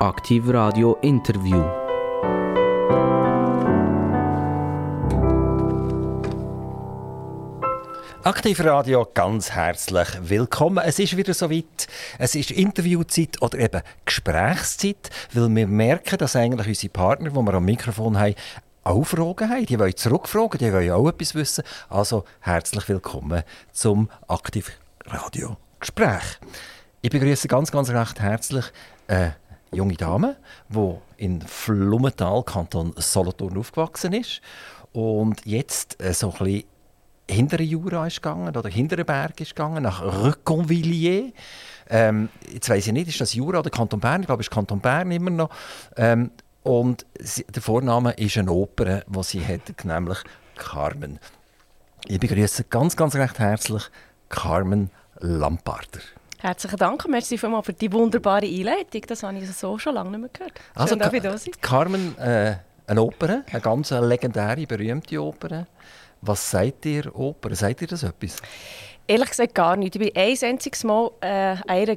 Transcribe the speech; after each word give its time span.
Aktiv 0.00 0.44
Radio 0.46 0.96
Interview. 1.02 1.60
Aktiv 8.22 8.60
Radio, 8.60 9.08
ganz 9.12 9.50
herzlich 9.50 10.06
willkommen. 10.22 10.84
Es 10.86 11.00
ist 11.00 11.16
wieder 11.16 11.34
soweit. 11.34 11.88
Es 12.16 12.36
ist 12.36 12.52
Interviewzeit 12.52 13.42
oder 13.42 13.58
eben 13.58 13.82
Gesprächszeit, 14.04 15.10
weil 15.32 15.52
wir 15.56 15.66
merken, 15.66 16.16
dass 16.18 16.36
eigentlich 16.36 16.68
unsere 16.68 16.92
Partner, 16.92 17.30
die 17.30 17.36
wir 17.36 17.54
am 17.54 17.64
Mikrofon 17.64 18.20
haben, 18.20 18.36
auch 18.84 19.02
Fragen 19.02 19.50
haben. 19.50 19.66
Die 19.66 19.80
wollen 19.80 19.96
zurückfragen, 19.96 20.58
die 20.58 20.72
wollen 20.72 20.92
auch 20.92 21.08
etwas 21.08 21.34
wissen. 21.34 21.64
Also 21.88 22.24
herzlich 22.38 22.88
willkommen 22.88 23.42
zum 23.72 24.08
Aktiv 24.28 24.70
Radio 25.06 25.56
Gespräch. 25.80 26.38
Ich 27.02 27.10
begrüße 27.10 27.48
ganz, 27.48 27.72
ganz 27.72 27.90
recht 27.90 28.20
herzlich 28.20 28.66
eine 29.08 29.34
junge 29.72 29.94
Dame, 29.94 30.36
die 30.68 30.94
in 31.16 31.40
Flummental, 31.42 32.42
Kanton 32.42 32.94
Solothurn, 32.96 33.58
aufgewachsen 33.58 34.12
ist 34.12 34.40
und 34.92 35.44
jetzt 35.44 36.02
äh, 36.02 36.12
so 36.12 36.32
ein 36.32 36.44
bisschen 36.44 36.64
hinter 37.30 37.60
Jura 37.60 38.06
ist 38.06 38.22
gegangen 38.22 38.56
oder 38.56 38.68
hinter 38.68 38.96
den 38.96 39.06
Berg 39.06 39.40
ist 39.40 39.54
gegangen, 39.54 39.82
nach 39.82 40.02
Reconvilliers. 40.02 41.32
Ähm, 41.90 42.28
jetzt 42.50 42.68
weiß 42.68 42.86
ich 42.86 42.92
nicht, 42.92 43.08
ist 43.08 43.20
das 43.20 43.34
Jura 43.34 43.58
oder 43.60 43.70
Kanton 43.70 44.00
Bern? 44.00 44.22
Ich 44.22 44.26
glaube, 44.26 44.40
es 44.40 44.48
ist 44.48 44.54
Kanton 44.54 44.80
Bern 44.80 45.10
immer 45.10 45.30
noch. 45.30 45.50
Ähm, 45.96 46.30
und 46.62 47.06
sie, 47.18 47.44
der 47.44 47.62
Vorname 47.62 48.12
ist 48.12 48.36
eine 48.36 48.50
Oper, 48.50 49.02
die 49.06 49.22
sie 49.22 49.46
hat, 49.46 49.60
nämlich 49.84 50.18
Carmen. 50.56 51.18
Ich 52.06 52.18
begrüße 52.18 52.64
ganz, 52.64 52.96
ganz 52.96 53.14
recht 53.14 53.38
herzlich 53.38 53.84
Carmen 54.28 54.90
Lamparter. 55.20 56.00
Herzlichen 56.40 56.76
Dank, 56.76 57.08
merci 57.08 57.36
vielmals 57.36 57.66
für 57.66 57.72
die 57.72 57.92
wunderbare 57.92 58.46
Einleitung. 58.46 59.02
Das 59.08 59.24
habe 59.24 59.38
ich 59.38 59.50
so 59.50 59.76
schon 59.76 59.94
lange 59.94 60.10
nicht 60.10 60.20
mehr 60.20 60.30
gehört. 60.32 60.52
Schön, 60.88 61.02
Also, 61.02 61.16
ich 61.16 61.22
da 61.22 61.36
sein. 61.36 61.52
Carmen, 61.60 62.16
äh, 62.18 62.56
eine 62.86 63.02
Oper, 63.02 63.42
eine 63.50 63.60
ganz 63.60 63.90
legendäre, 63.90 64.64
berühmte 64.66 65.20
Oper. 65.20 65.66
Was 66.20 66.50
sagt 66.50 66.86
ihr 66.86 67.14
Oper? 67.14 67.54
Sagt 67.56 67.82
ihr 67.82 67.88
das 67.88 68.04
etwas? 68.04 68.36
Ehrlich 69.10 69.30
gesagt 69.30 69.54
gar 69.54 69.74
nicht. 69.74 69.96
Ich 69.96 70.02
war 70.02 70.22
ein 70.22 70.50
einziges 70.50 70.84
Mal 70.84 71.10
äh, 71.22 71.56
einer. 71.66 71.96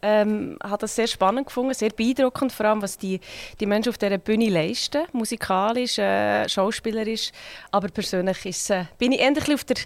Ähm, 0.00 0.56
habe 0.62 0.78
das 0.78 0.94
sehr 0.94 1.08
spannend 1.08 1.48
gefunden, 1.48 1.74
sehr 1.74 1.90
beeindruckend, 1.90 2.52
vor 2.52 2.66
allem 2.66 2.80
was 2.80 2.96
die, 2.96 3.20
die 3.58 3.66
Menschen 3.66 3.90
auf 3.90 3.98
dieser 3.98 4.18
Bühne 4.18 4.48
leisten, 4.48 5.02
musikalisch, 5.12 5.98
äh, 5.98 6.48
schauspielerisch. 6.48 7.32
Aber 7.72 7.88
persönlich 7.88 8.46
ist, 8.46 8.70
äh, 8.70 8.84
bin 8.96 9.12
ich 9.12 9.20
endlich 9.20 9.52
auf 9.52 9.64
der, 9.64 9.76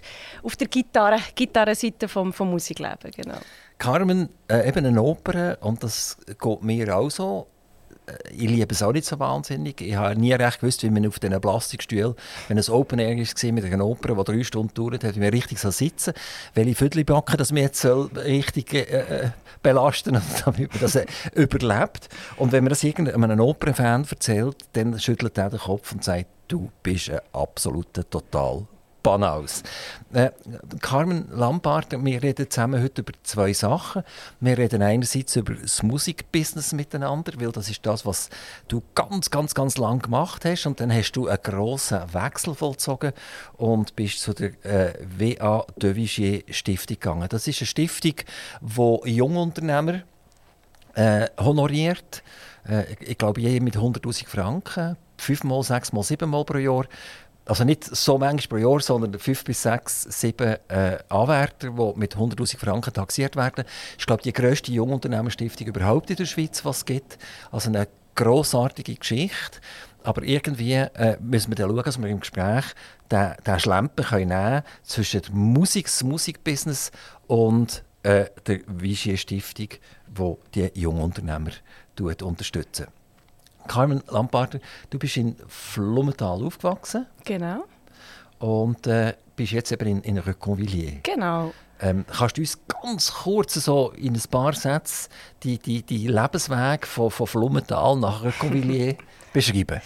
auf 0.43 0.55
der 0.55 0.67
Gitarre, 0.67 1.17
Gitarrenseite 1.33 2.07
vom, 2.07 2.31
vom 2.31 2.51
Musikleben. 2.51 3.09
Genau. 3.15 3.39
Carmen, 3.81 4.29
äh, 4.47 4.67
eben 4.67 4.85
eine 4.85 5.01
Oper, 5.01 5.57
und 5.61 5.81
das 5.81 6.15
geht 6.39 6.61
mir 6.61 6.95
auch 6.95 7.09
so. 7.09 7.47
Äh, 8.05 8.11
Ich 8.31 8.47
liebe 8.47 8.71
es 8.75 8.83
auch 8.83 8.91
nicht 8.91 9.05
so 9.07 9.17
wahnsinnig. 9.17 9.81
Ich 9.81 9.95
habe 9.95 10.15
nie 10.15 10.33
recht 10.33 10.59
gewusst, 10.59 10.83
wie 10.83 10.91
man 10.91 11.07
auf 11.07 11.17
diesen 11.17 11.41
Plastikstühlen, 11.41 12.13
wenn 12.47 12.59
es 12.59 12.69
Open 12.69 12.99
Air 12.99 13.17
war 13.17 13.51
mit 13.51 13.65
einer 13.65 13.83
Oper, 13.83 14.13
die 14.13 14.23
drei 14.23 14.43
Stunden 14.43 14.75
dauert, 14.75 15.03
hat, 15.03 15.15
wie 15.15 15.19
man 15.19 15.29
richtig 15.29 15.57
sitzen 15.57 16.13
welche 16.53 16.75
Viertelbacken, 16.75 17.37
dass 17.37 17.51
man 17.51 17.63
jetzt 17.63 17.81
soll 17.81 18.11
richtig 18.17 18.71
äh, 18.75 18.81
äh, 18.83 19.29
belasten 19.63 20.13
soll, 20.13 20.21
damit 20.45 20.71
man 20.73 20.81
das 20.81 20.95
äh, 20.95 21.07
überlebt. 21.33 22.07
Und 22.37 22.51
wenn 22.51 22.63
man 22.63 22.69
das 22.69 22.83
irgendeinem 22.83 23.39
Opernfan 23.39 24.05
erzählt, 24.07 24.57
dann 24.73 24.99
schüttelt 24.99 25.39
er 25.39 25.49
den 25.49 25.59
Kopf 25.59 25.91
und 25.91 26.03
sagt, 26.03 26.27
du 26.47 26.69
bist 26.83 27.09
ein 27.09 27.21
absoluter 27.33 28.07
Total 28.07 28.67
Banaus. 29.03 29.63
Äh, 30.13 30.31
Carmen 30.81 31.27
Lampard, 31.31 31.91
wir 31.91 32.21
reden 32.21 32.49
zusammen 32.49 32.81
heute 32.81 33.01
über 33.01 33.13
zwei 33.23 33.53
Sachen. 33.53 34.03
Wir 34.39 34.57
reden 34.57 34.81
einerseits 34.81 35.35
über 35.35 35.53
das 35.53 35.81
Musikbusiness 35.83 36.73
miteinander, 36.73 37.33
weil 37.37 37.51
das 37.51 37.69
ist 37.69 37.85
das, 37.85 38.05
was 38.05 38.29
du 38.67 38.83
ganz, 38.93 39.29
ganz, 39.31 39.53
ganz 39.55 39.77
lang 39.77 40.01
gemacht 40.01 40.45
hast. 40.45 40.65
Und 40.65 40.79
dann 40.79 40.93
hast 40.93 41.13
du 41.13 41.27
einen 41.27 41.41
grossen 41.41 42.01
Wechsel 42.13 42.55
vollzogen 42.55 43.13
und 43.57 43.95
bist 43.95 44.19
zu 44.19 44.33
der 44.33 44.51
äh, 44.65 44.93
W.A. 45.17 45.65
de 45.77 45.95
Vigier 45.95 46.43
Stiftung 46.49 46.95
gegangen. 46.99 47.27
Das 47.29 47.47
ist 47.47 47.61
eine 47.61 47.67
Stiftung, 47.67 48.15
die 48.61 49.15
Jungunternehmer 49.15 50.01
äh, 50.95 51.27
honoriert. 51.37 52.23
Äh, 52.67 52.93
ich 52.99 53.17
glaube, 53.17 53.41
je 53.41 53.59
mit 53.59 53.75
100'000 53.75 54.27
Franken. 54.27 54.97
Fünfmal, 55.17 55.63
sechsmal, 55.63 56.03
siebenmal 56.03 56.45
pro 56.45 56.57
Jahr. 56.57 56.85
Also 57.51 57.65
nicht 57.65 57.83
so 57.83 58.17
manchmal 58.17 58.61
pro 58.61 58.69
Jahr, 58.69 58.79
sondern 58.79 59.19
fünf 59.19 59.43
bis 59.43 59.63
sechs, 59.63 60.03
sieben 60.03 60.55
äh, 60.69 60.99
Anwärter, 61.09 61.69
die 61.71 61.99
mit 61.99 62.15
100'000 62.15 62.57
Franken 62.57 62.93
taxiert 62.93 63.35
werden. 63.35 63.65
Das 63.65 63.97
ist, 63.97 64.07
glaube 64.07 64.21
ich, 64.21 64.33
die 64.33 64.41
grösste 64.41 64.71
Jungunternehmerstiftung 64.71 65.67
überhaupt 65.67 66.09
in 66.11 66.15
der 66.15 66.27
Schweiz, 66.27 66.63
was 66.63 66.77
es 66.77 66.85
gibt. 66.85 67.17
Also 67.51 67.67
eine 67.67 67.89
grossartige 68.15 68.95
Geschichte. 68.95 69.59
Aber 70.01 70.23
irgendwie 70.23 70.75
äh, 70.75 71.17
müssen 71.19 71.51
wir 71.51 71.57
dann 71.57 71.71
schauen, 71.71 71.83
dass 71.83 72.01
wir 72.01 72.07
im 72.07 72.21
Gespräch 72.21 72.63
den, 73.11 73.33
den 73.45 73.59
Schlempen 73.59 74.05
können 74.05 74.29
nehmen 74.29 74.61
zwischen 74.83 75.21
der 75.21 75.31
Musik, 75.33 75.87
das 75.87 76.03
Musikbusiness 76.03 76.91
und 77.27 77.83
äh, 78.03 78.27
der 78.47 78.61
Vigier 78.65 79.17
Stiftung, 79.17 79.67
die 80.07 80.35
die 80.55 80.79
Jungunternehmer 80.79 81.51
tut, 81.97 82.21
unterstützen. 82.21 82.87
Carmen 83.67 84.01
Lamparter, 84.09 84.59
du 84.89 84.99
bist 84.99 85.17
in 85.17 85.35
Flummental 85.47 86.43
aufgewachsen 86.43 87.05
Genau. 87.25 87.63
und 88.39 88.87
äh, 88.87 89.13
bist 89.35 89.51
jetzt 89.53 89.71
eben 89.71 89.87
in, 89.87 90.01
in 90.01 90.17
Reconvilliers. 90.17 91.01
Genau. 91.03 91.53
Ähm, 91.83 92.05
kannst 92.07 92.37
du 92.37 92.41
uns 92.41 92.59
ganz 92.83 93.11
kurz 93.11 93.55
so 93.55 93.91
in 93.97 94.13
ein 94.13 94.21
paar 94.29 94.53
Sätzen 94.53 95.09
die, 95.41 95.57
die, 95.57 95.81
die 95.81 96.07
Lebensweg 96.07 96.85
von, 96.85 97.09
von 97.09 97.25
Flummental 97.25 97.97
nach 97.97 98.23
Reconvilliers 98.23 98.95
beschreiben? 99.33 99.81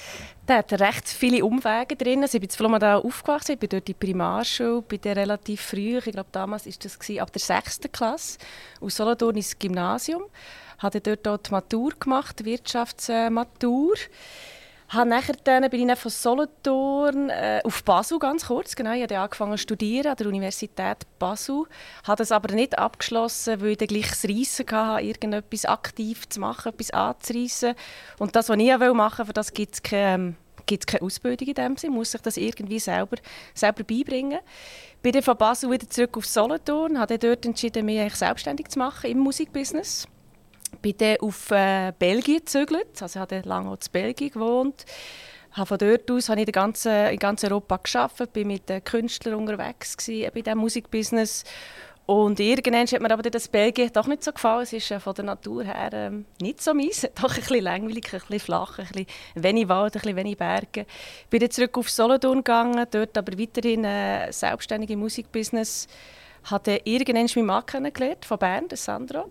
Der 0.48 0.58
hat 0.58 0.74
recht 0.74 1.08
viele 1.08 1.44
Umwege 1.44 1.96
drin. 1.96 2.22
Also 2.22 2.36
ich 2.36 2.42
bin 2.42 2.50
in 2.50 2.56
Flummenthal 2.56 3.02
aufgewachsen, 3.02 3.54
ich 3.54 3.60
bin 3.60 3.70
dort 3.70 3.82
in 3.82 3.86
die 3.86 3.94
Primarschule, 3.94 4.82
bin 4.82 5.00
dann 5.02 5.14
relativ 5.14 5.62
früh, 5.62 5.98
ich 5.98 6.04
glaube 6.12 6.30
damals 6.32 6.66
war 6.66 6.74
das 6.84 7.00
gewesen, 7.00 7.22
ab 7.22 7.32
der 7.32 7.40
6. 7.42 7.80
Klasse, 7.92 8.38
aus 8.82 8.96
Solothurn 8.96 9.38
ins 9.38 9.58
Gymnasium. 9.58 10.24
Habe 10.80 11.02
dort 11.02 11.28
auch 11.28 11.38
die 11.38 11.52
Matur 11.52 11.92
gemacht, 12.00 12.40
die 12.40 12.46
Wirtschaftsmatur. 12.46 13.96
Habe 14.90 15.10
nachher 15.10 15.36
dann, 15.44 15.68
bin 15.72 15.82
ich 15.82 15.88
dann 15.88 15.98
von 15.98 16.12
Solothurn 16.12 17.30
äh, 17.30 17.60
auf 17.64 17.84
Basel 17.84 18.20
ganz 18.20 18.46
kurz, 18.46 18.76
genau, 18.76 18.94
ich 18.94 19.02
habe 19.02 19.18
angefangen 19.18 19.54
zu 19.54 19.64
studieren 19.64 20.12
an 20.12 20.16
der 20.16 20.28
Universität 20.28 20.98
Basel. 21.18 21.64
Habe 22.04 22.18
das 22.18 22.32
aber 22.32 22.54
nicht 22.54 22.78
abgeschlossen, 22.78 23.62
weil 23.62 23.70
ich 23.70 23.78
dann 23.78 23.88
gleich 23.88 24.10
das 24.10 24.26
Reissen 24.26 24.70
hatte, 24.70 25.04
irgendetwas 25.04 25.66
aktiv 25.66 26.30
zu 26.30 26.40
machen, 26.40 26.72
etwas 26.72 26.92
anzureissen. 26.92 27.74
Und 28.20 28.36
das, 28.36 28.48
was 28.48 28.58
ich 28.58 28.78
machen 28.78 28.94
wollte, 28.94 29.26
für 29.26 29.34
das 29.34 29.54
gibt 29.54 29.74
es 29.74 29.82
keine, 29.82 30.36
gibt's 30.68 30.86
keine 30.86 31.02
Ausbildung 31.02 31.48
in 31.48 31.56
dem 31.56 31.78
Sinne, 31.78 31.96
muss 31.96 32.12
sich 32.12 32.22
das 32.22 32.38
irgendwie 32.38 32.80
selber, 32.80 33.18
selber 33.56 33.84
beibringen. 33.84 34.40
Bin 35.02 35.14
dann 35.14 35.24
von 35.24 35.36
Basel 35.36 35.72
wieder 35.72 35.90
zurück 35.90 36.16
auf 36.16 36.28
Solothurn, 36.28 37.00
habe 37.00 37.18
dort 37.18 37.44
entschieden, 37.44 37.86
mich 37.86 38.14
selbstständig 38.14 38.68
zu 38.68 38.78
machen 38.78 39.10
im 39.10 39.18
Musikbusiness 39.18 40.08
bin 40.82 40.98
dann 40.98 41.18
auf 41.22 41.52
äh, 41.52 41.94
Belgien 41.98 42.40
gezögert, 42.40 43.02
also 43.02 43.20
ich 43.20 43.22
habe 43.22 43.42
lange 43.46 43.70
auch 43.70 43.74
in 43.74 43.92
Belgien 43.92 44.32
gewohnt. 44.32 44.86
Habe 45.52 45.68
von 45.68 45.78
dort 45.78 46.12
aus 46.12 46.28
habe 46.28 46.42
ich 46.42 46.48
in, 46.48 46.52
ganz, 46.52 46.86
in 46.86 47.18
ganz 47.18 47.44
Europa 47.44 47.78
gearbeitet, 47.78 48.34
bin 48.34 48.48
mit 48.48 48.68
den 48.68 48.84
Künstlern 48.84 49.36
unterwegs 49.36 49.96
gewesen, 49.96 50.26
eben 50.26 50.38
in 50.38 50.44
diesem 50.44 50.60
Musikbusiness. 50.60 51.46
Und 52.06 52.40
irgendwann 52.40 52.86
hat 52.86 53.02
mir 53.02 53.12
aber 53.12 53.24
das 53.24 53.48
Belgien 53.48 53.90
doch 53.92 54.06
nicht 54.06 54.24
so 54.24 54.32
gefallen. 54.32 54.62
Es 54.62 54.74
ist 54.74 54.92
äh, 54.92 55.00
von 55.00 55.16
der 55.16 55.26
Natur 55.26 55.64
her 55.64 55.90
ähm, 55.92 56.26
nicht 56.40 56.62
so 56.62 56.74
meins. 56.74 57.02
Doch 57.16 57.34
ein 57.34 57.40
bisschen 57.40 57.64
langweilig, 57.64 58.06
ein 58.14 58.20
bisschen 58.20 58.40
flach, 58.40 58.78
ein 58.78 58.86
bisschen 58.86 59.08
wenig 59.34 59.68
Wald, 59.70 59.96
ein 59.96 60.02
bisschen 60.02 60.16
wenig 60.16 60.38
Berge. 60.38 60.86
Bin 61.32 61.40
dann 61.40 61.50
zurück 61.50 61.76
auf 61.80 61.90
Solothurn 61.90 62.40
gegangen, 62.40 62.86
dort 62.92 63.18
aber 63.18 63.40
weiterhin 63.40 63.86
äh, 63.86 64.32
selbstständig 64.32 64.92
im 64.92 65.00
Musikbusiness. 65.00 65.88
Hatte 66.44 66.80
irgendwann 66.84 67.28
meinen 67.36 67.46
Mann 67.48 67.66
kennengelernt, 67.66 68.24
von 68.24 68.38
Bern, 68.38 68.68
Sandro 68.74 69.26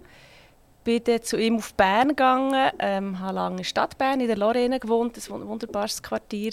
bin 0.85 1.03
dann 1.03 1.23
zu 1.23 1.37
ihm 1.37 1.57
auf 1.57 1.75
Bern 1.75 2.09
gegangen, 2.09 2.71
ähm, 2.79 3.19
habe 3.19 3.35
lange 3.35 3.59
in 3.59 3.65
Stadt 3.65 3.99
Bern, 3.99 4.21
in 4.21 4.29
der 4.29 4.37
Lorraine 4.37 4.79
gewohnt, 4.79 5.17
ein 5.17 5.49
wunderbares 5.49 6.03
Quartier. 6.03 6.53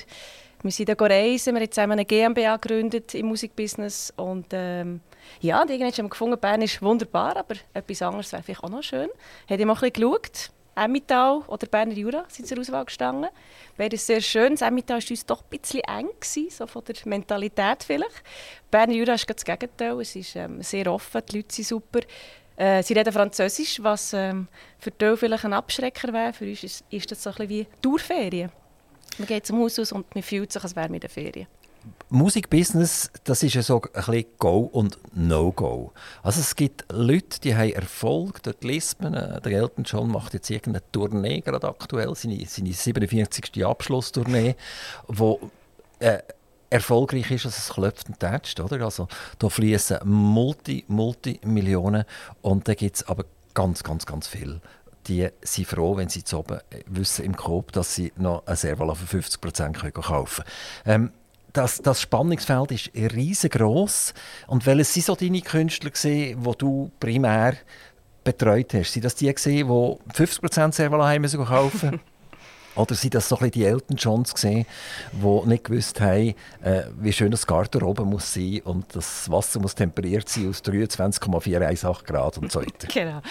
Wir 0.63 0.71
sind 0.71 0.89
da 0.89 0.93
reisen, 0.97 1.55
wir 1.55 1.61
haben 1.61 1.71
zusammen 1.71 1.93
eine 1.93 2.05
GmbH 2.05 2.57
gegründet 2.57 3.13
im 3.15 3.27
Musikbusiness 3.27 4.13
und 4.15 4.47
ähm, 4.51 5.01
ja, 5.39 5.61
und 5.61 5.69
irgendwann 5.69 5.91
haben 5.91 6.05
wir 6.05 6.09
gefunden, 6.09 6.39
Bern 6.39 6.61
ist 6.61 6.81
wunderbar, 6.81 7.35
aber 7.37 7.55
etwas 7.73 8.01
anderes 8.01 8.31
wäre 8.31 8.43
vielleicht 8.43 8.63
auch 8.63 8.69
noch 8.69 8.83
schön. 8.83 9.09
Hat 9.49 9.59
ich 9.59 9.65
mal 9.65 9.73
ein 9.73 9.79
bisschen 9.79 9.93
geschaut, 9.93 10.51
Emmental 10.75 11.41
oder 11.47 11.67
Berner 11.67 11.93
Jura 11.93 12.25
sind 12.29 12.47
zur 12.47 12.59
Auswahl 12.59 12.85
gestanden. 12.85 13.29
Beides 13.77 14.07
sehr 14.07 14.21
schön. 14.21 14.53
Das 14.53 14.61
Emmental 14.61 15.01
war 15.01 15.09
uns 15.09 15.25
doch 15.25 15.43
ein 15.43 15.59
bisschen 15.59 15.81
eng, 15.81 16.09
gewesen, 16.19 16.49
so 16.49 16.65
von 16.65 16.83
der 16.85 16.95
Mentalität 17.05 17.83
vielleicht. 17.83 18.23
Berner 18.69 18.93
Jura 18.93 19.13
ist 19.13 19.29
das 19.29 19.43
Gegenteil, 19.43 19.99
es 19.99 20.15
ist 20.15 20.35
ähm, 20.35 20.61
sehr 20.61 20.91
offen, 20.91 21.21
die 21.29 21.37
Leute 21.37 21.55
sind 21.55 21.67
super. 21.67 21.99
Äh, 22.61 22.83
sie 22.83 22.93
reden 22.93 23.11
Französisch, 23.11 23.81
was 23.81 24.13
ähm, 24.13 24.47
für 24.77 24.91
die 24.91 25.17
vielleicht 25.17 25.45
ein 25.45 25.53
Abschrecker 25.53 26.13
wäre. 26.13 26.31
Für 26.31 26.45
uns 26.47 26.63
ist, 26.63 26.83
ist 26.91 27.09
das 27.09 27.23
so 27.23 27.31
ein 27.31 27.35
bisschen 27.35 27.49
wie 27.49 27.67
Tourferien. 27.81 28.51
Man 29.17 29.27
geht 29.27 29.47
zum 29.47 29.57
Haus 29.59 29.79
aus 29.79 29.91
und 29.91 30.13
man 30.13 30.21
fühlt 30.21 30.51
sich, 30.51 30.63
als 30.63 30.75
wäre 30.75 30.85
man 30.85 30.93
in 30.93 30.99
der 30.99 31.09
Ferien. 31.09 31.47
Musikbusiness, 32.09 33.09
das 33.23 33.41
ist 33.41 33.55
ja 33.55 33.63
so 33.63 33.81
ein 33.81 33.89
bisschen 33.91 34.25
Go 34.37 34.59
und 34.71 34.99
No-Go. 35.15 35.91
Also 36.21 36.39
es 36.39 36.55
gibt 36.55 36.85
Leute, 36.91 37.39
die 37.39 37.55
haben 37.55 37.71
Erfolg, 37.71 38.43
dort 38.43 38.63
liest 38.63 39.01
man, 39.01 39.15
äh, 39.15 39.41
der 39.41 39.53
Elton 39.53 39.83
John 39.83 40.11
macht 40.11 40.35
jetzt 40.35 40.51
irgendeine 40.51 40.83
Tournee 40.91 41.41
gerade 41.41 41.67
aktuell, 41.67 42.13
seine, 42.13 42.45
seine 42.45 42.73
47. 42.73 43.65
Abschlusstournee, 43.65 44.55
wo 45.07 45.39
äh, 45.97 46.19
erfolgreich 46.71 47.29
ist, 47.29 47.45
als 47.45 47.59
es 47.59 47.69
klopft 47.69 48.07
und 48.09 48.19
tätscht, 48.19 48.59
oder? 48.59 48.83
Also 48.83 49.07
da 49.37 49.49
fließen 49.49 49.99
Multi, 50.05 50.85
Multi 50.87 51.39
Millionen 51.43 52.05
und 52.41 52.67
da 52.67 52.73
gibt 52.73 52.95
es 52.95 53.07
aber 53.07 53.25
ganz, 53.53 53.83
ganz, 53.83 54.05
ganz 54.05 54.27
viel 54.27 54.59
die 55.07 55.27
sind 55.41 55.67
froh, 55.67 55.97
wenn 55.97 56.09
sie 56.09 56.23
zu 56.23 56.39
oben 56.39 56.59
wissen 56.85 57.25
im 57.25 57.35
Coop, 57.35 57.71
dass 57.71 57.95
sie 57.95 58.13
noch 58.17 58.45
ein 58.45 58.55
Serval 58.55 58.95
für 58.95 59.17
50% 59.17 59.91
kaufen 59.91 60.43
können. 60.83 61.05
Ähm, 61.05 61.11
das, 61.53 61.81
das 61.81 62.01
Spannungsfeld 62.01 62.71
ist 62.71 62.91
riesengroß. 62.95 64.13
Und 64.47 64.65
welches 64.65 64.93
sind 64.93 65.05
so 65.05 65.15
deine 65.15 65.41
Künstler, 65.41 65.91
die 65.91 66.37
du 66.57 66.91
primär 66.99 67.55
betreut 68.23 68.73
hast? 68.73 68.93
Sind 68.93 69.03
das 69.03 69.15
die, 69.15 69.25
die 69.25 69.33
50% 69.33 70.71
Serval 70.71 71.19
kaufen 71.19 71.21
müssen? 71.21 71.99
Oder 72.75 72.95
sind 72.95 73.13
das 73.13 73.27
so 73.27 73.37
ein 73.37 73.51
die 73.51 73.65
Elton 73.65 73.97
Johns 73.97 74.33
gesehen, 74.33 74.65
die 75.11 75.47
nicht 75.47 75.65
gewusst 75.65 75.99
haben, 75.99 76.33
äh, 76.63 76.83
wie 76.99 77.11
schön 77.11 77.31
das 77.31 77.45
Garderobe 77.45 78.05
muss 78.05 78.33
sein 78.33 78.61
und 78.63 78.95
das 78.95 79.29
Wasser 79.29 79.59
muss 79.59 79.75
temperiert 79.75 80.29
sein 80.29 80.49
aus 80.49 80.61
23,418 80.63 82.05
Grad 82.05 82.37
und 82.37 82.51
so 82.51 82.61
weiter. 82.61 82.87
genau. 82.93 83.21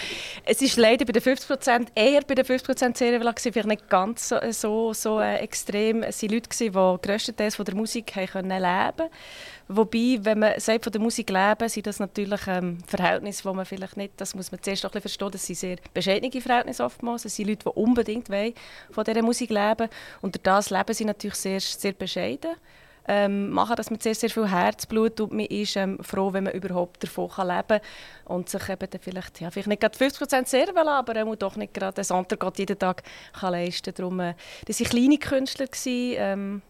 Es 0.45 0.61
ist 0.61 0.77
leider 0.77 1.05
bei 1.05 1.13
den 1.13 1.23
50 1.23 1.49
Prozent, 1.49 1.93
eher 1.95 2.21
bei 2.23 2.35
den 2.35 2.45
50 2.45 2.67
Prozent 2.67 2.97
Serienverlag 2.97 3.41
vielleicht 3.41 3.67
nicht 3.67 3.89
ganz 3.89 4.29
so, 4.29 4.37
so, 4.51 4.93
so 4.93 5.21
äh, 5.21 5.37
extrem. 5.37 6.03
Es 6.03 6.23
waren 6.23 6.31
Leute, 6.33 6.49
die 6.51 6.71
grösstenteils 6.71 7.57
von 7.57 7.65
der 7.65 7.75
Musik 7.75 8.13
können 8.31 8.51
leben 8.51 9.09
Wobei, 9.73 10.19
wenn 10.23 10.41
man 10.41 10.59
sagt, 10.59 10.83
von 10.83 10.93
der 10.93 11.01
Musik 11.01 11.31
leben, 11.31 11.69
sind 11.69 11.87
das 11.87 12.01
natürlich 12.01 12.41
ähm, 12.49 12.79
Verhältnisse, 12.89 13.45
wo 13.45 13.55
man 13.55 13.65
vielleicht 13.65 13.97
nicht, 13.97 14.15
das 14.17 14.35
muss 14.35 14.51
man 14.51 14.61
zuerst 14.61 14.83
noch 14.83 14.93
ein 14.93 15.01
verstehen, 15.01 15.31
das 15.31 15.47
sind 15.47 15.59
sehr 15.59 15.77
bescheidene 15.95 16.41
Verhältnisse 16.41 16.83
oftmals. 16.83 17.25
Es 17.25 17.37
sind 17.37 17.47
Leute, 17.47 17.71
die 17.71 17.79
unbedingt 17.79 18.29
wollen, 18.31 18.53
von 18.91 19.05
dieser 19.05 19.23
Musik 19.23 19.30
leben 19.33 19.89
und 20.21 20.35
durch 20.35 20.43
das 20.43 20.71
leben 20.71 20.95
sie 20.95 21.05
natürlich 21.05 21.37
sehr, 21.37 21.61
sehr 21.61 21.93
bescheiden. 21.93 22.53
Ähm, 23.09 23.51
machen 23.51 23.77
das 23.77 23.91
mit 23.91 24.03
sehr, 24.03 24.15
sehr 24.15 24.31
viel 24.31 24.49
Herzblut 24.49 25.21
und 25.21 25.33
man 25.33 25.47
ist 25.47 25.75
ähm, 25.75 25.99
froh, 26.01 26.33
wenn 26.33 26.45
man 26.45 26.53
überhaupt 26.53 27.03
davon 27.03 27.31
leben 27.39 27.63
kann 27.67 27.81
und 28.27 28.49
sich 28.49 28.69
eben 28.69 28.89
dann 28.89 29.01
vielleicht, 29.01 29.41
ja, 29.41 29.51
vielleicht 29.51 29.69
nicht 29.69 29.81
gerade 29.81 29.99
50% 29.99 30.47
sehr 30.47 30.69
will, 30.69 30.89
aber 30.89 31.17
er 31.17 31.25
muss 31.25 31.39
doch 31.39 31.57
nicht 31.57 31.75
gerade 31.75 32.01
ein 32.01 32.17
Antergott 32.17 32.59
jeden 32.59 32.79
Tag 32.79 33.03
kann 33.33 33.53
leisten 33.53 33.87
kann. 33.87 33.95
Darum, 33.97 34.21
äh, 34.21 34.35
das 34.67 34.81
waren 34.81 34.91
kleine 34.91 35.19
Künstler, 35.19 35.67
gewesen, 35.67 36.15
ähm, 36.19 36.63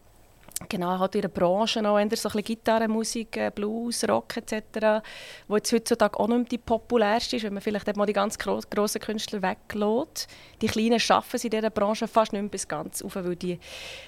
Genau, 0.69 0.99
hat 0.99 1.15
in 1.15 1.23
der 1.23 1.29
Branche 1.29 1.81
auch 1.81 1.85
so 1.85 1.95
ein 1.95 2.09
bisschen 2.09 2.45
Gitarrenmusik, 2.45 3.37
äh, 3.37 3.51
Blues, 3.53 4.07
Rock 4.09 4.37
etc., 4.37 5.03
wo 5.49 5.57
jetzt 5.57 5.73
heutzutage 5.73 6.21
auch 6.21 6.29
nicht 6.29 6.37
mehr 6.37 6.47
die 6.47 6.59
populärste 6.59 7.37
ist, 7.37 7.43
wenn 7.45 7.55
man 7.55 7.62
vielleicht 7.62 7.97
mal 7.97 8.07
die 8.07 8.12
ganz 8.12 8.39
gro 8.39 8.61
grossen 8.71 9.01
Künstler 9.01 9.43
weglässt. 9.43 10.29
Die 10.61 10.67
Kleinen 10.67 11.01
schaffen 11.01 11.37
es 11.37 11.45
in 11.45 11.51
dieser 11.51 11.71
Branche 11.71 12.07
fast 12.07 12.33
nicht 12.33 12.43
mehr 12.43 12.51
bis 12.51 12.69
ganz 12.69 13.03
auf, 13.03 13.17
weil 13.17 13.37
die, 13.37 13.59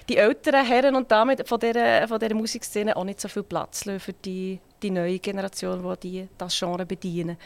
die 0.07 0.17
älteren 0.17 0.65
Herren 0.65 0.95
und 0.95 1.11
Damen 1.11 1.37
von 1.45 1.59
dieser, 1.59 2.07
von 2.07 2.19
dieser 2.19 2.35
Musikszene 2.35 2.95
auch 2.95 3.03
nicht 3.03 3.19
so 3.19 3.27
viel 3.27 3.43
Platz 3.43 3.85
lassen 3.85 3.99
für 3.99 4.13
die, 4.13 4.59
die 4.81 4.91
neue 4.91 5.19
Generation, 5.19 5.83
die, 6.01 6.09
die 6.09 6.29
das 6.37 6.57
Genre 6.57 6.85
bedienen. 6.85 7.37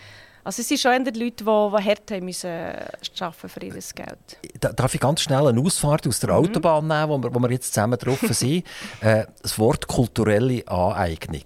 Also 0.48 0.62
es 0.62 0.70
sind 0.70 0.80
schon 0.80 1.04
die 1.04 1.20
Leute, 1.20 1.44
die, 1.44 1.44
die 1.44 1.90
hart 1.90 2.10
haben 2.10 2.24
müssen 2.24 2.50
arbeiten 2.50 3.50
für 3.50 3.64
ihr 3.66 3.74
Geld. 3.74 4.78
Darf 4.78 4.96
ich 4.96 5.02
ganz 5.02 5.20
schnell 5.20 5.46
eine 5.46 5.60
Ausfahrt 5.60 6.08
aus 6.08 6.22
der 6.22 6.30
mhm. 6.30 6.38
Autobahn 6.38 6.88
nehmen, 6.88 7.10
wo 7.10 7.18
wir, 7.22 7.36
wo 7.36 7.40
wir 7.40 7.52
jetzt 7.52 7.74
zusammen 7.74 8.00
drauf 8.00 8.22
sind? 8.30 8.64
äh, 9.02 9.26
das 9.42 9.60
Wort 9.60 9.88
kulturelle 9.88 10.66
Aneignung. 10.66 11.44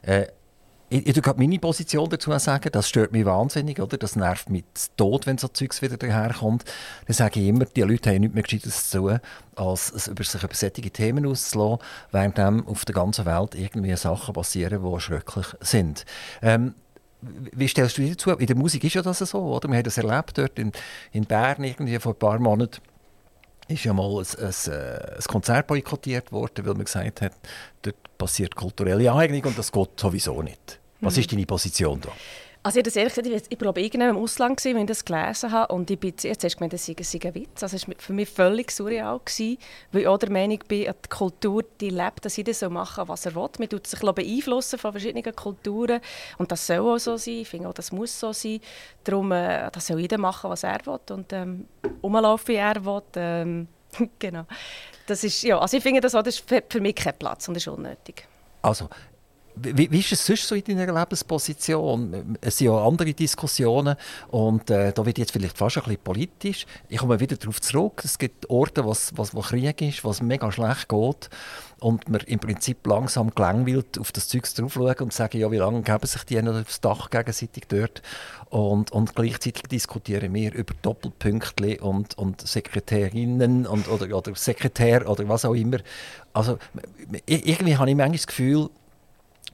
Äh, 0.00 0.28
ich, 0.88 1.06
ich 1.06 1.36
meine 1.36 1.58
Position 1.58 2.08
dazu 2.08 2.36
sagen, 2.38 2.70
das 2.72 2.88
stört 2.88 3.12
mich 3.12 3.26
wahnsinnig, 3.26 3.78
oder? 3.80 3.98
Das 3.98 4.16
nervt 4.16 4.48
mich 4.48 4.64
tot, 4.96 5.26
wenn 5.26 5.36
so 5.36 5.48
Zeugs 5.48 5.82
wieder 5.82 5.98
daherkommt. 5.98 6.64
Dann 7.06 7.14
sage 7.14 7.40
ich 7.40 7.48
immer, 7.48 7.66
die 7.66 7.82
Leute 7.82 8.08
haben 8.08 8.20
nichts 8.20 8.34
mehr 8.34 8.44
Gescheites 8.44 8.88
zu 8.88 8.98
tun, 8.98 9.20
als 9.56 10.08
über 10.08 10.24
sich 10.24 10.42
über 10.42 10.54
solche 10.54 10.90
Themen 10.90 11.26
auszulassen, 11.26 11.84
während 12.12 12.38
auf 12.38 12.86
der 12.86 12.94
ganzen 12.94 13.26
Welt 13.26 13.54
irgendwie 13.54 13.94
Sachen 13.96 14.32
passieren, 14.32 14.82
die 14.82 15.00
schrecklich 15.00 15.48
sind. 15.60 16.06
Ähm, 16.40 16.74
wie 17.20 17.68
stellst 17.68 17.98
du 17.98 18.02
dir 18.02 18.10
dazu? 18.10 18.30
In 18.30 18.46
der 18.46 18.56
Musik 18.56 18.84
ist 18.84 18.94
ja 18.94 19.02
das 19.02 19.18
so, 19.18 19.38
oder? 19.38 19.68
Wir 19.68 19.76
haben 19.76 19.84
das 19.84 19.98
erlebt 19.98 20.38
dort 20.38 20.58
in, 20.58 20.72
in 21.12 21.24
Bern 21.24 21.64
irgendwie 21.64 21.98
vor 21.98 22.12
ein 22.12 22.18
paar 22.18 22.38
Monaten 22.38 22.80
ist 23.68 23.84
ja 23.84 23.92
mal 23.92 24.08
ein, 24.08 24.26
ein, 24.38 24.72
äh, 24.72 25.16
ein 25.16 25.24
Konzert 25.26 25.66
boykottiert 25.66 26.32
worden, 26.32 26.66
weil 26.66 26.74
man 26.74 26.84
gesagt 26.84 27.20
hat, 27.20 27.32
dort 27.82 27.96
passiert 28.16 28.56
kulturelle 28.56 29.12
Eignung 29.12 29.42
und 29.44 29.58
das 29.58 29.70
geht 29.70 30.00
sowieso 30.00 30.42
nicht. 30.42 30.80
Was 31.00 31.14
mhm. 31.14 31.20
ist 31.20 31.32
deine 31.32 31.46
Position 31.46 32.00
da? 32.00 32.10
Also 32.62 32.78
ich, 32.80 32.84
das 32.84 32.96
ehrlich 32.96 33.14
gesagt, 33.14 33.46
ich, 33.48 33.60
war 33.60 33.76
irgendwann 33.76 34.10
im 34.10 34.16
Ausland, 34.16 34.56
gewesen, 34.56 34.76
wenn 34.76 34.82
ich 34.82 34.88
das 34.88 35.04
gelesen 35.04 35.52
habe 35.52 35.72
und 35.72 35.90
ich 35.90 35.98
bin 35.98 36.12
jetzt 36.20 36.44
hast 36.44 36.56
gemeint, 36.56 36.72
das 36.72 36.84
sei, 36.84 36.96
sei 37.00 37.20
ein 37.22 37.34
Witz. 37.34 37.62
Also 37.62 37.76
es 37.76 37.86
war 37.86 37.94
für 37.98 38.12
mich 38.12 38.28
völlig 38.28 38.70
surreal, 38.72 39.20
gewesen, 39.24 39.58
weil 39.92 40.02
ich 40.02 40.08
auch 40.08 40.18
der 40.18 40.30
Meinung 40.30 40.58
bin, 40.66 40.84
die 40.84 41.08
Kultur 41.08 41.62
die 41.80 41.90
lebt, 41.90 42.24
dass 42.24 42.36
jeder 42.36 42.52
so 42.52 42.68
machen 42.68 43.06
was 43.06 43.26
er 43.26 43.34
will. 43.34 43.48
Man 43.58 43.68
tut 43.68 43.86
sich 43.86 44.00
beeinflussen 44.00 44.78
von 44.78 44.92
verschiedenen 44.92 45.34
Kulturen 45.34 46.00
und 46.38 46.50
das 46.50 46.66
soll 46.66 46.80
auch 46.80 46.98
so 46.98 47.16
sein. 47.16 47.34
Ich 47.34 47.48
finde 47.48 47.68
auch, 47.68 47.74
das 47.74 47.92
muss 47.92 48.18
so 48.18 48.32
sein. 48.32 48.60
Darum 49.04 49.30
äh, 49.32 49.70
das 49.70 49.86
soll 49.86 50.00
jeder 50.00 50.18
machen, 50.18 50.50
was 50.50 50.64
er 50.64 50.84
will 50.84 50.98
und 51.10 51.32
ähm, 51.32 51.66
wie 52.02 52.54
er 52.54 52.84
will. 52.84 53.02
Ähm, 53.14 53.68
genau. 54.18 54.44
Das 55.06 55.24
ist, 55.24 55.42
ja, 55.42 55.58
also 55.58 55.76
ich 55.76 55.82
finde, 55.82 56.00
das, 56.00 56.12
das 56.12 56.26
ist 56.26 56.44
für 56.68 56.80
mich 56.80 56.94
kein 56.94 57.16
Platz 57.18 57.48
und 57.48 57.56
ist 57.56 57.68
unnötig. 57.68 58.26
Also, 58.60 58.88
wie, 59.62 59.90
wie, 59.90 60.00
ist 60.00 60.12
es 60.12 60.24
sonst 60.24 60.48
so 60.48 60.54
in 60.54 60.64
deiner 60.64 60.92
Lebensposition? 60.92 62.36
Es 62.40 62.58
sind 62.58 62.66
ja 62.66 62.86
andere 62.86 63.12
Diskussionen 63.12 63.96
und 64.28 64.70
äh, 64.70 64.92
da 64.92 65.04
wird 65.04 65.18
jetzt 65.18 65.32
vielleicht 65.32 65.56
fast 65.56 65.78
ein 65.78 65.84
bisschen 65.84 66.02
politisch. 66.02 66.66
Ich 66.88 66.98
komme 66.98 67.20
wieder 67.20 67.36
darauf 67.36 67.60
zurück. 67.60 68.02
Es 68.04 68.18
gibt 68.18 68.48
Orte, 68.50 68.86
was, 68.86 69.12
was, 69.16 69.34
wo 69.34 69.40
Krieg 69.40 69.80
ist, 69.82 70.04
was 70.04 70.22
mega 70.22 70.50
schlecht 70.52 70.88
geht 70.88 71.30
und 71.80 72.08
man 72.08 72.20
im 72.22 72.38
Prinzip 72.40 72.86
langsam 72.86 73.30
gelangweilt 73.34 73.98
auf 73.98 74.12
das 74.12 74.28
Zeug 74.28 74.44
drauf 74.54 74.74
schauen 74.74 74.96
und 75.00 75.12
sagen, 75.12 75.38
ja, 75.38 75.50
wie 75.50 75.58
lange 75.58 75.82
geben 75.82 76.06
sich 76.06 76.24
die 76.24 76.40
noch 76.42 76.60
aufs 76.60 76.80
Dach 76.80 77.10
gegenseitig 77.10 77.64
dort 77.68 78.02
und, 78.50 78.90
und 78.92 79.14
gleichzeitig 79.14 79.62
diskutieren 79.64 80.34
wir 80.34 80.52
über 80.54 80.74
Doppelpünktli 80.82 81.78
und, 81.80 82.16
und 82.18 82.40
Sekretärinnen 82.46 83.66
und, 83.66 83.88
oder, 83.88 84.16
oder 84.16 84.34
Sekretär 84.34 85.08
oder 85.08 85.28
was 85.28 85.44
auch 85.44 85.54
immer. 85.54 85.78
Also 86.32 86.58
irgendwie 87.26 87.76
habe 87.76 87.90
ich 87.90 87.96
manchmal 87.96 88.16
das 88.16 88.26
Gefühl, 88.26 88.70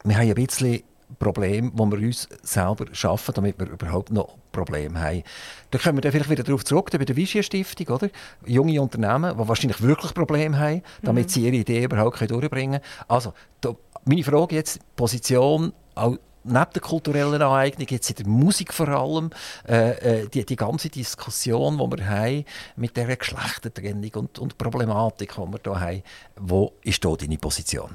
wir 0.05 0.17
haben 0.17 0.29
ein 0.29 0.35
bisschen 0.35 0.83
Problem, 1.19 1.73
wo 1.75 1.87
wir 1.87 1.99
uns 1.99 2.29
selber 2.43 2.87
schaffen, 2.93 3.35
damit 3.35 3.59
wir 3.59 3.69
überhaupt 3.69 4.11
noch 4.11 4.37
Probleme 4.53 5.01
haben. 5.01 5.23
Da 5.71 5.79
kommen 5.79 5.99
wir 5.99 6.03
dann 6.03 6.13
vielleicht 6.13 6.31
wieder 6.31 6.43
darauf 6.43 6.65
zurück, 6.65 6.91
bei 6.91 7.05
der 7.05 7.17
Vigia 7.17 7.43
Stiftung, 7.43 7.89
oder? 7.89 8.09
Junge 8.47 8.81
Unternehmen, 8.81 9.37
die 9.37 9.49
wahrscheinlich 9.49 9.81
wirklich 9.83 10.15
Probleme 10.15 10.59
haben, 10.59 10.83
damit 11.03 11.27
mhm. 11.27 11.31
sie 11.31 11.47
ihre 11.47 11.57
Idee 11.57 11.85
überhaupt 11.85 12.21
durchbringen 12.21 12.81
können. 12.81 13.07
Also, 13.09 13.33
da, 13.61 13.75
meine 14.05 14.25
Frage 14.25 14.57
jetzt, 14.57 14.81
Position, 14.97 15.73
auch 15.95 16.17
neben 16.45 16.73
der 16.75 16.83
kulturellen 16.83 17.41
Aneignung, 17.41 17.87
jetzt 17.89 18.11
in 18.11 18.17
der 18.17 18.27
Musik 18.27 18.73
vor 18.73 18.89
allem, 18.89 19.31
äh, 19.67 20.23
äh 20.23 20.29
die, 20.29 20.45
die 20.45 20.57
ganze 20.57 20.91
Diskussion, 20.91 21.79
die 21.79 21.99
wir 21.99 22.09
haben 22.09 22.45
mit 22.77 22.97
dieser 22.97 23.17
Geschlechtertrennung 23.17 24.11
und, 24.15 24.39
und 24.39 24.59
Problematik, 24.59 25.35
die 25.35 25.41
wir 25.41 25.61
hier 25.65 25.81
haben, 25.81 26.03
wo 26.37 26.73
ist 26.83 27.05
da 27.05 27.15
deine 27.15 27.39
Position? 27.39 27.91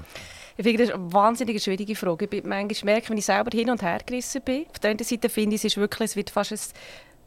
Ich 0.59 0.65
finde 0.65 0.85
das 0.85 0.93
eine 0.93 1.13
wahnsinnig 1.13 1.63
schwierige 1.63 1.95
Frage. 1.95 2.27
Ich 2.29 2.43
manchmal 2.43 2.95
merke, 2.95 3.11
wenn 3.11 3.17
ich 3.17 3.23
selber 3.23 3.49
hin 3.49 3.69
und 3.69 3.81
her 3.81 3.99
gerissen 4.05 4.41
bin. 4.41 4.65
Auf 4.69 4.79
der 4.79 4.89
einen 4.89 4.99
Seite 4.99 5.29
finde 5.29 5.55
ich, 5.55 5.61
es 5.61 5.71
ist 5.71 5.77
wirklich, 5.77 6.09
es 6.09 6.15
wird 6.17 6.31
fast 6.31 6.51
ein 6.51 6.57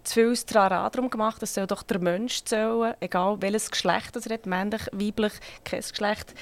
zu 0.04 0.14
viel 0.14 0.36
Trara 0.36 0.88
darum 0.90 1.10
gemacht, 1.10 1.42
es 1.42 1.54
soll 1.54 1.66
doch 1.66 1.82
der 1.82 1.98
Mensch 2.00 2.44
zählen, 2.44 2.94
egal 3.00 3.40
welches 3.40 3.70
Geschlecht 3.70 4.16
er 4.16 4.34
hat, 4.34 4.46
männlich, 4.46 4.82
weiblich, 4.92 5.32
kein 5.64 5.80
Geschlecht. 5.80 6.34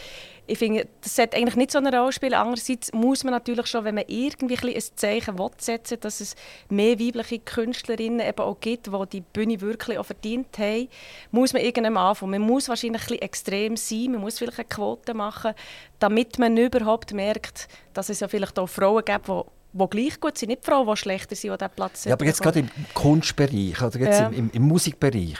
Ich 0.46 0.58
finde, 0.58 0.88
das 1.00 1.14
sollte 1.14 1.36
eigentlich 1.36 1.54
nicht 1.54 1.70
so 1.70 1.78
eine 1.78 1.96
Rolle 1.96 2.12
spielen. 2.12 2.34
Andererseits 2.34 2.92
muss 2.92 3.22
man 3.22 3.32
natürlich 3.32 3.68
schon, 3.68 3.84
wenn 3.84 3.94
man 3.94 4.04
irgendwie 4.08 4.58
ein 4.58 4.82
Zeichen 4.96 5.38
will 5.38 5.50
setzen 5.58 5.98
dass 6.00 6.20
es 6.20 6.34
mehr 6.68 6.98
weibliche 6.98 7.38
Künstlerinnen 7.38 8.18
eben 8.18 8.40
auch 8.40 8.58
gibt, 8.58 8.88
die 8.88 9.06
die 9.12 9.20
Bühne 9.20 9.60
wirklich 9.60 9.96
auch 9.96 10.06
verdient 10.06 10.58
haben, 10.58 10.88
muss 11.30 11.52
man 11.52 11.62
irgendwann 11.62 11.96
anfangen. 11.96 12.32
Man 12.32 12.42
muss 12.42 12.68
wahrscheinlich 12.68 13.08
ein 13.10 13.18
extrem 13.20 13.76
sein, 13.76 14.10
man 14.10 14.22
muss 14.22 14.38
vielleicht 14.38 14.58
eine 14.58 14.68
Quote 14.68 15.14
machen, 15.14 15.54
damit 16.00 16.38
man 16.40 16.56
überhaupt 16.56 17.12
merkt, 17.12 17.68
dass 17.94 18.08
es 18.08 18.18
ja 18.18 18.26
vielleicht 18.26 18.58
auch 18.58 18.68
Frauen 18.68 19.04
gibt, 19.04 19.28
die 19.28 19.42
die 19.72 19.86
gleich 19.88 20.20
gut 20.20 20.38
sind, 20.38 20.48
nicht 20.48 20.64
Frauen, 20.64 20.86
die 20.86 20.96
schlechter 20.96 21.36
sind 21.36 21.50
an 21.50 21.58
diesem 21.58 21.72
Platz. 21.74 22.04
Ja, 22.04 22.14
aber 22.14 22.24
jetzt 22.24 22.42
gerade 22.42 22.60
im 22.60 22.70
Kunstbereich 22.94 23.80
oder 23.82 23.98
jetzt 23.98 24.20
ja. 24.20 24.28
im, 24.28 24.50
im, 24.52 24.62
Musikbereich, 24.62 25.38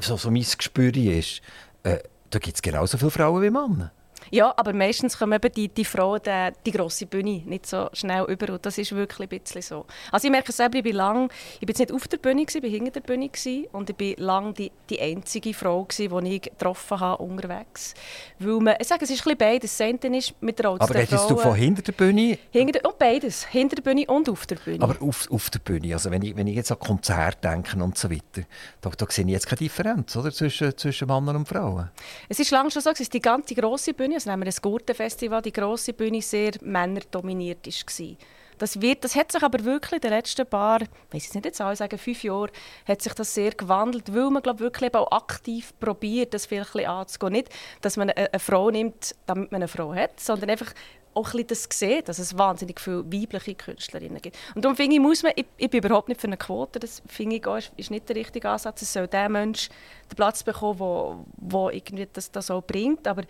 so, 0.00 0.16
so 0.16 0.30
mein 0.30 0.44
Gespür 0.56 0.94
ist, 0.96 1.42
äh, 1.82 1.98
da 2.30 2.38
gibt 2.38 2.56
es 2.56 2.62
genauso 2.62 2.96
viele 2.98 3.10
Frauen 3.10 3.42
wie 3.42 3.50
Männer. 3.50 3.92
Ja, 4.30 4.52
aber 4.56 4.72
meistens 4.72 5.18
kommen 5.18 5.32
eben 5.32 5.52
die, 5.52 5.68
die 5.68 5.84
Frauen 5.84 6.20
die, 6.24 6.50
die 6.66 6.70
grosse 6.70 7.06
Bühne 7.06 7.42
nicht 7.46 7.66
so 7.66 7.88
schnell 7.92 8.24
über 8.24 8.52
und 8.52 8.64
das 8.64 8.78
ist 8.78 8.94
wirklich 8.94 9.30
ein 9.30 9.38
bisschen 9.40 9.62
so. 9.62 9.86
Also 10.12 10.26
ich 10.26 10.30
merke 10.30 10.52
selber, 10.52 10.78
ich 10.78 10.84
bin 10.84 10.96
lang, 10.96 11.30
ich 11.54 11.60
bin 11.60 11.68
jetzt 11.68 11.78
nicht 11.78 11.92
auf 11.92 12.06
der 12.08 12.18
Bühne, 12.18 12.42
ich 12.42 12.60
bin 12.60 12.70
hinter 12.70 12.90
der 12.90 13.00
Bühne 13.00 13.28
gewesen, 13.28 13.66
und 13.72 13.90
ich 13.90 13.96
bin 13.96 14.14
lang 14.18 14.54
die, 14.54 14.70
die 14.88 15.00
einzige 15.00 15.54
Frau 15.54 15.84
gewesen, 15.84 16.24
die 16.24 16.36
ich 16.36 16.42
getroffen 16.42 17.00
habe 17.00 17.22
unterwegs. 17.22 17.94
Weil 18.38 18.60
man, 18.60 18.74
ich 18.80 18.88
sage, 18.88 19.04
es 19.04 19.10
ist 19.10 19.20
ein 19.20 19.36
bisschen 19.36 19.38
beides. 19.38 19.76
Das 19.76 19.86
eine 19.86 20.18
ist 20.18 20.34
mit 20.40 20.58
der 20.58 20.66
Aber 20.66 20.94
redest 20.94 21.30
du 21.30 21.36
von 21.36 21.54
hinter 21.54 21.82
der 21.82 21.92
Bühne? 21.92 22.38
Hinter 22.50 22.88
und 22.88 22.98
beides, 22.98 23.46
hinter 23.46 23.76
der 23.76 23.82
Bühne 23.82 24.06
und 24.06 24.28
auf 24.28 24.46
der 24.46 24.56
Bühne. 24.56 24.82
Aber 24.82 25.00
auf, 25.02 25.30
auf 25.30 25.50
der 25.50 25.58
Bühne, 25.60 25.92
also 25.94 26.10
wenn 26.10 26.22
ich, 26.22 26.36
wenn 26.36 26.46
ich 26.46 26.56
jetzt 26.56 26.72
an 26.72 26.78
Konzerte 26.78 27.48
denke 27.48 27.82
und 27.82 27.96
so 27.96 28.10
weiter, 28.10 28.42
da, 28.80 28.90
da 28.90 29.06
sehe 29.08 29.24
ich 29.24 29.30
jetzt 29.30 29.46
keine 29.46 29.58
Differenz 29.58 30.16
oder, 30.16 30.32
zwischen, 30.32 30.76
zwischen 30.76 31.08
Männern 31.08 31.36
und 31.36 31.48
Frauen. 31.48 31.90
Es 32.28 32.38
ist 32.38 32.50
lange 32.50 32.70
schon 32.70 32.82
so, 32.82 32.90
es 32.90 33.00
ist 33.00 33.12
die 33.12 33.20
ganze 33.20 33.54
grosse 33.54 33.94
Bühne, 33.94 34.09
also 34.14 34.30
nehmen 34.30 34.42
wir 34.42 34.46
das 34.46 34.62
Gurtenfestival, 34.62 35.42
die 35.42 35.52
grosse 35.52 35.92
Bühne 35.92 36.22
sehr 36.22 36.52
männerdominiert 36.60 37.66
war. 37.66 38.16
Das, 38.60 38.78
wird, 38.78 39.04
das 39.04 39.16
hat 39.16 39.32
sich 39.32 39.42
aber 39.42 39.64
wirklich 39.64 39.94
in 39.94 40.00
den 40.02 40.10
letzten 40.10 40.46
paar, 40.46 40.80
weiß 41.10 41.28
ich 41.28 41.34
nicht 41.34 41.46
jetzt 41.46 41.62
auch, 41.62 41.74
sagen 41.74 41.96
fünf 41.96 42.22
Jahren, 42.22 42.50
hat 42.86 43.00
sich 43.00 43.14
das 43.14 43.32
sehr 43.32 43.52
gewandelt, 43.52 44.14
weil 44.14 44.28
man 44.28 44.42
glaub, 44.42 44.60
wirklich 44.60 44.94
auch 44.94 45.10
aktiv 45.12 45.72
probiert, 45.80 46.34
das 46.34 46.50
ein 46.50 46.86
anzugehen. 46.86 47.32
Nicht, 47.32 47.48
dass 47.80 47.96
man 47.96 48.10
eine 48.10 48.38
Frau 48.38 48.70
nimmt, 48.70 49.14
damit 49.24 49.50
man 49.50 49.62
eine 49.62 49.68
Frau 49.68 49.94
hat, 49.94 50.20
sondern 50.20 50.50
einfach 50.50 50.74
auch 51.14 51.34
ein 51.34 51.46
das 51.46 51.68
sehen, 51.72 52.02
dass 52.04 52.18
es 52.18 52.36
wahnsinnig 52.38 52.80
viele 52.80 53.04
weibliche 53.04 53.54
Künstlerinnen 53.54 54.20
gibt. 54.20 54.36
Und 54.54 54.64
darum 54.64 54.76
finde 54.76 54.96
ich, 54.96 55.00
muss 55.00 55.22
man, 55.22 55.32
ich, 55.36 55.46
ich 55.56 55.70
bin 55.70 55.82
überhaupt 55.82 56.08
nicht 56.08 56.20
für 56.20 56.26
eine 56.26 56.36
Quote, 56.36 56.78
das 56.78 57.02
finde 57.06 57.36
ich 57.36 57.46
auch, 57.46 57.56
ist, 57.56 57.72
ist 57.76 57.90
nicht 57.90 58.08
der 58.08 58.16
richtige 58.16 58.48
Ansatz. 58.48 58.82
Es 58.82 58.92
soll 58.92 59.08
der 59.08 59.28
Mensch 59.28 59.68
den 60.10 60.16
Platz 60.16 60.42
bekommen, 60.42 60.78
wo, 60.78 61.24
wo 61.36 61.70
irgendwie 61.70 62.08
das, 62.12 62.30
das 62.30 62.50
auch 62.50 62.62
bringt. 62.62 63.06
Aber 63.06 63.22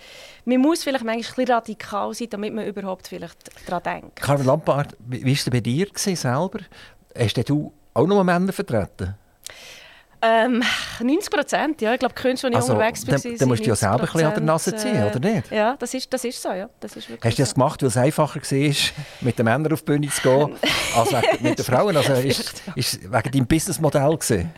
man 0.44 0.58
muss 0.58 0.82
vielleicht 0.82 1.04
manchmal 1.04 1.44
ein 1.44 1.48
radikal 1.48 2.14
sein, 2.14 2.28
damit 2.30 2.54
man 2.54 2.66
überhaupt 2.66 3.08
vielleicht 3.08 3.50
daran 3.68 3.82
denkt. 3.82 4.16
Carmen 4.16 4.46
Lampard, 4.46 4.96
wie 5.06 5.24
war 5.24 5.32
es 5.32 5.48
bei 5.50 5.60
dir 5.60 5.86
selber? 5.94 6.60
Hast 7.16 7.48
du 7.48 7.72
auch 7.94 8.06
noch 8.06 8.22
Männer 8.22 8.52
vertreten? 8.52 9.14
Ähm, 10.22 10.62
90 11.00 11.30
Prozent, 11.30 11.80
ja. 11.80 11.94
Ich 11.94 11.98
glaube, 11.98 12.14
die 12.14 12.20
Künstler, 12.20 12.50
die 12.50 12.56
also, 12.56 12.74
unterwegs 12.74 13.06
waren, 13.06 13.22
dann, 13.22 13.36
dann 13.36 13.48
musst 13.48 13.64
du 13.64 13.68
ja 13.68 13.76
selber 13.76 14.00
ein 14.00 14.00
bisschen 14.00 14.24
an 14.24 14.34
der 14.34 14.42
Nase 14.42 14.76
ziehen, 14.76 14.96
äh, 14.96 15.06
oder 15.06 15.18
nicht? 15.18 15.50
Ja, 15.50 15.76
das 15.78 15.94
ist, 15.94 16.12
das 16.12 16.24
ist 16.24 16.42
so, 16.42 16.52
ja. 16.52 16.68
Das 16.80 16.94
ist 16.96 17.08
Hast 17.08 17.38
du 17.38 17.42
das 17.42 17.54
gemacht, 17.54 17.80
weil 17.82 17.88
es 17.88 17.96
einfacher 17.96 18.40
war, 18.40 18.74
mit 19.22 19.38
den 19.38 19.44
Männern 19.44 19.72
auf 19.72 19.80
die 19.80 19.86
Bühne 19.86 20.08
zu 20.08 20.20
gehen, 20.20 20.56
als 20.94 21.12
mit 21.40 21.58
den 21.58 21.64
Frauen? 21.64 21.96
Also 21.96 22.12
ist, 22.12 22.62
ist 22.74 23.02
wegen 23.02 23.30
deinem 23.30 23.46
Businessmodell 23.46 24.16
gesehen? 24.16 24.50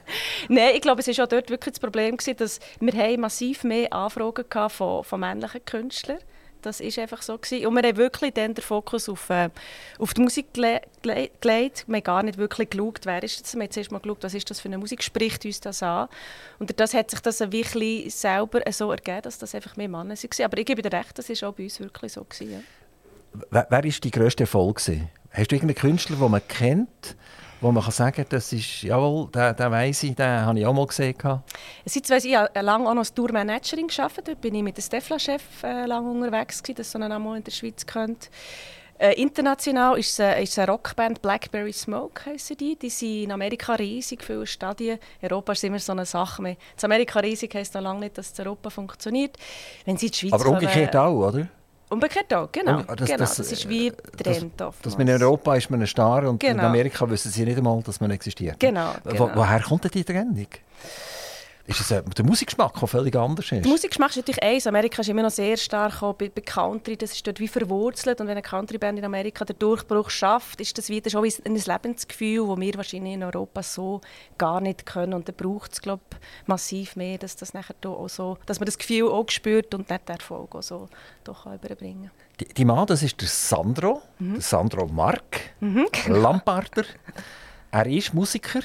Nein, 0.48 0.70
ich 0.74 0.80
glaube, 0.80 1.00
es 1.00 1.06
war 1.06 1.24
auch 1.24 1.28
dort 1.28 1.48
wirklich 1.48 1.74
das 1.74 1.80
Problem, 1.80 2.16
gewesen, 2.16 2.36
dass 2.36 2.58
wir 2.80 3.18
massiv 3.18 3.62
mehr 3.62 3.92
Anfragen 3.92 4.44
von, 4.68 5.04
von 5.04 5.20
männlichen 5.20 5.64
Künstlern 5.64 6.18
das 6.62 6.80
ist 6.80 6.98
einfach 6.98 7.22
so 7.22 7.36
gewesen. 7.36 7.66
Und 7.66 7.74
wir 7.74 7.82
haben 7.82 7.96
wirklich 7.96 8.32
dann 8.34 8.54
den 8.54 8.62
Fokus 8.62 9.08
auf, 9.08 9.28
äh, 9.30 9.50
auf 9.98 10.14
die 10.14 10.22
Musik 10.22 10.54
gelegt. 10.54 11.84
Wir 11.86 11.96
haben 11.96 12.02
gar 12.02 12.22
nicht 12.22 12.38
wirklich 12.38 12.70
geschaut, 12.70 13.00
wer 13.04 13.22
ist 13.22 13.40
das. 13.40 13.54
Wir 13.54 13.62
haben 13.62 13.70
zuerst 13.70 13.92
mal 13.92 13.98
geschaut, 13.98 14.18
was 14.22 14.34
ist 14.34 14.50
das 14.50 14.60
für 14.60 14.68
eine 14.68 14.78
Musik, 14.78 15.02
spricht 15.02 15.44
uns 15.44 15.60
das 15.60 15.82
an. 15.82 16.08
Und 16.58 16.78
das 16.78 16.94
hat 16.94 17.10
sich 17.10 17.20
das 17.20 17.40
ein 17.42 17.50
bisschen 17.50 18.08
selber 18.10 18.60
so 18.70 18.90
ergeben, 18.90 19.22
dass 19.22 19.38
das 19.38 19.54
einfach 19.54 19.76
mehr 19.76 19.88
Männer 19.88 20.14
waren. 20.14 20.44
Aber 20.44 20.58
ich 20.58 20.66
gebe 20.66 20.82
dir 20.82 20.92
recht, 20.92 21.18
das 21.18 21.28
war 21.28 21.48
auch 21.48 21.54
bei 21.54 21.64
uns 21.64 21.80
wirklich 21.80 22.12
so. 22.12 22.24
Gewesen, 22.24 22.52
ja. 22.52 22.58
Wer 23.50 23.66
war 23.70 23.82
dein 23.82 24.10
grösster 24.10 24.42
Erfolg? 24.42 24.80
Hast 24.80 25.50
du 25.50 25.56
irgendeinen 25.56 25.74
Künstler, 25.74 26.16
den 26.16 26.30
man 26.30 26.46
kennt, 26.46 27.16
wo 27.62 27.70
man 27.70 27.82
kann 27.82 27.92
sagen 27.92 28.16
kann, 28.16 28.26
das 28.28 28.52
ist, 28.52 28.82
jawohl, 28.82 29.28
den, 29.30 29.56
den 29.56 29.70
weiss 29.70 30.02
ich, 30.02 30.14
den 30.14 30.26
habe 30.26 30.58
ich 30.58 30.66
auch 30.66 30.72
mal 30.72 30.86
gesehen. 30.86 31.14
Seit 31.84 32.10
weiss 32.10 32.24
ich, 32.24 32.34
habe 32.34 32.60
lange 32.60 32.88
auch 32.88 32.94
noch 32.94 33.00
als 33.00 33.14
Tourmanagerin 33.14 33.86
gearbeitet. 33.86 34.28
Dort 34.28 34.40
bin 34.40 34.54
ich 34.56 34.62
mit 34.62 34.76
dem 34.76 34.82
Stefla-Chef 34.82 35.62
äh, 35.62 35.86
lange 35.86 36.10
unterwegs 36.10 36.62
gewesen, 36.62 36.76
das 36.76 36.90
so 36.90 36.98
einen 36.98 37.08
Namen 37.08 37.36
in 37.36 37.44
der 37.44 37.52
Schweiz 37.52 37.86
kennt. 37.86 38.30
Äh, 38.98 39.14
international 39.20 39.98
ist 39.98 40.12
es, 40.12 40.18
äh, 40.18 40.42
ist 40.42 40.58
eine 40.58 40.70
Rockband 40.70 41.22
Blackberry 41.22 41.72
Smoke 41.72 42.26
heissen 42.26 42.56
die. 42.56 42.76
Die 42.76 42.90
sind 42.90 43.24
in 43.24 43.32
Amerika 43.32 43.74
riesig, 43.74 44.22
viele 44.22 44.46
Stadien. 44.46 44.98
Europa 45.22 45.52
ist 45.52 45.64
immer 45.64 45.78
so 45.78 45.92
eine 45.92 46.04
Sache. 46.04 46.42
In 46.46 46.56
Amerika 46.82 47.20
riesig 47.20 47.54
heisst 47.54 47.74
noch 47.74 47.82
lange 47.82 48.00
nicht, 48.00 48.18
dass 48.18 48.32
es 48.32 48.38
in 48.38 48.46
Europa 48.46 48.70
funktioniert. 48.70 49.36
Wenn 49.84 49.96
sie 49.96 50.06
in 50.06 50.12
die 50.12 50.18
Schweiz 50.18 50.32
Aber 50.32 50.46
umgekehrt 50.46 50.94
auch, 50.96 51.28
oder? 51.28 51.48
Umgekehrt 51.92 52.32
auch, 52.32 52.50
genau. 52.50 52.78
Und 52.78 53.00
das, 53.00 53.06
genau. 53.06 53.18
Das, 53.18 53.36
das, 53.36 53.52
ist 53.52 53.68
wie 53.68 53.90
Trend 53.90 54.52
das, 54.56 54.74
dass 54.80 54.96
man 54.96 55.08
in 55.08 55.22
Europa 55.22 55.56
ist 55.56 55.70
man 55.70 55.82
ein 55.82 55.86
Star 55.86 56.26
und 56.26 56.40
genau. 56.40 56.54
in 56.54 56.60
Amerika 56.60 57.08
wissen 57.10 57.30
sie 57.30 57.44
nicht 57.44 57.58
einmal, 57.58 57.82
dass 57.82 58.00
man 58.00 58.10
existiert. 58.10 58.58
Genau. 58.58 58.94
genau. 59.04 59.18
Wo, 59.18 59.30
woher 59.34 59.60
kommt 59.60 59.84
denn 59.84 59.90
die 59.90 60.02
Trendung? 60.02 60.46
Ist 61.66 61.80
es 61.80 61.90
äh, 61.90 62.02
der 62.02 62.24
Musikgeschmack, 62.24 62.78
der 62.78 62.88
völlig 62.88 63.14
anders 63.16 63.46
ist? 63.46 63.64
Der 63.64 63.70
Musikgeschmack 63.70 64.10
ist 64.10 64.16
natürlich 64.16 64.42
eins. 64.42 64.66
Amerika 64.66 65.02
ist 65.02 65.08
immer 65.08 65.22
noch 65.22 65.30
sehr 65.30 65.56
stark 65.56 66.00
bei, 66.18 66.28
bei 66.28 66.40
Country. 66.40 66.96
Das 66.96 67.12
ist 67.12 67.26
dort 67.26 67.40
wie 67.40 67.48
verwurzelt. 67.48 68.20
Und 68.20 68.26
wenn 68.26 68.32
eine 68.32 68.42
Countryband 68.42 68.98
in 68.98 69.04
Amerika 69.04 69.44
den 69.44 69.58
Durchbruch 69.58 70.10
schafft, 70.10 70.60
ist 70.60 70.76
das 70.76 70.88
wieder 70.88 71.10
schon 71.10 71.24
ein 71.24 71.54
Lebensgefühl, 71.54 72.46
das 72.48 72.60
wir 72.60 72.74
wahrscheinlich 72.74 73.14
in 73.14 73.22
Europa 73.22 73.62
so 73.62 74.00
gar 74.38 74.60
nicht 74.60 74.86
können. 74.86 75.14
Und 75.14 75.28
da 75.28 75.32
braucht 75.36 75.72
es, 75.72 75.80
glaube 75.80 76.02
massiv 76.46 76.96
mehr, 76.96 77.18
dass, 77.18 77.36
das 77.36 77.54
nachher 77.54 77.74
auch 77.84 78.08
so, 78.08 78.38
dass 78.46 78.60
man 78.60 78.66
das 78.66 78.78
Gefühl 78.78 79.08
auch 79.08 79.28
spürt 79.28 79.74
und 79.74 79.88
nicht 79.88 80.08
den 80.08 80.16
Erfolg 80.16 80.54
auch 80.54 80.62
so 80.62 80.88
doch 81.24 81.46
überbringen 81.46 82.10
die, 82.40 82.54
die 82.54 82.64
Mann, 82.64 82.86
das 82.86 83.02
ist 83.02 83.20
der 83.20 83.28
Sandro, 83.28 84.02
mhm. 84.18 84.34
der 84.34 84.42
Sandro 84.42 84.86
Mark, 84.86 85.54
mhm, 85.60 85.86
genau. 86.04 86.18
Lamparter. 86.18 86.84
Er 87.70 87.86
ist 87.86 88.12
Musiker. 88.14 88.60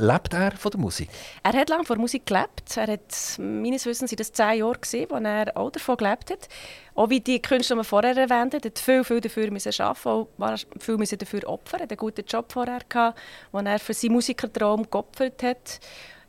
Lebt 0.00 0.32
er 0.32 0.52
von 0.52 0.70
der 0.70 0.80
Musik? 0.80 1.10
Er 1.42 1.52
hat 1.52 1.68
lange 1.68 1.84
von 1.84 1.96
der 1.96 2.00
Musik 2.00 2.24
gelebt. 2.24 2.74
Er 2.74 2.86
hat, 2.86 3.38
meines 3.38 3.84
Wissens, 3.84 4.10
das 4.12 4.32
zehn 4.32 4.60
Jahre 4.60 4.78
gesehen, 4.78 5.12
als 5.12 5.24
er 5.26 5.56
auch 5.58 5.70
davon 5.70 5.98
gelebt 5.98 6.30
hat. 6.30 6.48
Auch 6.94 7.10
wie 7.10 7.20
die 7.20 7.42
Künstler, 7.42 7.76
die 7.76 7.80
wir 7.80 7.84
vorher 7.84 8.16
erwähnt 8.16 8.54
haben, 8.54 8.72
viel, 8.74 9.04
viel 9.04 9.20
dafür 9.20 9.50
müssen 9.50 9.78
arbeiten, 9.78 10.26
auch 10.38 10.58
viel 10.78 10.96
müssen 10.96 11.18
dafür 11.18 11.46
opfern. 11.46 11.80
Er 11.80 11.82
hat 11.82 11.90
einen 11.90 11.98
guten 11.98 12.24
Job 12.24 12.50
vorher 12.50 12.80
den 12.88 13.66
er 13.66 13.78
für 13.78 13.92
seinen 13.92 14.12
Musikertraum 14.12 14.90
geopfert 14.90 15.42
hat. 15.42 15.80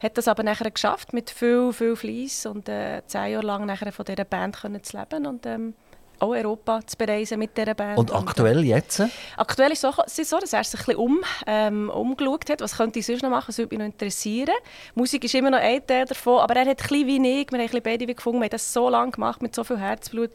Hat 0.01 0.17
das 0.17 0.27
aber 0.27 0.43
nachher 0.43 0.69
geschafft 0.69 1.13
mit 1.13 1.29
viel, 1.29 1.71
viel 1.71 1.95
Fleiss 1.95 2.45
und 2.45 2.67
äh, 2.67 3.03
zehn 3.07 3.31
Jahre 3.31 3.45
lang 3.45 3.65
nachher 3.65 3.93
von 3.93 4.03
dieser 4.03 4.25
Band 4.25 4.59
können 4.59 4.83
zu 4.83 4.97
leben. 4.97 5.25
Und, 5.25 5.45
ähm, 5.45 5.75
auch 6.21 6.29
Europa 6.29 6.79
zu 6.85 6.97
bereisen 6.97 7.39
mit 7.39 7.57
dieser 7.57 7.73
Band. 7.73 7.97
Und 7.97 8.13
aktuell 8.13 8.63
jetzt? 8.63 9.01
Aktuell 9.37 9.71
ist 9.71 9.83
es 9.83 10.29
so, 10.29 10.39
dass 10.39 10.53
er 10.53 10.63
sich 10.63 10.79
ein 10.79 10.85
bisschen 10.85 10.95
um, 10.95 11.19
ähm, 11.47 11.89
umgeschaut 11.89 12.49
hat. 12.49 12.61
Was 12.61 12.77
könnte 12.77 12.99
ich 12.99 13.05
sonst 13.05 13.23
noch 13.23 13.29
machen? 13.29 13.45
Das 13.47 13.57
würde 13.57 13.75
mich 13.75 13.79
noch 13.79 13.85
interessieren. 13.85 14.53
Musik 14.93 15.23
ist 15.23 15.33
immer 15.33 15.49
noch 15.49 15.57
ein 15.59 15.85
Teil 15.85 16.05
davon, 16.05 16.39
aber 16.39 16.55
er 16.55 16.61
hat 16.61 16.67
ein 16.69 16.75
bisschen 16.75 17.07
wie 17.07 17.41
ich, 17.41 17.51
wir 17.51 17.59
haben 17.59 17.81
beide 17.83 18.05
gefunden, 18.05 18.39
wir 18.39 18.45
haben 18.45 18.51
das 18.51 18.71
so 18.71 18.89
lange 18.89 19.11
gemacht, 19.11 19.41
mit 19.41 19.55
so 19.55 19.63
viel 19.63 19.79
Herzblut. 19.79 20.31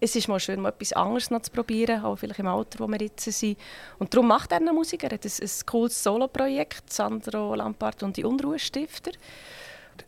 Es 0.00 0.16
ist 0.16 0.28
mal 0.28 0.40
schön, 0.40 0.60
mal 0.60 0.70
etwas 0.70 0.92
anderes 0.92 1.30
noch 1.30 1.42
zu 1.42 1.50
probieren, 1.50 2.04
auch 2.04 2.16
vielleicht 2.16 2.40
im 2.40 2.48
Alter, 2.48 2.80
wo 2.80 2.88
wir 2.88 2.98
jetzt 3.00 3.24
sind. 3.24 3.58
Und 3.98 4.12
darum 4.12 4.26
macht 4.26 4.52
er 4.52 4.60
noch 4.60 4.72
Musik. 4.72 5.04
Er 5.04 5.10
hat 5.10 5.24
ein, 5.24 5.30
ein 5.40 5.50
cooles 5.66 6.02
Solo-Projekt, 6.02 6.92
Sandro 6.92 7.54
Lampard 7.54 8.02
und 8.02 8.16
die 8.16 8.24
Unruhestifter. 8.24 9.12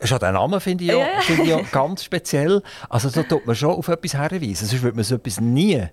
Schon 0.03 0.19
den 0.19 0.33
Namen 0.33 0.59
finde 0.59 0.83
ich, 0.83 0.89
ja, 0.89 0.97
ja. 0.97 1.21
Find 1.21 1.39
ich 1.39 1.47
ja 1.47 1.59
ganz 1.71 2.03
speziell. 2.03 2.61
Also 2.89 3.09
da 3.09 3.23
tut 3.23 3.45
man 3.45 3.55
schon 3.55 3.71
auf 3.71 3.87
etwas 3.87 4.13
herweisen. 4.13 4.67
Sonst 4.67 4.81
würde 4.81 4.95
man 4.95 5.03
so 5.03 5.15
etwas 5.15 5.39
nie 5.39 5.83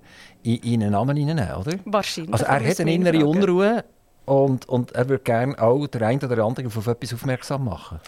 in, 0.42 0.56
in 0.56 0.82
einen 0.82 0.92
Namen 0.92 1.16
hineinnehmen, 1.16 1.54
oder? 1.54 1.78
Wahrscheinlich. 1.84 2.32
Also 2.32 2.44
er 2.44 2.64
hat 2.64 2.80
eine 2.80 2.94
innere 2.94 3.26
Unruhe 3.26 3.84
und, 4.24 4.68
und 4.68 4.92
er 4.92 5.08
würde 5.08 5.24
gerne 5.24 5.60
auch 5.60 5.86
der 5.86 6.02
eine 6.02 6.20
oder 6.20 6.44
andere 6.44 6.66
auf 6.66 6.86
etwas 6.86 7.14
aufmerksam 7.14 7.64
machen. 7.64 8.00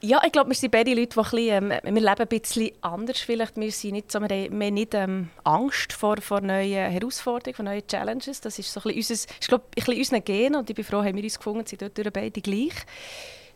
Ja, 0.00 0.20
ich 0.22 0.32
glaube, 0.32 0.50
wir 0.50 0.54
sind 0.54 0.70
beide 0.70 0.92
Leute, 0.92 1.14
die 1.14 1.18
ein 1.18 1.22
bisschen, 1.22 1.72
ähm, 1.86 1.94
wir 1.94 2.02
leben 2.02 2.20
ein 2.20 2.28
bisschen 2.28 2.70
anders 2.82 3.20
vielleicht. 3.20 3.56
Wir, 3.56 3.72
sind 3.72 3.92
nicht 3.92 4.12
so, 4.12 4.20
wir 4.20 4.28
haben 4.28 4.74
nicht 4.74 4.92
ähm, 4.92 5.30
Angst 5.44 5.94
vor, 5.94 6.18
vor 6.20 6.42
neuen 6.42 6.90
Herausforderungen, 6.90 7.54
vor 7.54 7.64
neuen 7.64 7.86
Challenges. 7.86 8.42
Das 8.42 8.58
ist 8.58 8.70
so 8.70 8.80
ein 8.80 8.94
bisschen, 8.94 9.14
unser, 9.14 9.32
ich 9.40 9.48
glaube, 9.48 9.64
ein 9.64 9.70
bisschen 9.74 9.98
unseren 9.98 10.24
Gen 10.24 10.56
und 10.56 10.68
ich 10.68 10.76
bin 10.76 10.84
froh, 10.84 11.02
haben 11.02 11.16
wir 11.16 11.24
uns 11.24 11.38
gefunden, 11.38 11.64
sind 11.64 11.80
dort 11.80 12.12
beide 12.12 12.40
gleich 12.42 12.74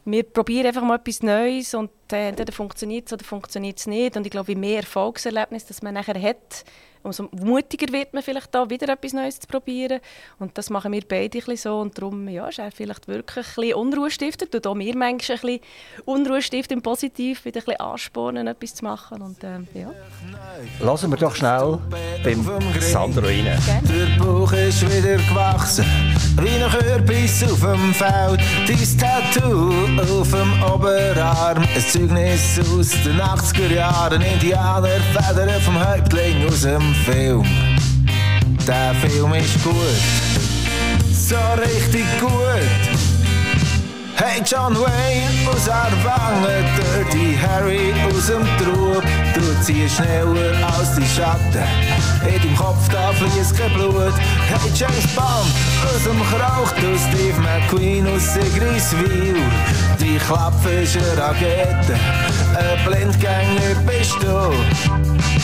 wir 0.04 0.22
probieren 0.22 0.66
einfach 0.66 0.82
mal 0.82 0.96
etwas 0.96 1.22
Neues 1.22 1.74
und 1.74 1.90
äh, 2.12 2.28
entweder 2.28 2.52
funktioniert 2.52 3.06
es 3.06 3.12
oder 3.12 3.24
funktioniert 3.24 3.78
es 3.78 3.86
nicht. 3.86 4.16
Und 4.16 4.26
ich 4.26 4.30
glaube, 4.30 4.52
je 4.52 4.58
mehr 4.58 4.78
Erfolgserlebnis 4.78 5.66
das 5.66 5.82
man 5.82 5.94
nachher 5.94 6.20
hat, 6.20 6.64
umso 7.08 7.28
mutiger 7.32 7.92
wird 7.92 8.14
man 8.14 8.22
vielleicht 8.22 8.54
da 8.54 8.68
wieder 8.68 8.92
etwas 8.92 9.12
Neues 9.12 9.40
zu 9.40 9.46
probieren. 9.46 10.00
Und 10.38 10.56
das 10.56 10.70
machen 10.70 10.92
wir 10.92 11.02
beide 11.06 11.38
ein 11.38 11.56
so. 11.56 11.80
Und 11.80 11.98
darum 11.98 12.28
ja, 12.28 12.48
ist 12.48 12.58
er 12.58 12.70
vielleicht 12.70 13.08
wirklich 13.08 13.46
ein 13.46 13.54
bisschen 13.54 13.74
Unruhe 13.74 14.10
stiftet. 14.10 14.54
Und 14.54 14.66
auch 14.66 14.74
mir 14.74 14.96
manchmal 14.96 15.38
ein 15.38 15.42
bisschen 15.42 15.60
Unruhe 16.04 16.42
stiften, 16.42 16.82
positiv, 16.82 17.44
wieder 17.44 17.60
ein 17.60 17.64
bisschen 17.64 17.80
anspornen, 17.80 18.46
etwas 18.46 18.74
zu 18.74 18.84
machen. 18.84 19.22
Und, 19.22 19.42
äh, 19.42 19.58
ja. 19.74 19.90
Lassen 20.80 21.10
wir 21.10 21.18
doch 21.18 21.34
schnell 21.34 21.78
beim 22.22 22.46
Sandro 22.80 23.26
rein. 23.26 23.44
Der 23.44 24.24
Bauch 24.24 24.52
ist 24.52 24.82
wieder 24.82 25.16
gewachsen, 25.16 25.84
wie 26.40 26.62
ein 26.62 26.70
Kürbis 26.70 27.42
auf 27.44 27.60
dem 27.60 27.94
Feld. 27.94 28.40
Dein 28.66 28.98
Tattoo 28.98 30.20
auf 30.20 30.30
dem 30.30 30.62
Oberarm, 30.62 31.62
ein 31.62 31.80
Zeugnis 31.80 32.58
aus 32.58 32.90
den 33.04 33.20
80er 33.20 33.74
Jahren. 33.74 34.22
Indianerfedern 34.22 35.60
vom 35.62 35.78
Häuptling 35.78 36.46
aus 36.46 36.62
dem 36.62 36.94
Film. 37.04 37.44
Der 38.66 38.94
Film 38.94 39.32
ist 39.34 39.62
gut, 39.64 39.74
so 41.12 41.36
richtig 41.60 42.04
gut. 42.20 42.98
Hey 44.16 44.42
John 44.44 44.74
Wayne 44.74 45.48
aus 45.48 45.68
Arwangen, 45.68 46.64
Dirty 46.76 47.38
Harry 47.40 47.94
aus 48.08 48.26
dem 48.26 48.44
Trub, 48.58 49.04
du 49.34 49.62
ziehst 49.62 49.96
schneller 49.96 50.56
als 50.66 50.96
die 50.96 51.06
Schatten. 51.06 51.62
In 52.26 52.42
deinem 52.42 52.56
Kopf 52.56 52.88
da 52.90 53.12
fließt 53.12 53.56
kein 53.56 53.72
Blut. 53.74 54.12
Hey 54.48 54.70
James 54.74 55.06
Bond, 55.14 55.54
aus 55.84 56.02
dem 56.04 56.20
Krauch, 56.30 56.72
du 56.72 56.98
Steve 56.98 57.40
McQueen 57.40 58.06
aus 58.08 58.34
Sigriswil. 58.34 59.36
Die 60.00 60.18
Klappe 60.18 60.70
ist 60.82 60.96
eine 60.96 61.22
Rakete, 61.22 61.94
ein 62.58 62.84
Blindgänger 62.84 63.76
bist 63.86 64.16
du. 64.20 65.37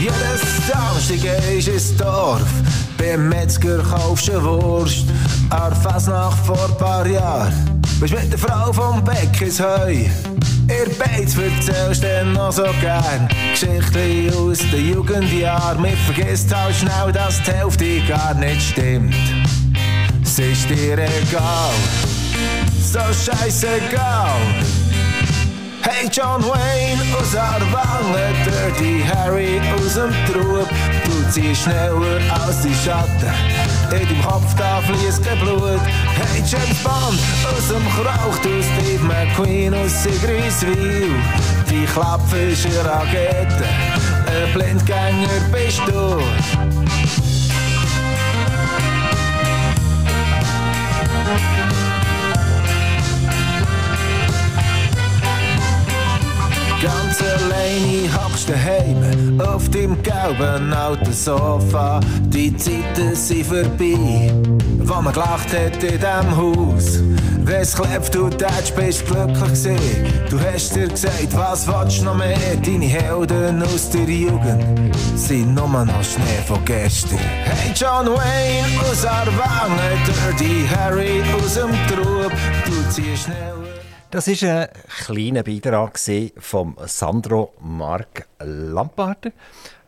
Jedes 0.00 0.66
Samstag 0.66 1.20
gehst 1.20 1.68
ins 1.68 1.96
Dorf, 1.96 2.42
beim 2.96 3.28
Metzger 3.28 3.82
kaufst 3.82 4.28
du 4.28 4.42
Wurst. 4.42 5.06
An 5.50 5.74
Fasnacht 5.74 6.44
vor 6.46 6.58
ein 6.68 6.76
paar 6.76 7.06
Jahren, 7.06 7.82
bist 8.00 8.14
mit 8.14 8.30
der 8.30 8.38
Frau 8.38 8.72
vom 8.72 9.02
Beck 9.02 9.40
ins 9.40 9.60
Heu. 9.60 10.04
Ihr 10.68 10.90
Beiz 10.98 11.34
erzählst 11.36 12.04
dann 12.04 12.34
noch 12.34 12.52
so 12.52 12.64
gern 12.80 13.28
Geschichten 13.50 14.30
aus 14.34 14.58
den 14.70 14.92
Jugendjahren. 14.92 15.80
Man 15.80 15.96
vergisst 16.06 16.54
halt 16.54 16.76
schnell, 16.76 17.10
dass 17.12 17.42
die 17.42 17.52
Hälfte 17.52 18.00
gar 18.06 18.34
nicht 18.34 18.60
stimmt. 18.60 19.14
Es 20.22 20.38
ist 20.38 20.68
dir 20.68 20.98
egal, 20.98 21.72
so 22.92 23.00
scheißegal. 23.12 24.40
Hey 25.82 26.08
John 26.10 26.42
Wayne 26.42 27.02
aus 27.18 27.36
Arwangen, 27.36 28.34
Dirty 28.44 29.04
Harry 29.04 29.60
aus 29.74 29.94
dem 29.94 30.12
Trub. 30.26 30.68
Du 31.04 31.30
ziehst 31.30 31.62
schneller 31.62 32.20
als 32.46 32.62
die 32.62 32.74
Schatten, 32.74 33.32
in 33.90 34.08
deinem 34.08 34.22
Kopf 34.22 34.54
da 34.56 34.80
fließt 34.80 35.22
kein 35.22 35.38
Blut. 35.40 35.80
Hey 36.16 36.42
James 36.46 36.82
Bond 36.82 37.18
aus 37.44 37.68
dem 37.68 37.84
Krauch, 37.94 38.38
du 38.42 38.62
Steve 38.62 39.04
McQueen 39.04 39.74
aus 39.74 40.02
Sigriswil. 40.02 41.10
Die 41.70 41.84
Klappe 41.84 42.38
ist 42.38 42.64
eine 42.64 42.84
Rakete, 42.84 43.64
ein 44.26 44.52
Blindgänger 44.54 45.28
bist 45.52 45.82
du. 45.86 46.77
Ganz 56.80 57.20
alleine 57.20 58.08
hockst 58.14 58.48
daheim 58.48 59.40
auf 59.40 59.68
dem 59.70 60.00
gelben 60.00 60.72
alten 60.72 61.12
Sofa. 61.12 61.98
Die 62.26 62.56
Zeiten 62.56 63.16
sind 63.16 63.46
vorbei, 63.46 64.32
wo 64.78 65.02
man 65.02 65.12
gelacht 65.12 65.52
hat 65.52 65.82
in 65.82 65.98
diesem 65.98 66.36
Haus. 66.36 67.00
Wenn's 67.42 67.74
klebt, 67.74 68.14
du 68.14 68.30
tätst, 68.30 68.76
bist 68.76 69.04
glücklich 69.06 69.40
gewesen. 69.40 69.76
Du 70.30 70.38
hast 70.38 70.76
dir 70.76 70.86
gesagt, 70.86 71.36
was 71.36 71.66
willst 71.66 72.04
noch 72.04 72.16
mehr? 72.16 72.36
Deine 72.64 72.86
Helden 72.86 73.60
aus 73.64 73.90
der 73.90 74.08
Jugend 74.08 74.94
sind 75.16 75.56
nur 75.56 75.66
noch 75.66 76.04
Schnee 76.04 76.42
von 76.46 76.64
gestern. 76.64 77.18
Hey 77.18 77.72
John 77.74 78.06
Wayne 78.06 78.88
aus 78.88 79.04
Arwangen, 79.04 79.98
Dirty 80.06 80.64
Harry 80.76 81.22
aus 81.34 81.54
dem 81.54 81.70
Trub. 81.88 82.32
Du 82.66 82.88
ziehst 82.88 83.24
schneller. 83.24 83.67
Das 84.10 84.26
war 84.26 84.60
ein 84.60 84.68
kleiner 85.04 85.42
Beitrag 85.42 86.00
von 86.38 86.76
Sandro 86.86 87.52
Mark 87.60 88.26
Lamparter. 88.40 89.32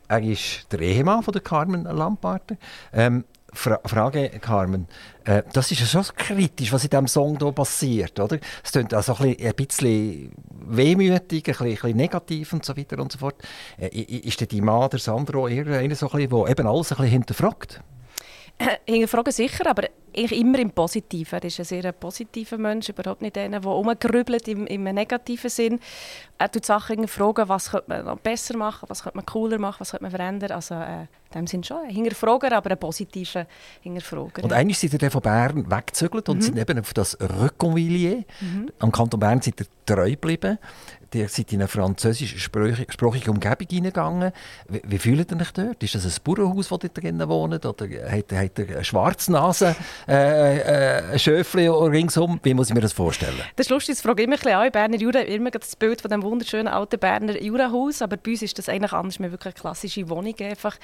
Er 0.08 0.22
ist 0.22 0.70
der 0.70 0.80
Ehemann 0.80 1.22
von 1.22 1.32
Carmen 1.42 1.84
Lamparter. 1.84 2.56
Ähm, 2.92 3.24
Fra 3.52 3.80
Frage, 3.82 4.28
Carmen. 4.40 4.86
Äh, 5.24 5.42
das 5.54 5.72
ist 5.72 5.80
ja 5.80 5.86
schon 5.86 6.14
kritisch, 6.14 6.70
was 6.70 6.84
in 6.84 6.90
diesem 6.90 7.08
Song 7.08 7.38
hier 7.38 7.50
passiert, 7.50 8.20
oder? 8.20 8.38
Es 8.62 8.72
klingt 8.72 8.92
also 8.92 9.14
ein 9.14 9.34
bisschen, 9.34 9.46
ein 9.46 9.54
bisschen 9.54 10.32
wehmütig, 10.66 11.48
ein 11.48 11.52
bisschen, 11.52 11.66
ein 11.66 11.72
bisschen 11.72 11.96
negativ 11.96 12.52
und 12.52 12.64
so 12.64 12.76
weiter 12.76 12.98
und 12.98 13.10
so 13.10 13.18
fort. 13.18 13.36
Äh, 13.78 13.88
ist 13.88 14.38
denn 14.38 14.48
die 14.48 14.60
Mann, 14.60 14.90
der 14.90 14.98
Sandro, 15.00 15.48
eher 15.48 15.66
einer, 15.66 15.94
so 15.94 16.10
ein 16.10 16.28
bisschen, 16.28 16.30
der 16.30 16.50
eben 16.50 16.66
alles 16.66 16.92
ein 16.92 16.98
bisschen 16.98 17.10
hinterfragt? 17.10 17.80
Hinterfragen 18.86 19.32
sicher, 19.32 19.68
aber 19.68 19.84
ich 20.12 20.32
immer 20.32 20.58
im 20.58 20.70
Positiven. 20.70 21.38
Er 21.38 21.44
ist 21.44 21.58
ein 21.58 21.64
sehr 21.64 21.92
positiver 21.92 22.58
Mensch, 22.58 22.88
überhaupt 22.88 23.22
nicht 23.22 23.36
einer, 23.38 23.60
der 23.60 23.70
rumgrübelt 23.70 24.48
im, 24.48 24.66
im 24.66 24.84
negativen 24.84 25.50
Sinn. 25.50 25.80
Er 26.38 26.50
tut 26.50 26.64
Sachen 26.64 27.06
fragen, 27.06 27.48
was 27.48 27.70
könnte 27.70 27.86
man 27.88 28.04
noch 28.04 28.18
besser 28.18 28.56
machen, 28.56 28.86
was 28.88 29.02
könnte 29.02 29.18
man 29.18 29.26
cooler 29.26 29.58
machen, 29.58 29.80
was 29.80 29.90
könnte 29.90 30.04
man 30.04 30.10
verändern. 30.10 30.52
Also 30.52 30.74
äh, 30.74 31.02
in 31.02 31.40
dem 31.40 31.46
Sinn 31.46 31.62
schon 31.62 31.84
ein 31.84 31.90
Hinterfrager, 31.90 32.52
aber 32.52 32.70
ein 32.70 32.78
positiver 32.78 33.46
Hinterfrager. 33.80 34.42
Und 34.42 34.52
eigentlich 34.52 34.78
seid 34.78 35.00
ihr 35.00 35.10
von 35.10 35.20
Bern 35.20 35.70
weggezögert 35.70 36.28
und 36.28 36.38
mhm. 36.38 36.42
sind 36.42 36.58
eben 36.58 36.78
auf 36.78 36.92
das 36.92 37.16
Reconvillier. 37.20 38.24
Mhm. 38.40 38.70
Am 38.78 38.90
Kanton 38.90 39.20
Bern 39.20 39.40
seid 39.40 39.60
ihr 39.60 39.66
treu 39.86 40.10
geblieben. 40.10 40.58
Ihr 41.12 41.28
seid 41.28 41.52
in 41.52 41.60
eine 41.60 41.68
französischsprachige 41.68 43.30
Umgebung 43.30 43.66
hineingegangen. 43.68 44.32
Wie, 44.68 44.82
wie 44.84 44.98
fühlt 44.98 45.30
ihr 45.32 45.40
euch 45.40 45.52
dort? 45.52 45.82
Ist 45.82 45.94
das 45.96 46.04
ein 46.04 46.12
Bauernhaus, 46.22 46.70
wo 46.70 46.78
ihr 46.82 46.88
drinnen 46.88 47.28
wohnt? 47.28 47.66
Oder 47.66 47.86
habt, 48.10 48.32
habt 48.32 48.58
ihr 48.60 48.68
eine 48.68 48.84
Schwarznase? 48.84 49.74
äh, 50.08 51.12
äh, 51.14 51.18
Schöfli 51.18 51.68
ringsum. 51.68 52.40
Wie 52.42 52.54
muss 52.54 52.68
ich 52.68 52.74
mir 52.74 52.80
das 52.80 52.92
vorstellen? 52.92 53.40
Das 53.56 53.66
ist 53.66 53.70
lustig, 53.70 53.96
das 53.96 54.02
frage 54.02 54.22
ich 54.22 54.26
immer 54.26 54.36
ein 54.36 54.40
bisschen 54.40 54.72
Berner 54.72 54.96
Jura 54.96 55.20
immer 55.20 55.50
das 55.50 55.76
Bild 55.76 56.00
von 56.00 56.10
dem 56.10 56.22
wunderschönen 56.22 56.68
alten 56.68 56.98
Berner 56.98 57.40
Jurahaus, 57.40 58.02
aber 58.02 58.16
bei 58.16 58.32
uns 58.32 58.42
ist 58.42 58.58
das 58.58 58.68
eigentlich 58.68 58.92
anders. 58.92 59.18
Wir 59.18 59.26
haben 59.26 59.32
wirklich 59.32 59.54
eine 59.54 59.60
klassische 59.60 60.08
Wohnung, 60.08 60.34
einfach 60.40 60.76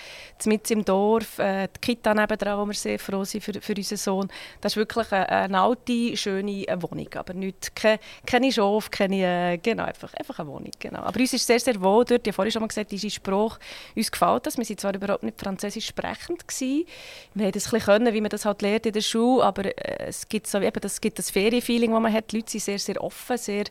mitten 0.45 0.73
im 0.75 0.85
Dorf, 0.85 1.39
äh, 1.39 1.69
die 1.75 1.81
Kita 1.81 2.15
nebenan, 2.15 2.59
wo 2.59 2.67
wir 2.67 2.75
sehr 2.75 2.99
froh 2.99 3.25
sind 3.25 3.43
für, 3.43 3.53
für 3.61 3.75
unseren 3.75 3.99
Sohn. 3.99 4.29
Das 4.61 4.73
ist 4.73 4.77
wirklich 4.77 5.11
eine, 5.13 5.29
eine 5.29 5.61
alte, 5.61 6.17
schöne 6.17 6.67
Wohnung, 6.79 7.09
aber 7.15 7.35
nicht, 7.35 7.75
keine, 7.75 7.99
keine 8.25 8.53
Schof, 8.53 8.91
keine, 8.91 9.53
äh, 9.53 9.59
genau, 9.59 9.85
einfach, 9.85 10.15
einfach 10.15 10.39
eine 10.39 10.49
Wohnung. 10.49 10.71
Genau. 10.79 11.01
Aber 11.01 11.19
uns 11.19 11.33
ist 11.33 11.47
sehr, 11.47 11.61
sehr 11.61 11.81
wohl 11.81 12.05
dort. 12.05 12.27
Ich 12.27 12.29
habe 12.29 12.33
vorhin 12.33 12.53
schon 12.53 12.63
mal 12.63 12.69
gesagt, 12.69 12.93
diese 12.93 13.11
Sprache, 13.11 13.59
uns 13.95 14.11
gefällt 14.11 14.47
das. 14.47 14.57
Wir 14.57 14.69
waren 14.69 14.79
zwar 14.79 14.95
überhaupt 14.95 15.23
nicht 15.23 15.41
französisch 15.41 15.87
sprechend 15.87 16.47
gewesen. 16.47 16.87
Wir 17.35 17.47
haben 17.47 17.53
das 17.53 17.67
ein 17.67 17.71
bisschen 17.71 17.87
können, 17.87 18.15
wie 18.15 18.21
man 18.21 18.31
das 18.31 18.45
halt 18.45 18.63
lernt 18.63 18.87
in 18.87 18.93
der 18.93 19.01
Schule, 19.09 19.45
aber 19.45 19.65
äh, 19.65 20.07
es 20.09 20.29
gibt 20.29 20.47
so 20.47 20.59
eben 20.59 20.81
das, 20.81 21.01
gibt 21.01 21.19
das 21.19 21.31
Ferienfeeling, 21.31 21.93
das 21.93 22.01
man 22.01 22.13
hat. 22.13 22.33
Die 22.33 22.37
Leute 22.37 22.51
sind 22.51 22.63
sehr, 22.63 22.79
sehr 22.79 23.03
offen, 23.03 23.37
sehr, 23.37 23.65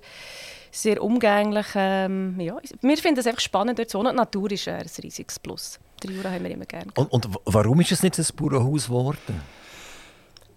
sehr 0.72 1.02
umgänglich. 1.02 1.68
Ähm, 1.76 2.40
ja, 2.40 2.58
wir 2.82 2.98
finden 2.98 3.20
es 3.20 3.28
einfach 3.28 3.42
spannend 3.42 3.80
dort 3.80 3.90
zu 3.90 4.00
wohnen. 4.00 4.12
Die 4.12 4.18
Natur 4.18 4.52
ist 4.52 4.68
ein 4.68 4.86
riesiges 5.04 5.40
Plus. 5.40 5.80
Die 6.04 6.14
Jura 6.14 6.32
haben 6.32 6.44
wir 6.44 6.52
immer 6.52 6.66
gerne. 6.66 6.92
Und, 6.96 7.12
und, 7.12 7.28
warum 7.46 7.80
ist 7.82 7.92
es 7.92 8.04
nicht 8.04 8.18
ein 8.20 8.26
Bauernhaus 8.36 8.88
geworden? 8.88 9.42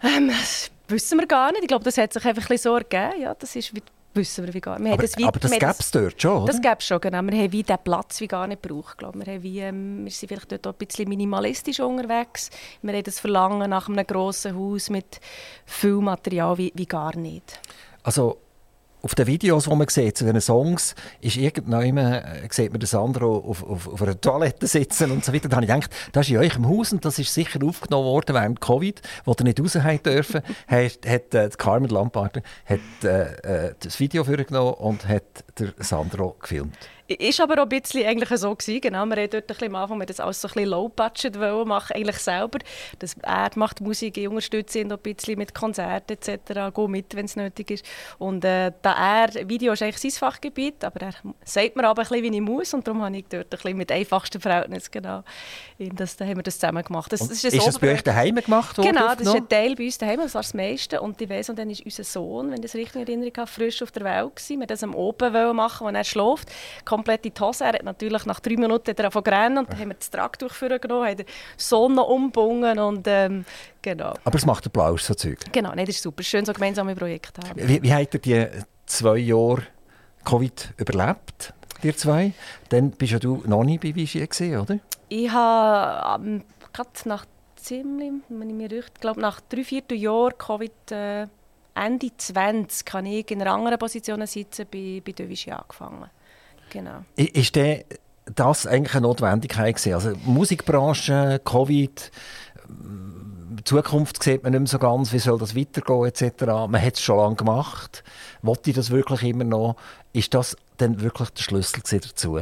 Ähm, 0.03 0.29
das 0.29 0.71
wissen 0.89 1.19
wir 1.19 1.27
gar 1.27 1.53
nicht. 1.53 1.63
Ich 1.63 1.69
glaube, 1.69 1.85
das 1.85 1.99
hat 1.99 2.13
sich 2.13 2.25
einfach 2.25 2.49
ein 2.51 2.59
so 2.59 2.75
ergeben. 2.75 3.21
Ja, 3.21 3.35
das 3.35 3.55
ist 3.57 3.75
wie 3.75 3.83
wissen 4.15 4.47
wir 4.47 4.55
wie 4.55 4.61
gar 4.61 4.79
nicht. 4.79 4.93
Aber 4.93 5.03
das, 5.03 5.23
aber 5.23 5.39
das 5.39 5.51
gäbe 5.51 5.75
es 5.79 5.91
dort 5.91 6.23
schon, 6.23 6.43
oder? 6.43 6.53
Das 6.53 6.61
gäbe 6.61 6.77
es 6.79 6.87
schon, 6.87 7.01
genau. 7.01 7.23
Wir 7.23 7.39
haben 7.39 7.53
wie 7.53 7.63
diesen 7.63 7.79
Platz 7.85 8.21
wie 8.21 8.29
gar 8.29 8.47
nicht 8.47 8.63
gebraucht. 8.63 8.99
Glaube. 8.99 9.25
Wir, 9.25 9.35
haben 9.35 9.43
wie, 9.43 9.61
ähm, 9.61 10.05
wir 10.05 10.11
sind 10.11 10.29
vielleicht 10.29 10.53
dort 10.53 10.67
auch 10.67 10.73
ein 10.73 10.87
bisschen 10.87 11.09
minimalistisch 11.09 11.81
unterwegs. 11.81 12.51
Wir 12.83 12.95
haben 12.95 13.03
das 13.03 13.21
Verlangen 13.21 13.71
nach 13.71 13.89
einem 13.89 14.07
grossen 14.07 14.57
Haus 14.57 14.91
mit 14.91 15.21
viel 15.67 15.97
Material 15.97 16.59
wie, 16.59 16.73
wie 16.75 16.87
gar 16.87 17.17
nicht. 17.17 17.61
Also 18.03 18.39
auf 19.03 19.15
den 19.15 19.27
Videos, 19.27 19.65
die 19.65 19.75
man 19.75 19.89
sieht, 19.89 20.17
zu 20.17 20.25
den 20.25 20.41
Songs, 20.41 20.95
ist 21.21 21.37
irgendwann, 21.37 21.97
äh, 21.97 22.49
sieht 22.51 22.73
man 22.73 22.81
den 22.81 22.87
Sandro 22.87 23.39
auf, 23.39 23.63
auf, 23.63 23.89
auf 23.89 24.03
einer 24.03 24.21
Toilette 24.21 24.67
sitzen 24.67 25.11
und 25.11 25.25
so 25.25 25.33
weiter. 25.33 25.49
Da 25.49 25.57
habe 25.57 25.67
ich 25.67 25.73
gedacht, 25.73 25.91
das 26.13 26.27
ist 26.27 26.33
in 26.33 26.39
euch 26.39 26.57
im 26.57 26.69
Haus 26.69 26.93
und 26.93 27.05
das 27.05 27.19
ist 27.19 27.33
sicher 27.33 27.61
aufgenommen 27.65 28.07
worden 28.07 28.35
während 28.35 28.61
Covid, 28.61 29.01
wo 29.25 29.35
ihr 29.39 29.45
nicht 29.45 29.61
raus 29.61 29.79
dürfen. 30.03 30.43
hat, 30.67 30.99
hat 31.07 31.35
äh, 31.35 31.51
Carmen 31.57 31.89
Lamparter 31.89 32.43
hat, 32.65 32.81
äh, 33.05 33.69
äh, 33.69 33.75
das 33.81 34.01
Video 34.01 34.25
vorgenommen 34.25 34.75
und 34.75 35.07
hat 35.07 35.45
der 35.59 35.73
Sandro 35.79 36.37
gefilmt. 36.41 36.77
Ist 37.09 37.41
aber 37.41 37.55
auch 37.55 37.67
ein 37.67 37.69
bisschen 37.71 38.07
eigentlich 38.07 38.39
so 38.39 38.55
gewesen. 38.55 38.83
Genau, 38.83 39.07
wir 39.07 39.17
haben 39.17 39.31
dort 39.31 39.35
ein 39.35 39.47
bisschen 39.47 39.75
am 39.75 39.77
Anfang 39.77 40.01
das 40.07 40.21
alles 40.21 40.43
so 40.43 40.49
ein 40.49 40.53
bisschen 40.53 40.71
low-budget 40.71 41.37
machen, 41.67 41.97
eigentlich 41.97 42.19
selber. 42.19 42.59
Das, 42.99 43.17
er 43.23 43.51
macht 43.55 43.81
Musik, 43.81 44.19
ich 44.19 44.29
unterstütze 44.29 44.81
ihn 44.81 44.93
ein 44.93 44.99
bisschen 44.99 45.39
mit 45.39 45.55
Konzerten 45.55 46.13
etc., 46.13 46.75
gehe 46.75 46.89
mit, 46.89 47.17
wenn 47.17 47.25
es 47.25 47.35
nötig 47.35 47.71
ist. 47.71 47.85
Und 48.19 48.45
äh, 48.45 48.73
da 48.83 49.25
er, 49.25 49.49
Video 49.49 49.73
ist 49.73 49.83
eigentlich 49.83 49.99
sein 49.99 50.11
Fachgebiet, 50.11 50.85
aber 50.85 51.01
er 51.01 51.15
sagt 51.45 51.77
mir 51.77 51.89
aber 51.89 52.03
ein 52.03 52.09
bisschen, 52.09 52.25
wie 52.25 52.37
ich 52.37 52.43
muss 52.43 52.75
und 52.75 52.87
darum 52.87 53.03
habe 53.03 53.17
ich 53.17 53.25
dort 53.27 53.47
ein 53.47 53.51
bisschen 53.51 53.77
mit 53.79 53.91
einfachsten 53.91 54.41
Verhältnissen, 54.41 54.91
genau, 54.91 55.23
das, 55.79 56.17
da 56.17 56.27
haben 56.27 56.37
wir 56.37 56.43
das 56.43 56.59
zusammen 56.59 56.85
gemacht. 56.85 57.11
Das, 57.11 57.21
das 57.21 57.31
ist, 57.31 57.45
ist 57.45 57.67
das 57.67 57.79
bei 57.79 57.95
euch 57.95 58.03
daheim 58.03 58.35
gemacht 58.35 58.77
worden? 58.77 58.93
Genau, 58.93 59.09
das 59.15 59.23
ist 59.23 59.35
ein 59.35 59.49
Teil 59.49 59.75
bei 59.77 59.85
uns 59.85 59.97
daheim, 59.97 60.21
das 60.21 60.35
war 60.35 60.43
das 60.43 60.53
meiste. 60.53 61.01
Und 61.01 61.19
ich 61.23 61.29
weiss, 61.31 61.49
und 61.49 61.59
dann 61.59 61.71
ist 61.71 61.85
unser 61.85 62.05
Sohn, 62.05 62.51
wenn 62.51 62.57
ich 62.57 62.63
das 62.63 62.75
richtig 62.75 62.97
in 62.97 63.07
Erinnerung 63.07 63.33
habe, 63.39 63.47
frisch 63.47 63.83
auf 63.83 63.93
der 63.93 64.05
Welt 64.05 64.37
gewesen. 64.37 64.61
Wir 64.61 64.67
das 64.67 64.83
am 64.83 64.95
Oben 64.95 65.57
machen, 65.57 65.87
wenn 65.87 65.95
er 65.95 66.05
schläft 66.05 66.51
komplett 66.99 67.27
in 67.27 67.33
die 67.33 67.41
Hose. 67.41 67.65
Er 67.65 67.75
hat 67.75 67.85
natürlich 67.85 68.27
nach 68.27 68.41
drei 68.41 68.57
Minuten 68.57 68.95
davon 68.95 69.23
gerannt 69.23 69.59
und 69.59 69.71
dann 69.71 69.79
haben 69.79 69.89
wir 69.91 69.95
das 69.95 70.11
Tragtuch 70.11 70.53
genommen, 70.59 71.07
haben 71.07 71.17
die 71.17 71.25
Sonne 71.57 72.03
umgebunden 72.03 72.79
und 72.79 73.07
ähm, 73.07 73.45
genau. 73.81 74.15
Aber 74.25 74.37
es 74.37 74.45
macht 74.45 74.67
Applaus, 74.67 75.07
so 75.07 75.15
Zeug. 75.15 75.39
Genau, 75.53 75.73
nee, 75.75 75.85
das 75.85 75.97
ist 75.97 76.03
super. 76.03 76.25
Schön, 76.25 76.45
so 76.45 76.53
gemeinsame 76.53 76.97
Projekte 76.97 77.41
haben. 77.47 77.57
Wie, 77.69 77.81
wie 77.83 77.95
habt 77.95 78.15
ihr 78.15 78.21
die 78.21 78.63
zwei 78.87 79.19
Jahre 79.19 79.63
Covid 80.25 80.75
überlebt, 80.77 81.55
ihr 81.83 81.97
zwei? 81.97 82.33
Dann 82.71 82.91
bist 82.91 83.13
ja 83.13 83.21
du 83.21 83.45
noch 83.47 83.63
nie 83.63 83.79
bei 83.79 83.95
Vichy 83.95 84.27
gesehen, 84.27 84.61
oder? 84.61 84.81
Ich 85.09 85.31
habe 85.31 86.25
ähm, 86.25 86.43
gerade 86.73 86.91
nach 87.05 87.27
ziemlich, 87.55 88.13
wenn 88.29 88.51
ich 88.51 88.57
mich 88.57 88.73
recht, 88.73 89.01
glaube 89.01 89.21
nach 89.21 89.41
drei, 89.41 89.63
vier 89.63 89.85
Jahren 89.93 90.37
Covid 90.37 90.91
äh, 90.91 91.27
Ende 91.75 92.11
20 92.17 92.85
kann 92.85 93.07
ich 93.07 93.31
in 93.31 93.41
einer 93.41 93.55
anderen 93.55 93.79
Position 93.79 94.27
sitzen, 94.27 94.67
bei, 94.69 95.01
bei 95.05 95.13
Devici 95.13 95.53
angefangen. 95.53 96.11
Genau. 96.71 97.05
Ist 97.17 97.55
der, 97.57 97.85
das 98.35 98.67
eigentlich 98.67 98.95
eine 98.95 99.03
Notwendigkeit 99.03 99.77
gewesen? 99.77 99.95
Also 99.95 100.13
Musikbranche, 100.25 101.41
Covid, 101.45 102.11
die 102.69 103.65
Zukunft 103.65 104.23
sieht 104.23 104.43
man 104.43 104.53
nicht 104.53 104.61
mehr 104.61 104.69
so 104.69 104.79
ganz, 104.79 105.13
wie 105.13 105.19
soll 105.19 105.39
das 105.39 105.57
weitergehen 105.57 106.05
etc. 106.07 106.45
Man 106.69 106.81
hat 106.81 106.95
es 106.95 107.01
schon 107.01 107.19
lange 107.19 107.37
gemacht. 107.37 108.05
Wollte 108.43 108.71
ich 108.71 108.77
das 108.77 108.91
wirklich 108.91 109.23
immer 109.25 109.45
noch? 109.45 109.77
Ist 110.13 110.35
das 110.35 110.57
dann 110.77 111.01
wirklich 111.01 111.31
der 111.31 111.43
Schlüssel 111.43 111.83
dazu? 111.83 112.39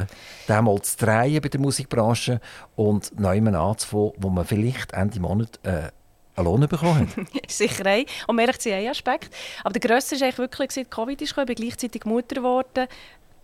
Den 0.49 0.65
mal 0.65 0.81
zu 0.83 0.97
drehen 0.99 1.41
bei 1.41 1.49
der 1.49 1.61
Musikbranche 1.61 2.41
und 2.75 3.19
neu 3.19 3.39
anzufangen, 3.39 4.13
wo 4.19 4.31
man 4.31 4.45
vielleicht 4.45 4.93
Ende 4.93 5.21
Monat 5.21 5.59
äh, 5.63 5.91
einen 6.37 6.45
Lohn 6.45 6.69
bekommen 6.69 7.09
hat? 7.17 7.51
Sicher 7.51 7.87
ein. 7.87 8.05
Und 8.27 8.37
mehr 8.37 8.49
ein 8.49 8.89
Aspekt. 8.89 9.35
Aber 9.65 9.73
der 9.73 9.89
grösste 9.89 10.17
war 10.17 10.27
eigentlich 10.27 10.39
wirklich, 10.39 10.69
dass 10.69 10.91
Covid 10.91 11.23
ist 11.23 11.31
gekommen. 11.31 11.49
Ich 11.51 11.57
bin 11.57 11.67
gleichzeitig 11.67 12.05
Mutter 12.05 12.37
geworden 12.37 12.89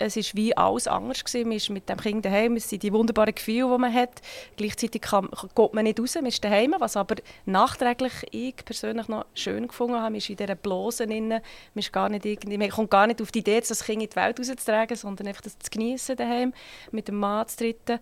es 0.04 0.16
ist 0.16 0.36
wie 0.36 0.56
alles 0.56 0.86
anders 0.86 1.24
gewesen. 1.24 1.48
Man 1.48 1.56
ist 1.56 1.70
mit 1.70 1.88
dem 1.88 1.98
Kind 1.98 2.24
daheim, 2.24 2.56
es 2.56 2.68
sind 2.68 2.82
die 2.82 2.92
wunderbaren 2.92 3.34
Gefühle, 3.34 3.72
die 3.72 3.78
man 3.80 3.92
hat. 3.92 4.20
Gleichzeitig 4.56 5.02
kann, 5.02 5.28
geht 5.54 5.74
man 5.74 5.84
nicht 5.84 6.00
raus, 6.00 6.14
man 6.16 6.26
ist 6.26 6.42
daheim. 6.44 6.74
Was 6.78 6.96
aber 6.96 7.16
nachträglich 7.46 8.12
ich 8.30 8.56
persönlich 8.56 9.08
noch 9.08 9.26
schön 9.34 9.68
gefunden 9.68 10.00
habe, 10.00 10.16
ist 10.16 10.28
in 10.28 10.36
dieser 10.36 10.54
Blosen 10.54 11.08
Man, 11.08 11.40
ist 11.74 11.92
gar 11.92 12.08
nicht 12.08 12.24
man 12.46 12.70
kommt 12.70 12.90
gar 12.90 13.06
nicht 13.06 13.22
auf 13.22 13.32
die 13.32 13.40
Idee, 13.40 13.60
das 13.60 13.84
Kind 13.84 14.02
in 14.02 14.08
die 14.08 14.16
Welt 14.16 14.38
rauszutragen, 14.38 14.96
sondern 14.96 15.28
einfach 15.28 15.42
das 15.42 15.58
zu 15.58 15.70
genießen 15.70 16.16
daheim, 16.16 16.52
mit 16.90 17.08
dem 17.08 17.16
Mann 17.16 17.46
zu 17.48 17.58
treten. 17.58 17.98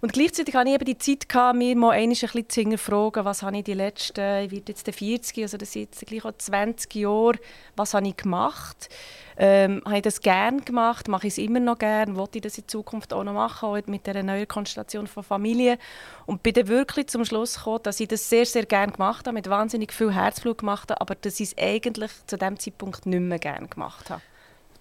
Und 0.00 0.12
gleichzeitig 0.12 0.54
hatte 0.54 0.68
ich 0.68 0.74
eben 0.76 0.84
die 0.84 0.98
Zeit, 0.98 1.54
mir 1.54 1.74
mal 1.76 1.90
ein 1.90 2.10
bisschen 2.10 2.48
zu 2.48 2.60
hinterfragen, 2.60 3.24
was 3.24 3.42
habe 3.42 3.56
ich 3.58 3.64
die 3.64 3.74
letzten, 3.74 4.44
ich 4.44 4.50
werde 4.52 4.64
jetzt 4.68 4.88
40, 4.88 5.42
also 5.42 5.56
das 5.56 5.72
sind 5.72 5.82
jetzt 5.82 6.06
gleich 6.06 6.24
auch 6.24 6.36
20 6.36 6.94
Jahre, 6.94 7.38
was 7.74 7.94
habe 7.94 8.06
ich 8.06 8.16
gemacht? 8.16 8.88
Ähm, 9.36 9.82
habe 9.84 9.96
ich 9.96 10.02
das 10.02 10.20
gerne 10.20 10.60
gemacht? 10.60 11.08
Mache 11.08 11.28
ich 11.28 11.34
es 11.34 11.38
immer 11.38 11.60
noch 11.60 11.78
gerne? 11.78 12.16
Wollte 12.16 12.38
ich 12.38 12.42
das 12.42 12.58
in 12.58 12.66
Zukunft 12.66 13.12
auch 13.12 13.22
noch 13.22 13.32
machen, 13.32 13.68
auch 13.68 13.86
mit 13.86 14.06
dieser 14.06 14.22
neuen 14.22 14.48
Konstellation 14.48 15.06
von 15.06 15.22
Familie? 15.22 15.78
Und 16.26 16.42
bin 16.42 16.54
dann 16.54 16.66
wirklich 16.68 17.08
zum 17.08 17.24
Schluss 17.24 17.56
gekommen, 17.56 17.80
dass 17.84 18.00
ich 18.00 18.08
das 18.08 18.28
sehr, 18.28 18.46
sehr 18.46 18.66
gerne 18.66 18.92
gemacht 18.92 19.26
habe, 19.26 19.34
mit 19.34 19.48
wahnsinnig 19.48 19.92
viel 19.92 20.12
Herzblut 20.12 20.58
gemacht 20.58 20.90
habe, 20.90 21.00
aber 21.00 21.14
dass 21.14 21.38
ich 21.38 21.48
es 21.50 21.58
eigentlich 21.58 22.10
zu 22.26 22.36
dem 22.36 22.58
Zeitpunkt 22.58 23.06
nicht 23.06 23.20
mehr 23.20 23.38
gerne 23.38 23.68
gemacht 23.68 24.10
habe 24.10 24.22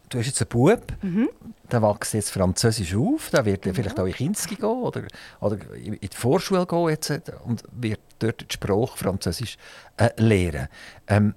du 0.10 0.20
hast 0.20 0.28
jetzt 0.28 0.42
einen 0.42 0.50
Bub, 0.50 0.94
mhm. 1.02 1.30
der 1.72 1.82
wächst 1.82 2.14
jetzt 2.14 2.32
Französisch 2.32 2.96
auf, 2.96 3.30
der 3.30 3.46
wird 3.46 3.66
ja. 3.66 3.74
vielleicht 3.74 4.00
auch 4.00 4.06
in 4.06 4.14
Kinski 4.14 4.56
gehen 4.56 4.66
oder, 4.66 5.04
oder 5.40 5.58
in 5.76 6.00
die 6.00 6.10
Vorschule 6.12 6.66
gehen 6.66 6.90
jetzt, 6.90 7.12
und 7.46 7.64
wird 7.72 8.00
dort 8.20 8.42
die 8.42 8.54
Sprache 8.54 8.98
Französisch 8.98 9.58
äh, 9.98 10.10
lernen. 10.18 10.68
Ähm, 11.08 11.36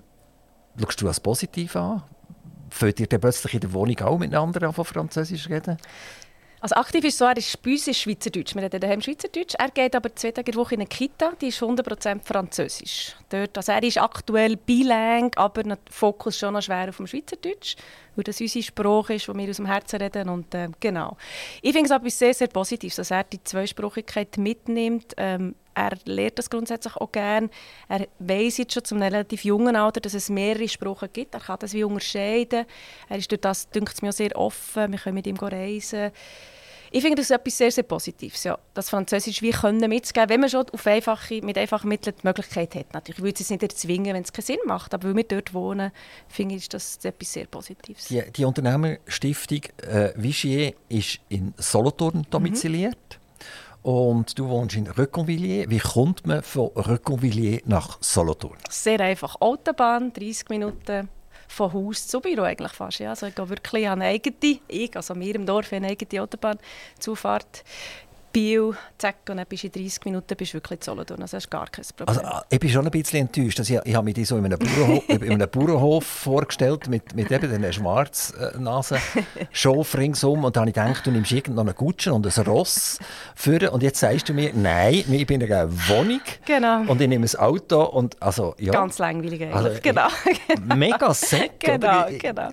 schaust 0.80 1.00
du 1.00 1.06
das 1.06 1.20
positiv 1.20 1.76
an? 1.76 2.02
Fällt 2.70 3.00
ihr 3.00 3.06
dann 3.06 3.20
plötzlich 3.20 3.54
in 3.54 3.60
der 3.60 3.72
Wohnung 3.72 3.98
auch 4.00 4.18
miteinander 4.18 4.72
von 4.72 4.84
Französisch 4.84 5.48
reden? 5.48 5.76
Also 6.62 6.74
aktiv 6.74 7.02
ist 7.04 7.16
so, 7.16 7.24
er 7.24 7.36
ist 7.38 7.62
bei 7.62 7.70
uns 7.70 7.88
ist 7.88 8.00
Schweizerdeutsch. 8.00 8.54
Wir 8.54 8.62
reden 8.62 8.80
daheim 8.80 9.00
Schweizerdeutsch. 9.00 9.54
Er 9.58 9.70
geht 9.70 9.96
aber 9.96 10.14
zwei 10.14 10.30
Tage 10.30 10.50
in 10.50 10.52
der 10.52 10.60
Woche 10.60 10.74
in 10.74 10.80
eine 10.82 10.88
Kita, 10.88 11.32
die 11.40 11.48
ist 11.48 11.62
100% 11.62 12.20
Französisch. 12.22 13.16
Dort, 13.30 13.56
also 13.56 13.72
er 13.72 13.82
ist 13.82 13.96
aktuell 13.96 14.56
bilang, 14.56 15.32
aber 15.36 15.62
der 15.62 15.78
Fokus 15.90 16.38
schon 16.38 16.52
noch 16.52 16.60
schwer 16.60 16.90
auf 16.90 16.98
dem 16.98 17.06
Schweizerdeutsch, 17.06 17.76
weil 18.20 18.24
das 18.24 18.40
unsere 18.40 18.62
Sprache 18.62 19.14
ist, 19.14 19.26
die 19.26 19.34
wir 19.34 19.48
aus 19.48 19.56
dem 19.56 19.66
Herzen 19.66 20.00
reden. 20.00 20.28
Und, 20.28 20.54
äh, 20.54 20.68
genau. 20.78 21.16
Ich 21.62 21.72
finde 21.72 21.86
es 21.86 21.96
etwas 21.96 22.18
sehr, 22.18 22.34
sehr 22.34 22.48
Positives, 22.48 22.96
dass 22.96 23.10
er 23.10 23.24
die 23.24 23.42
Zweisprachigkeit 23.42 24.36
mitnimmt. 24.36 25.14
Ähm, 25.16 25.54
er 25.74 25.92
lernt 26.04 26.38
das 26.38 26.50
grundsätzlich 26.50 26.96
auch 26.96 27.10
gerne. 27.10 27.48
Er 27.88 28.06
weiß 28.18 28.58
jetzt 28.58 28.74
schon 28.74 28.84
zum 28.84 29.00
relativ 29.00 29.44
jungen 29.44 29.76
Alter, 29.76 30.00
dass 30.00 30.14
es 30.14 30.28
mehrere 30.28 30.68
Sprachen 30.68 31.08
gibt. 31.12 31.34
Er 31.34 31.40
kann 31.40 31.58
das 31.60 31.72
wie 31.72 31.84
unterscheiden. 31.84 32.66
Er 33.08 33.16
ist 33.16 33.30
durch 33.30 33.40
das, 33.40 33.70
denke 33.70 33.92
ich 33.94 34.02
mir, 34.02 34.12
sehr 34.12 34.36
offen. 34.36 34.92
Wir 34.92 34.98
können 34.98 35.14
mit 35.14 35.26
ihm 35.26 35.36
reisen. 35.36 36.10
Ich 36.92 37.02
finde 37.02 37.18
das 37.18 37.30
etwas 37.30 37.56
sehr, 37.56 37.70
sehr 37.70 37.84
Positives, 37.84 38.42
ja, 38.42 38.58
das 38.74 38.90
Französisch 38.90 39.42
wie 39.42 39.52
können 39.52 39.88
mitzugeben, 39.88 40.28
wenn 40.28 40.40
man 40.40 40.50
schon 40.50 40.68
auf 40.70 40.86
einfache, 40.88 41.40
mit 41.40 41.56
einfachen 41.56 41.88
Mitteln 41.88 42.16
die 42.20 42.26
Möglichkeit 42.26 42.74
hat. 42.74 42.92
Natürlich, 42.94 43.18
ich 43.18 43.24
würde 43.24 43.42
es 43.42 43.50
nicht 43.50 43.62
erzwingen, 43.62 44.14
wenn 44.14 44.24
es 44.24 44.32
keinen 44.32 44.44
Sinn 44.44 44.58
macht, 44.66 44.92
aber 44.92 45.08
weil 45.08 45.16
wir 45.16 45.24
dort 45.24 45.54
wohnen, 45.54 45.92
finde 46.26 46.56
ich 46.56 46.68
das 46.68 46.98
etwas 47.04 47.32
sehr 47.32 47.46
Positives. 47.46 48.08
Die, 48.08 48.22
die 48.32 48.44
Unternehmerstiftung 48.44 49.60
äh, 49.82 50.10
Vigier 50.16 50.74
ist 50.88 51.20
in 51.28 51.54
Solothurn 51.58 52.26
domiziliert. 52.28 52.96
Mhm. 52.96 53.20
Und 53.82 54.38
du 54.38 54.48
wohnst 54.48 54.76
in 54.76 54.88
Reconvilliers. 54.88 55.70
Wie 55.70 55.78
kommt 55.78 56.26
man 56.26 56.42
von 56.42 56.70
Reconvilliers 56.74 57.62
nach 57.66 57.98
Solothurn? 58.00 58.58
Sehr 58.68 59.00
einfach. 59.00 59.40
Autobahn, 59.40 60.12
30 60.12 60.48
Minuten 60.50 61.08
von 61.50 61.72
Haus 61.72 62.06
zu 62.06 62.20
Büro 62.20 62.42
eigentlich 62.42 62.72
fast. 62.72 63.00
Ja. 63.00 63.10
Also 63.10 63.26
ich 63.26 63.34
gehe 63.34 63.48
wirklich 63.48 63.88
an 63.88 64.00
eine 64.00 64.12
eigene, 64.12 64.60
ich, 64.68 64.94
also 64.96 65.14
mir 65.14 65.34
im 65.34 65.46
Dorf, 65.46 65.72
eine 65.72 65.88
eigene 65.88 66.22
Autobahnzufahrt. 66.22 67.64
Bio, 68.32 68.74
zack, 68.96 69.16
und 69.28 69.38
dann 69.38 69.46
bist 69.48 69.64
du 69.64 69.66
in 69.66 69.72
30 69.72 70.04
Minuten 70.04 70.36
bist 70.36 70.54
wirklich 70.54 70.78
in 70.78 70.82
Solothurn. 70.82 71.20
Also 71.22 71.36
das 71.36 71.44
ist 71.44 71.50
gar 71.50 71.66
kein 71.66 71.84
Problem. 71.96 72.08
Also, 72.08 72.20
äh, 72.20 72.42
ich 72.54 72.60
bin 72.60 72.70
schon 72.70 72.84
ein 72.84 72.90
bisschen 72.90 73.20
enttäuscht. 73.20 73.58
Also, 73.58 73.74
ich, 73.74 73.80
ich 73.84 73.94
habe 73.94 74.04
mir 74.04 74.14
die 74.14 74.24
so 74.24 74.36
in 74.36 74.44
einem, 74.44 74.58
Bauernhof, 74.58 75.08
in 75.08 75.32
einem 75.32 75.50
Bauernhof 75.50 76.06
vorgestellt, 76.06 76.88
mit, 76.88 77.14
mit 77.16 77.30
eben 77.30 77.48
diesen 77.48 77.72
schwarzen 77.72 78.68
Schorf 79.50 79.96
ringsum. 79.96 80.44
Und 80.44 80.54
dann 80.54 80.62
habe 80.62 80.70
ich 80.70 80.74
gedacht, 80.74 81.06
du 81.06 81.10
nimmst 81.10 81.32
irgendeinen 81.32 81.68
einen 81.68 81.76
Gutschen 81.76 82.12
und 82.12 82.26
ein 82.26 82.44
Ross 82.44 82.98
für. 83.34 83.70
Und 83.72 83.82
jetzt 83.82 83.98
sagst 83.98 84.28
du 84.28 84.34
mir, 84.34 84.52
nein, 84.54 85.04
ich 85.10 85.26
bin 85.26 85.40
in 85.40 85.52
einer 85.52 85.70
Wohnung 85.88 86.20
genau. 86.44 86.82
und 86.82 87.00
ich 87.00 87.08
nehme 87.08 87.26
ein 87.26 87.40
Auto. 87.40 87.82
Und, 87.82 88.20
also, 88.22 88.54
ja. 88.58 88.72
Ganz 88.72 88.98
langweilig 88.98 89.42
eigentlich. 89.42 89.54
Also, 89.56 89.80
genau. 89.82 90.08
Mega 90.76 91.12
set, 91.14 91.58
genau, 91.58 92.06
genau, 92.06 92.50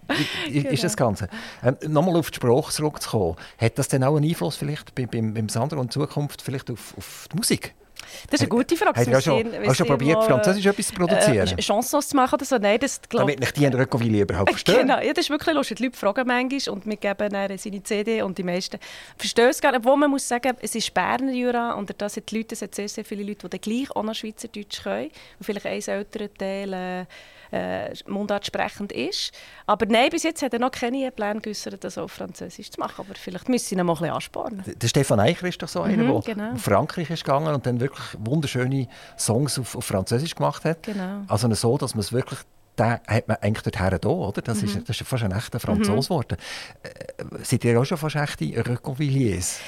genau. 0.49 0.69
Ist 0.71 0.83
das 0.83 0.97
Ganze. 0.97 1.29
Ähm, 1.63 1.77
Nochmal 1.87 2.15
auf 2.17 2.31
die 2.31 2.35
Sprache 2.35 2.71
zurückzukommen. 2.71 3.35
Hat 3.59 3.77
das 3.77 3.87
denn 3.87 4.03
auch 4.03 4.15
einen 4.15 4.27
Einfluss 4.27 4.55
vielleicht 4.55 4.95
beim, 4.95 5.07
beim, 5.07 5.33
beim 5.33 5.49
Sand 5.49 5.66
andere 5.67 5.79
und 5.81 5.91
Zukunft 5.91 6.41
vielleicht 6.41 6.71
auf, 6.71 6.93
auf 6.97 7.27
die 7.31 7.37
Musik? 7.37 7.75
Das 8.29 8.39
ist 8.39 8.41
eine 8.41 8.49
gute 8.49 8.75
Frage. 8.77 8.99
Hast 8.99 9.07
du 9.07 9.21
schon, 9.21 9.67
hast 9.67 9.77
schon 9.77 9.87
probiert, 9.87 10.23
Französisch 10.23 10.65
etwas 10.65 10.87
zu 10.87 10.93
produzieren? 10.93 11.47
Äh, 11.57 11.61
Chansons 11.61 12.09
zu 12.09 12.15
machen 12.15 12.35
oder 12.35 12.45
so? 12.45 12.57
Nein, 12.57 12.79
das 12.79 13.01
glaub... 13.01 13.21
Damit 13.21 13.39
nicht 13.39 13.57
die 13.57 13.65
in 13.65 13.73
Röckoville 13.73 14.21
überhaupt 14.21 14.49
verstehen? 14.49 14.81
Genau, 14.81 14.99
ja, 14.99 15.13
das 15.13 15.25
ist 15.25 15.29
wirklich 15.29 15.55
lustig. 15.55 15.77
Die 15.77 15.85
Leute 15.85 15.97
fragen 15.97 16.27
manchmal 16.27 16.75
und 16.75 16.85
wir 16.85 16.95
geben 16.95 17.29
dann 17.29 17.57
seine 17.57 17.83
CD 17.83 18.21
und 18.21 18.37
die 18.37 18.43
meisten 18.43 18.79
verstehen 19.17 19.49
es 19.49 19.59
gar 19.59 19.71
nicht. 19.71 19.79
Obwohl 19.79 19.97
man 19.97 20.09
muss 20.09 20.27
sagen, 20.27 20.55
es 20.61 20.75
ist 20.75 20.93
Berner 20.93 21.33
Jura 21.33 21.73
und 21.73 21.93
da 21.97 22.07
sind 22.07 22.29
die 22.31 22.37
Leute, 22.37 22.53
es 22.53 22.59
sind 22.59 22.73
sehr, 22.73 22.87
sehr 22.87 23.03
viele 23.05 23.23
Leute, 23.23 23.49
die 23.49 23.59
gleich 23.59 23.91
auch 23.95 24.03
noch 24.03 24.15
Schweizerdeutsch 24.15 24.83
können 24.83 25.09
und 25.39 25.45
vielleicht 25.45 25.65
ein 25.65 25.81
älterer 25.81 26.33
Teil... 26.33 26.73
Äh, 26.73 27.05
äh, 27.51 27.93
Mundart 28.07 28.45
sprechend 28.45 28.91
ist. 28.91 29.31
Aber 29.65 29.85
nein, 29.85 30.09
bis 30.09 30.23
jetzt 30.23 30.41
hat 30.41 30.53
er 30.53 30.59
noch 30.59 30.71
keine 30.71 31.11
Pläne 31.11 31.41
geäußert, 31.41 31.83
das 31.83 31.97
auf 31.97 32.11
Französisch 32.11 32.71
zu 32.71 32.79
machen. 32.79 33.05
Aber 33.05 33.15
vielleicht 33.15 33.49
müssen 33.49 33.65
sie 33.65 33.75
ihn 33.75 33.79
noch 33.79 33.85
mal 33.85 33.93
ein 33.93 33.99
bisschen 33.99 34.15
anspornen. 34.15 34.63
Der 34.65 34.87
Stefan 34.87 35.19
Eicher 35.19 35.47
ist 35.47 35.61
doch 35.61 35.67
so 35.67 35.81
einer, 35.81 36.03
mhm, 36.03 36.21
der 36.21 36.35
genau. 36.35 36.51
nach 36.53 36.59
Frankreich 36.59 37.09
ist 37.09 37.23
gegangen 37.23 37.53
und 37.53 37.65
dann 37.65 37.79
wirklich 37.79 38.05
wunderschöne 38.19 38.87
Songs 39.17 39.59
auf, 39.59 39.75
auf 39.75 39.85
Französisch 39.85 40.35
gemacht 40.35 40.65
hat. 40.65 40.83
Genau. 40.83 41.21
Also 41.27 41.51
so, 41.53 41.77
dass 41.77 41.95
man 41.95 42.01
es 42.01 42.11
wirklich 42.11 42.39
den 42.77 42.99
hat 43.07 43.27
man 43.27 43.37
eigentlich 43.37 43.63
dorthin 43.63 43.97
da, 43.99 44.09
oder? 44.09 44.41
Das, 44.41 44.61
mhm. 44.61 44.67
ist, 44.67 44.89
das 44.89 45.01
ist 45.01 45.07
fast 45.07 45.23
ein 45.23 45.31
echter 45.31 45.59
Franzose 45.59 45.91
mhm. 45.93 46.01
geworden. 46.01 46.37
Äh, 46.83 47.43
seid 47.43 47.65
ihr 47.65 47.79
auch 47.79 47.85
schon 47.85 47.97
fast 47.97 48.15
echte 48.15 48.45
Reconvilliers? 48.45 49.59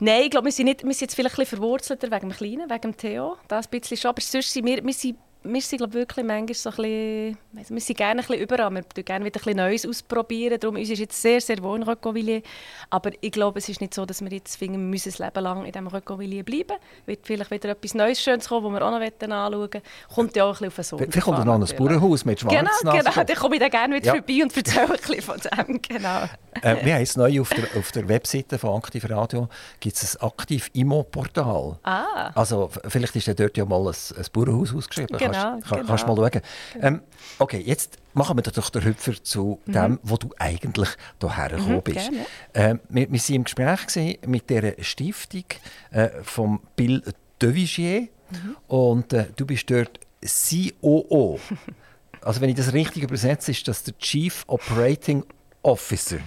Nein, 0.00 0.22
ich 0.24 0.30
glaube, 0.30 0.46
wir 0.46 0.52
sind, 0.52 0.66
nicht, 0.66 0.82
wir 0.82 0.92
sind 0.92 1.02
jetzt 1.02 1.14
vielleicht 1.14 1.34
ein 1.34 1.42
bisschen 1.42 1.58
verwurzelter 1.58 2.10
wegen 2.10 2.28
dem 2.28 2.36
Kleinen, 2.36 2.70
wegen 2.70 2.80
dem 2.80 2.96
Theo. 2.96 3.36
Das 3.48 3.66
ein 3.66 3.80
bisschen 3.80 3.96
schon. 3.96 4.10
Aber 4.10 4.20
sonst 4.20 4.52
sind 4.52 4.66
wir, 4.66 4.84
wir 4.84 4.92
sind 4.92 5.16
wir 5.44 5.60
sind 5.60 5.78
glaub, 5.78 5.92
wirklich 5.92 6.26
manchmal 6.26 6.54
so 6.54 6.70
ein 6.70 6.76
bisschen, 6.76 7.38
wir 7.68 7.80
sind 7.80 7.96
gerne 7.96 8.22
ein 8.22 8.26
bisschen 8.26 8.42
überall, 8.42 8.70
wir 8.70 8.82
probieren 8.82 9.04
gerne 9.04 9.24
wieder 9.24 9.40
ein 9.40 9.44
bisschen 9.44 9.56
Neues 9.56 9.86
ausprobieren, 9.86 10.58
darum 10.58 10.76
uns 10.76 10.88
ist 10.88 10.98
jetzt 10.98 11.20
sehr, 11.20 11.40
sehr 11.40 11.62
wohl 11.62 11.76
in 11.76 11.82
Röckovilier, 11.82 12.42
aber 12.88 13.10
ich 13.20 13.30
glaube, 13.30 13.58
es 13.58 13.68
ist 13.68 13.80
nicht 13.80 13.92
so, 13.92 14.06
dass 14.06 14.22
wir 14.22 14.30
jetzt 14.30 14.56
finden, 14.56 14.78
wir 14.78 14.88
müssen 14.88 15.12
ein 15.12 15.26
Leben 15.26 15.44
lang 15.44 15.64
in 15.66 15.72
diesem 15.72 15.86
Röckovilier 15.86 16.44
bleiben, 16.44 16.76
wird 17.04 17.26
vielleicht 17.26 17.50
wieder 17.50 17.70
etwas 17.70 17.94
Neues, 17.94 18.22
Schönes 18.22 18.48
kommen, 18.48 18.72
das 18.72 18.80
wir 18.80 18.86
auch 18.86 18.90
noch 18.90 19.00
anschauen 19.00 19.52
wollen, 19.52 19.82
kommt 20.14 20.36
ja 20.36 20.44
auch 20.44 20.60
ein 20.60 20.68
bisschen 20.68 20.68
auf 20.68 20.74
den 20.74 20.84
Sohn. 20.84 20.98
Vielleicht 20.98 21.24
kommt 21.24 21.44
noch 21.44 21.54
ein 21.54 21.76
Bauernhaus 21.76 22.24
mit 22.24 22.40
Schwarz. 22.40 22.54
Genau, 22.54 22.96
genau, 22.96 23.24
dann 23.24 23.36
komme 23.36 23.56
ich 23.56 23.60
dann 23.60 23.70
gerne 23.70 23.96
wieder 23.96 24.06
ja. 24.06 24.12
vorbei 24.14 24.42
und 24.42 24.56
erzähle 24.56 24.84
ein 24.84 24.96
bisschen 24.96 25.22
von 25.22 25.40
dem, 25.40 25.82
genau. 25.88 26.24
Äh, 26.62 26.84
wir 26.84 26.94
haben 26.94 27.00
jetzt 27.00 27.16
neu 27.16 27.40
auf 27.40 27.50
der, 27.50 27.64
auf 27.78 27.92
der 27.92 28.08
Webseite 28.08 28.58
von 28.58 28.76
Aktiv 28.76 29.08
Radio 29.10 29.48
gibt 29.80 29.96
es 29.96 30.16
ein 30.16 30.26
Aktiv-Immo-Portal. 30.26 31.78
Ah. 31.82 32.30
Also 32.34 32.70
vielleicht 32.88 33.16
ist 33.16 33.28
dort 33.38 33.56
ja 33.56 33.64
mal 33.64 33.80
ein, 33.80 33.94
ein 34.16 34.26
Bauernhaus 34.32 34.74
ausgeschrieben. 34.74 35.18
Genau, 35.18 35.33
kannst, 35.42 35.68
genau. 35.68 35.84
kannst 35.86 36.06
mal 36.06 36.16
schauen. 36.16 36.42
Ähm, 36.80 37.00
okay, 37.38 37.62
jetzt 37.64 37.98
machen 38.14 38.36
wir 38.36 38.42
doch 38.42 38.70
den 38.70 38.84
Hüpfer 38.84 39.22
zu 39.22 39.60
mhm. 39.66 39.72
dem, 39.72 40.00
wo 40.02 40.16
du 40.16 40.30
eigentlich 40.38 40.88
hierher 41.20 41.50
gekommen 41.50 41.76
mhm, 41.76 41.82
bist. 41.82 42.10
Ähm, 42.54 42.80
wir, 42.88 43.10
wir 43.10 43.20
waren 43.20 43.34
im 43.34 43.44
Gespräch 43.44 44.18
mit 44.26 44.50
der 44.50 44.74
Stiftung 44.82 45.44
äh, 45.90 46.08
von 46.22 46.60
Bill 46.76 47.02
Devigier 47.40 48.08
mhm. 48.30 48.56
und 48.68 49.12
äh, 49.12 49.26
du 49.36 49.46
bist 49.46 49.70
dort 49.70 50.00
COO. 50.22 51.40
also 52.22 52.40
wenn 52.40 52.48
ich 52.48 52.56
das 52.56 52.72
richtig 52.72 53.02
übersetze, 53.02 53.50
ist 53.50 53.66
das 53.68 53.82
der 53.84 53.96
Chief 53.98 54.44
Operating 54.46 55.24
Officer. 55.62 56.18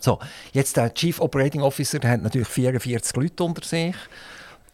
So, 0.00 0.18
jetzt 0.52 0.76
der 0.76 0.92
Chief 0.92 1.20
Operating 1.20 1.62
Officer 1.62 1.98
der 1.98 2.10
hat 2.10 2.22
natürlich 2.22 2.48
44 2.48 3.16
Leute 3.16 3.44
unter 3.44 3.64
sich 3.64 3.96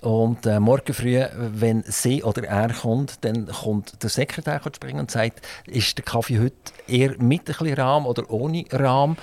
Und 0.03 0.47
äh, 0.47 0.59
morgen 0.59 0.93
früh, 0.95 1.25
wenn 1.37 1.85
sie 1.87 2.25
oder 2.25 2.43
er 2.43 2.73
kommt, 2.73 3.25
dann 3.25 3.47
kommt 3.47 4.03
der 4.03 4.11
Sekretär 4.11 4.61
springen 4.75 4.99
und 4.99 5.12
sagt, 5.12 5.43
ist 5.67 5.97
der 5.97 6.05
Kaffee 6.05 6.41
heute 6.41 6.57
eher 6.88 7.11
mit 7.19 7.43
ein 7.43 7.45
bisschen 7.45 7.75
Rahm 7.75 8.07
oder 8.07 8.29
ohne 8.29 8.65
Rahm? 8.73 9.17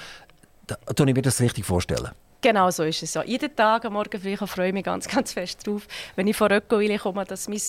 Da 0.68 0.78
tue 0.94 1.10
ich 1.10 1.16
mir 1.16 1.22
das 1.22 1.42
richtig 1.42 1.66
vorstellen. 1.66 2.12
Genau 2.42 2.72
so 2.72 2.84
ist 2.84 3.04
es. 3.04 3.16
Ja. 3.16 3.24
Jeden 3.24 3.54
Tag 3.54 3.84
am 3.84 3.94
Morgen 3.94 4.18
früh 4.18 4.38
freue 4.38 4.68
ich 4.68 4.74
mich 4.74 4.86
ganz, 4.86 5.08
ganz 5.14 5.34
fest 5.34 5.68
drauf, 5.68 5.86
wenn 6.16 6.26
ich 6.26 6.38
von 6.38 6.50
Röckwil 6.50 6.98
komme, 6.98 7.26
dass 7.26 7.50
mein, 7.50 7.60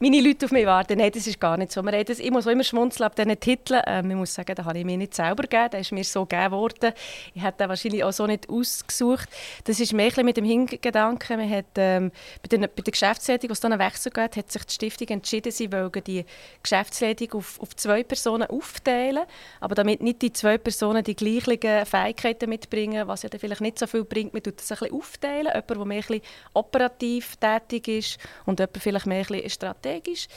meine 0.00 0.20
Leute 0.20 0.46
auf 0.46 0.52
mich 0.52 0.66
warten. 0.66 0.98
Nein, 0.98 1.12
das 1.14 1.28
ist 1.28 1.38
gar 1.38 1.56
nicht 1.56 1.70
so. 1.70 1.80
Man 1.80 1.94
ich 1.94 2.30
muss 2.32 2.44
auch 2.44 2.50
immer 2.50 2.64
schmunzeln 2.64 3.06
ab 3.06 3.14
diesen 3.14 3.38
Titeln. 3.38 3.80
Ähm, 3.86 4.10
ich 4.10 4.16
muss 4.16 4.34
sagen, 4.34 4.52
den 4.52 4.64
habe 4.64 4.78
ich 4.78 4.84
mir 4.84 4.96
nicht 4.96 5.14
selber 5.14 5.44
gegeben. 5.44 5.70
Der 5.70 5.80
ist 5.80 5.92
mir 5.92 6.02
so 6.02 6.26
gegeben 6.26 6.50
worden. 6.50 6.92
Ich 7.34 7.42
hätte 7.42 7.58
den 7.58 7.68
wahrscheinlich 7.68 8.02
auch 8.02 8.12
so 8.12 8.26
nicht 8.26 8.50
ausgesucht. 8.50 9.28
Das 9.62 9.78
ist 9.78 9.92
mehr 9.92 10.10
mit 10.24 10.36
dem 10.36 10.44
Hingedanken. 10.44 11.38
Man 11.38 11.48
hat, 11.48 11.66
ähm, 11.76 12.10
bei, 12.42 12.48
der, 12.48 12.66
bei 12.66 12.82
der 12.82 12.90
Geschäftsleitung, 12.90 13.50
wo 13.50 13.52
es 13.52 13.60
dann 13.60 13.72
einen 13.72 13.80
Wechsel 13.80 14.10
gab, 14.10 14.34
hat 14.34 14.50
sich 14.50 14.64
die 14.64 14.74
Stiftung 14.74 15.08
entschieden, 15.08 15.52
sie 15.52 15.70
wollen 15.70 15.92
die 16.04 16.24
Geschäftsleitung 16.64 17.34
auf, 17.34 17.60
auf 17.60 17.76
zwei 17.76 18.02
Personen 18.02 18.50
aufteilen. 18.50 19.22
Aber 19.60 19.76
damit 19.76 20.02
nicht 20.02 20.20
die 20.20 20.32
zwei 20.32 20.58
Personen 20.58 21.04
die 21.04 21.14
gleichen 21.14 21.86
Fähigkeiten 21.86 22.48
mitbringen, 22.48 23.06
was 23.06 23.22
ja 23.22 23.28
dann 23.28 23.38
vielleicht 23.38 23.60
nicht 23.60 23.78
so 23.78 23.86
viel 23.86 23.99
bringt, 24.04 24.32
man 24.32 24.42
tut 24.42 24.58
das 24.58 24.70
ein 24.72 24.78
bisschen 24.78 24.94
aufteilen. 24.94 25.46
Jemand, 25.46 25.70
der 25.70 25.84
mehr 25.84 26.04
ein 26.08 26.20
operativ 26.54 27.36
tätig 27.36 27.88
ist 27.88 28.18
und 28.46 28.60
jemand 28.60 28.78
vielleicht 28.78 29.06
mehr 29.06 29.20
ein 29.20 29.26
bisschen 29.26 29.50
strategisch. 29.50 30.28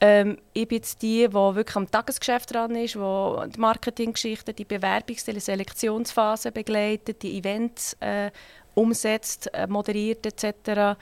Ähm, 0.00 0.38
ich 0.52 0.66
bin 0.66 0.78
jetzt 0.78 1.00
die, 1.00 1.28
die 1.28 1.32
wirklich 1.32 1.76
am 1.76 1.88
Tagesgeschäft 1.88 2.52
dran 2.52 2.74
ist, 2.74 2.96
die 2.96 3.50
die 3.54 3.60
Marketinggeschichte, 3.60 4.52
die 4.52 4.64
Bewerbungs- 4.64 5.30
die 5.32 5.38
Selektionsphase 5.38 6.50
begleitet, 6.50 7.22
die 7.22 7.38
Events 7.38 7.96
äh, 8.00 8.32
umsetzt, 8.74 9.52
äh, 9.54 9.66
moderiert 9.68 10.26
etc. 10.26 10.98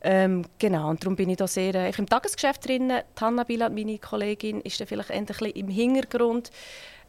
Ähm, 0.00 0.44
genau, 0.58 0.88
und 0.90 1.02
darum 1.02 1.16
bin 1.16 1.28
ich 1.28 1.36
da 1.36 1.46
sehr 1.46 1.74
äh, 1.74 1.92
im 1.96 2.06
Tagesgeschäft 2.06 2.66
drin. 2.66 2.92
Hanna 3.20 3.44
Bilat, 3.44 3.74
meine 3.74 3.98
Kollegin, 3.98 4.60
ist 4.60 4.80
dann 4.80 4.86
vielleicht 4.86 5.10
ein 5.10 5.26
bisschen 5.26 5.50
im 5.50 5.68
Hintergrund. 5.68 6.50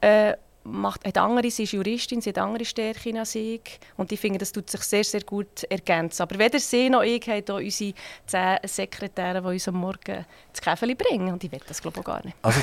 Äh, 0.02 0.34
macht, 0.72 1.06
hat 1.06 1.18
andere, 1.18 1.50
sie 1.52 1.64
ist 1.64 1.74
Juristin, 1.74 2.22
sie 2.22 2.30
hat 2.30 2.38
andere 2.38 2.66
Stärken 2.66 3.18
als 3.18 3.36
ich. 3.36 3.80
Und 3.98 4.12
ich 4.12 4.20
finde, 4.20 4.40
das 4.40 4.52
tut 4.52 4.70
sich 4.70 4.82
sehr, 4.82 5.04
sehr 5.04 5.22
gut 5.22 5.64
ergänzen. 5.70 6.22
Aber 6.24 6.38
weder 6.38 6.60
sie 6.60 6.90
noch 6.90 7.04
ich 7.04 7.28
haben 7.28 7.44
hier 7.46 7.56
unsere 7.56 7.94
zehn 8.26 8.58
Sekretäre, 8.64 9.42
die 9.42 9.48
uns 9.48 9.68
am 9.68 9.76
Morgen 9.76 10.26
das 10.52 10.62
Kaffee 10.62 10.96
bringen. 10.96 11.34
Und 11.34 11.44
ich 11.44 11.52
will 11.52 11.62
das, 11.68 11.82
glaube 11.82 12.00
ich, 12.00 12.06
gar 12.06 12.24
nicht. 12.24 12.36
Also 12.42 12.62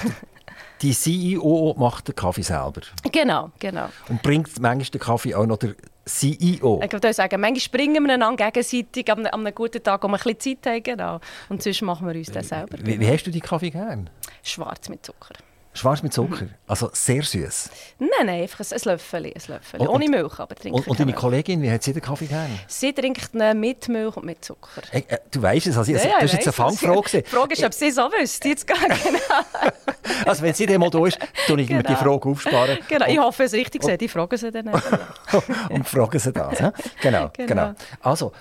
die 0.83 0.93
CEO 0.93 1.75
macht 1.79 2.09
den 2.09 2.15
Kaffee 2.15 2.43
selber? 2.43 2.83
Genau, 3.11 3.51
genau. 3.59 3.89
Und 4.09 4.23
bringt 4.23 4.59
manchmal 4.61 4.91
den 4.91 5.01
Kaffee 5.01 5.35
auch 5.35 5.47
noch 5.47 5.59
der 5.59 5.75
CEO? 6.05 6.81
Ich 6.85 6.93
würde 6.93 7.13
sagen, 7.13 7.41
manchmal 7.41 7.61
springen 7.61 8.05
wir 8.05 8.15
einander 8.15 8.51
gegenseitig 8.51 9.11
an 9.11 9.27
einem, 9.27 9.55
guten 9.55 9.83
Tag, 9.83 10.03
wir 10.03 10.09
ein 10.09 10.21
bisschen 10.21 10.63
Zeit 10.63 10.67
haben. 10.67 10.83
Genau. 10.83 11.21
Und 11.49 11.63
sonst 11.63 11.83
machen 11.83 12.07
wir 12.07 12.15
uns 12.15 12.31
das 12.31 12.49
selber. 12.49 12.79
Wie, 12.81 12.99
wie 13.01 13.09
hast 13.09 13.25
du 13.25 13.31
die 13.31 13.41
Kaffee 13.41 13.71
gern? 13.71 14.11
Schwarz 14.43 14.89
mit 14.89 15.05
Zucker. 15.05 15.35
Schwarz 15.77 16.03
mit 16.03 16.13
Zucker? 16.13 16.47
Also 16.67 16.91
sehr 16.93 17.23
süß? 17.23 17.71
Nein, 17.99 18.09
nein, 18.25 18.43
einfach 18.43 18.61
ein, 18.61 18.81
Löffel. 18.85 19.27
Ein 19.27 19.33
Löffel. 19.47 19.81
Und, 19.81 19.89
Ohne 19.89 20.09
Milch, 20.09 20.39
aber 20.39 20.55
trinkt 20.55 20.79
Und, 20.79 20.89
und 20.89 20.99
deine 20.99 21.13
Kollegin, 21.13 21.63
wie 21.63 21.71
hat 21.71 21.83
sie 21.83 21.93
den 21.93 22.03
Kaffee 22.03 22.27
gern? 22.27 22.59
Sie 22.67 22.93
trinkt 22.93 23.35
ihn 23.35 23.61
mit 23.61 23.89
Milch 23.89 24.17
und 24.17 24.25
mit 24.25 24.45
Zucker. 24.45 24.83
Hey, 24.91 25.05
äh, 25.09 25.19
du 25.31 25.43
weißt 25.43 25.67
es, 25.67 25.77
also, 25.77 25.93
ja, 25.93 25.99
ja, 25.99 26.15
das 26.21 26.25
ist 26.25 26.33
jetzt 26.33 26.47
eine 26.47 26.53
Fangfrage. 26.53 27.23
Die 27.23 27.31
Frage 27.31 27.53
ist, 27.55 27.65
ob 27.65 27.75
sie 27.75 27.89
es 27.89 27.99
auch 27.99 28.11
wüsste. 28.11 28.49
Jetzt 28.49 28.67
gar 28.67 28.79
genau. 28.79 28.97
also 30.27 30.43
wenn 30.43 30.55
sie 30.55 30.67
dann 30.67 30.81
mal 30.81 30.91
da 30.91 31.07
ist, 31.07 31.19
tue 31.47 31.61
ich 31.61 31.69
genau. 31.69 31.79
mir 31.79 31.83
die 31.85 31.95
Frage 31.95 32.29
aufsparen. 32.29 32.79
Genau, 32.89 33.07
ich 33.07 33.19
hoffe, 33.19 33.45
es 33.45 33.53
richtig 33.53 33.83
sehe. 33.83 33.99
Die 33.99 34.09
fragen 34.09 34.37
sie 34.37 34.51
dann. 34.51 34.69
und 35.71 35.89
fragen 35.89 36.19
sie 36.19 36.33
das. 36.33 36.59
Genau, 36.59 36.73
genau, 37.01 37.31
genau. 37.47 37.75
Also, 38.01 38.33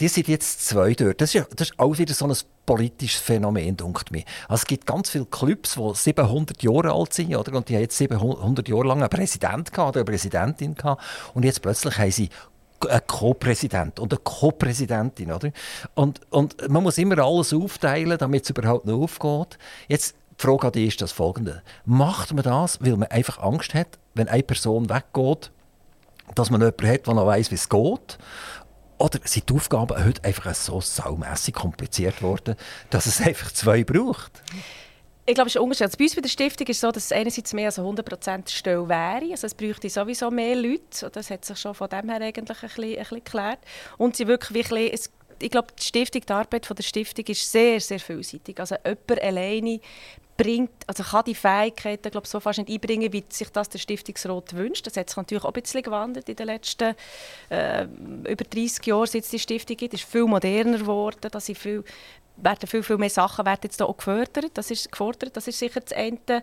die 0.00 0.08
sind 0.08 0.28
jetzt 0.28 0.66
zwei 0.66 0.94
dort. 0.94 1.20
Das 1.20 1.34
ist, 1.34 1.46
das 1.54 1.70
ist 1.70 1.78
auch 1.78 1.96
wieder 1.98 2.14
so 2.14 2.26
ein 2.26 2.34
politisches 2.64 3.20
Phänomen, 3.20 3.76
denkt 3.76 4.10
mir. 4.10 4.24
Also 4.48 4.62
es 4.62 4.66
gibt 4.66 4.86
ganz 4.86 5.10
viele 5.10 5.26
Clubs, 5.26 5.74
die 5.74 5.94
700 5.94 6.62
Jahre 6.62 6.92
alt 6.92 7.12
sind, 7.12 7.36
oder? 7.36 7.56
und 7.56 7.68
die 7.68 7.74
haben 7.74 7.82
jetzt 7.82 7.98
700 7.98 8.68
Jahre 8.68 8.86
lang 8.86 9.00
einen 9.00 9.10
Präsident 9.10 9.72
gehabt, 9.72 9.90
oder 9.90 10.00
eine 10.00 10.04
Präsidentin 10.04 10.74
gehabt, 10.74 11.02
und 11.34 11.44
jetzt 11.44 11.60
plötzlich 11.62 11.98
haben 11.98 12.10
sie 12.10 12.30
einen 12.88 13.06
Co-Präsident 13.06 14.00
und 14.00 14.12
eine 14.12 14.20
Co-Präsidentin? 14.22 15.32
Und, 15.94 16.20
und 16.30 16.68
man 16.70 16.82
muss 16.82 16.96
immer 16.96 17.18
alles 17.18 17.52
aufteilen, 17.52 18.16
damit 18.16 18.44
es 18.44 18.50
überhaupt 18.50 18.86
noch 18.86 19.02
aufgeht. 19.02 19.58
Jetzt 19.88 20.14
die 20.40 20.46
Frage 20.46 20.68
an 20.68 20.72
dich 20.72 20.88
ist 20.88 21.02
das 21.02 21.12
folgende. 21.12 21.62
Macht 21.84 22.32
man 22.32 22.42
das, 22.42 22.80
weil 22.80 22.96
man 22.96 23.08
einfach 23.08 23.38
Angst 23.42 23.74
hat, 23.74 23.98
wenn 24.14 24.28
eine 24.28 24.42
Person 24.42 24.88
weggeht, 24.88 25.50
dass 26.34 26.50
man 26.50 26.60
jemanden 26.60 26.88
hat, 26.88 27.06
der 27.06 27.14
noch 27.14 27.26
weiss, 27.26 27.50
wie 27.50 27.56
es 27.56 27.68
geht? 27.68 28.18
Oder 29.00 29.18
sind 29.24 29.48
die 29.48 29.54
Aufgaben 29.54 30.04
heute 30.04 30.22
einfach 30.24 30.54
so 30.54 30.80
saumässig 30.80 31.54
kompliziert 31.54 32.20
worden, 32.20 32.54
dass 32.90 33.06
es 33.06 33.20
einfach 33.20 33.50
zwei 33.50 33.82
braucht? 33.82 34.42
Ich 35.24 35.34
glaube, 35.34 35.48
es 35.48 35.54
ist 35.54 35.60
unterschiedlich. 35.60 35.96
Bei 35.96 36.04
uns 36.04 36.14
bei 36.16 36.20
der 36.20 36.28
Stiftung 36.28 36.66
ist 36.66 36.76
es 36.76 36.80
so, 36.80 36.90
dass 36.90 37.04
es 37.04 37.12
einerseits 37.12 37.54
mehr 37.54 37.66
als 37.66 37.78
100% 37.78 38.50
Stelle 38.50 38.86
wäre. 38.88 39.30
Also 39.30 39.46
es 39.46 39.54
bräuchte 39.54 39.88
sowieso 39.88 40.30
mehr 40.30 40.54
Leute. 40.54 41.10
Das 41.10 41.30
hat 41.30 41.46
sich 41.46 41.58
schon 41.58 41.74
von 41.74 41.88
dem 41.88 42.10
her 42.10 42.20
eigentlich 42.20 42.62
ein 42.62 42.68
bisschen, 42.68 42.84
ein 42.84 42.96
bisschen 42.96 43.24
geklärt. 43.24 43.60
Und 43.96 44.16
sie 44.16 44.26
wirklich 44.26 44.70
ein 44.70 44.98
ich 45.42 45.50
glaube, 45.50 45.68
die 45.78 45.82
Stiftung, 45.82 46.20
die 46.20 46.32
Arbeit 46.32 46.68
der 46.68 46.82
Stiftung 46.82 47.24
ist 47.24 47.50
sehr, 47.50 47.80
sehr 47.80 47.98
vielseitig. 47.98 48.60
Also 48.60 48.76
jemand 48.84 49.22
alleine 49.22 49.80
bringt, 50.42 50.70
also 50.86 51.02
kann 51.02 51.24
die 51.24 51.34
Fähigkeiten 51.34 52.10
glaube 52.10 52.26
so 52.26 52.40
fast 52.40 52.58
nicht 52.58 52.70
einbringen, 52.70 53.12
wie 53.12 53.24
sich 53.28 53.50
das 53.50 53.68
der 53.68 53.78
Stiftungsrat 53.78 54.54
wünscht. 54.56 54.86
Das 54.86 54.96
hat 54.96 55.10
sich 55.10 55.16
natürlich 55.16 55.44
auch 55.44 55.52
ein 55.52 55.60
bisschen 55.60 55.82
gewandelt 55.82 56.28
in 56.28 56.36
den 56.36 56.46
letzten 56.46 56.94
äh, 57.50 57.84
über 57.84 58.44
30 58.44 58.86
Jahren, 58.86 59.06
seit 59.06 59.24
es 59.24 59.30
die 59.30 59.38
Stiftung 59.38 59.76
gibt. 59.76 59.92
Es 59.92 60.00
ist 60.00 60.10
viel 60.10 60.24
moderner 60.24 60.78
geworden, 60.78 61.28
dass 61.30 61.46
sie 61.46 61.54
viel, 61.54 61.84
werden 62.36 62.66
viel, 62.66 62.82
viel 62.82 62.96
mehr 62.96 63.10
Sachen 63.10 63.44
werden 63.44 63.60
jetzt 63.64 63.82
auch 63.82 63.96
gefördert. 63.96 64.52
Das 64.54 64.70
ist 64.70 64.90
gefordert, 64.90 65.36
das 65.36 65.46
ist 65.46 65.58
sicher 65.58 65.80
das 65.80 65.92
eine. 65.92 66.42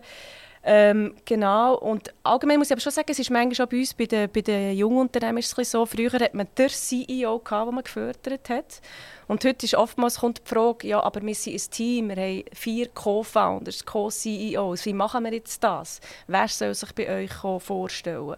Ähm, 0.64 1.14
genau. 1.24 1.76
Und 1.76 2.12
allgemein 2.22 2.58
muss 2.58 2.68
ich 2.68 2.72
aber 2.72 2.80
schon 2.80 2.92
sagen, 2.92 3.10
es 3.10 3.18
ist 3.18 3.30
manchmal 3.30 3.66
auch 3.66 3.70
bei 3.70 3.78
uns, 3.78 3.94
bei 3.94 4.06
den, 4.06 4.30
bei 4.30 4.40
den 4.40 4.76
jungen 4.76 4.98
Unternehmen 4.98 5.38
ist 5.38 5.56
es 5.56 5.70
so, 5.70 5.86
früher 5.86 6.12
hat 6.12 6.34
man 6.34 6.48
den 6.56 6.68
CEO 6.68 7.38
gehabt, 7.38 7.68
den 7.68 7.74
man 7.74 7.84
gefördert 7.84 8.48
hat. 8.50 8.80
Und 9.28 9.44
heute 9.44 9.66
ist 9.66 9.74
oftmals 9.74 10.20
kommt 10.20 10.38
die 10.38 10.48
Frage, 10.48 10.88
ja, 10.88 11.02
aber 11.02 11.20
wir 11.22 11.34
sind 11.34 11.54
ein 11.54 11.70
Team, 11.70 12.08
wir 12.08 12.16
haben 12.16 12.44
vier 12.54 12.88
Co-Founders, 12.88 13.84
Co-CEOs, 13.84 14.86
wie 14.86 14.94
machen 14.94 15.24
wir 15.24 15.34
jetzt 15.34 15.62
das? 15.62 16.00
Wer 16.26 16.48
soll 16.48 16.74
sich 16.74 16.94
bei 16.94 17.08
euch 17.08 17.62
vorstellen? 17.62 18.36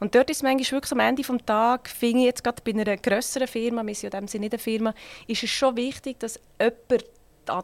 Und 0.00 0.14
dort 0.14 0.30
ist 0.30 0.42
manchmal 0.42 0.78
wirklich 0.78 0.92
am 0.92 0.98
Ende 0.98 1.22
des 1.22 1.46
Tages, 1.46 1.92
finde 1.92 2.18
ich 2.18 2.24
jetzt 2.24 2.42
gerade 2.42 2.60
bei 2.64 2.72
einer 2.72 2.96
grösseren 2.96 3.46
Firma, 3.46 3.86
wir 3.86 3.94
sind 3.94 4.12
ja 4.12 4.20
dem 4.20 4.26
Sinne 4.26 4.42
nicht 4.42 4.54
eine 4.54 4.58
Firma, 4.58 4.94
ist 5.28 5.44
es 5.44 5.50
schon 5.50 5.76
wichtig, 5.76 6.18
dass 6.18 6.40
jemand 6.60 7.04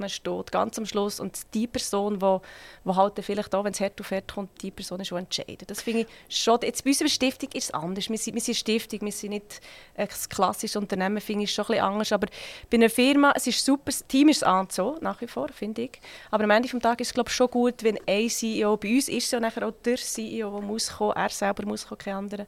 steht, 0.09 0.53
ganz 0.53 0.79
am 0.79 0.87
Schluss. 0.87 1.21
Und 1.21 1.39
die 1.55 1.67
Person, 1.67 2.19
die, 2.19 2.39
die 2.85 2.95
halt 2.97 3.25
vielleicht 3.25 3.55
auch, 3.55 3.65
wenn 3.65 3.73
es 3.73 3.81
hart 3.81 4.01
auf 4.01 4.11
hart 4.11 4.33
kommt, 4.33 4.63
die 4.63 4.71
Person 4.71 5.01
ist, 5.01 5.11
die 5.11 5.15
entscheidet. 5.15 5.71
Das 5.71 5.83
finde 5.83 6.01
ich 6.01 6.07
schon, 6.37 6.59
jetzt 6.63 6.85
bei 6.85 6.91
unserer 6.91 7.09
Stiftung 7.09 7.51
ist 7.53 7.65
es 7.65 7.71
anders. 7.73 8.09
Wir 8.09 8.19
sind, 8.19 8.35
wir 8.35 8.41
sind 8.41 8.57
Stiftung, 8.57 9.01
wir 9.03 9.13
sind 9.13 9.31
nicht 9.31 9.61
ein 9.95 10.09
klassisches 10.29 10.77
Unternehmen, 10.77 11.21
finde 11.21 11.45
ich 11.45 11.53
schon 11.53 11.65
ein 11.65 11.69
bisschen 11.69 11.85
anders. 11.85 12.13
Aber 12.13 12.27
bei 12.71 12.77
einer 12.77 12.91
Firma, 12.91 13.33
es 13.35 13.47
ist 13.47 13.65
super, 13.65 13.87
das 13.87 14.07
Team 14.07 14.29
ist 14.29 14.45
an 14.45 14.69
so, 14.71 14.97
nach 15.01 15.21
wie 15.21 15.27
vor, 15.27 15.49
finde 15.49 15.83
ich. 15.83 16.01
Aber 16.31 16.45
am 16.45 16.51
Ende 16.51 16.69
des 16.69 16.81
Tages 16.81 17.07
ist 17.07 17.09
es, 17.09 17.15
glaube 17.15 17.29
ich, 17.29 17.37
schon 17.37 17.51
gut, 17.51 17.83
wenn 17.83 17.99
ein 18.07 18.29
CEO, 18.29 18.77
bei 18.77 18.95
uns 18.95 19.09
ist 19.09 19.25
es 19.25 19.31
ja 19.31 19.41
nachher 19.41 19.67
auch 19.67 19.73
der 19.85 19.97
CEO, 19.97 20.51
der 20.51 20.61
muss 20.61 20.91
kommen, 20.91 21.17
er 21.17 21.29
selber 21.29 21.65
muss 21.67 21.87
kommen, 21.87 21.99
kein 21.99 22.15
anderer. 22.15 22.47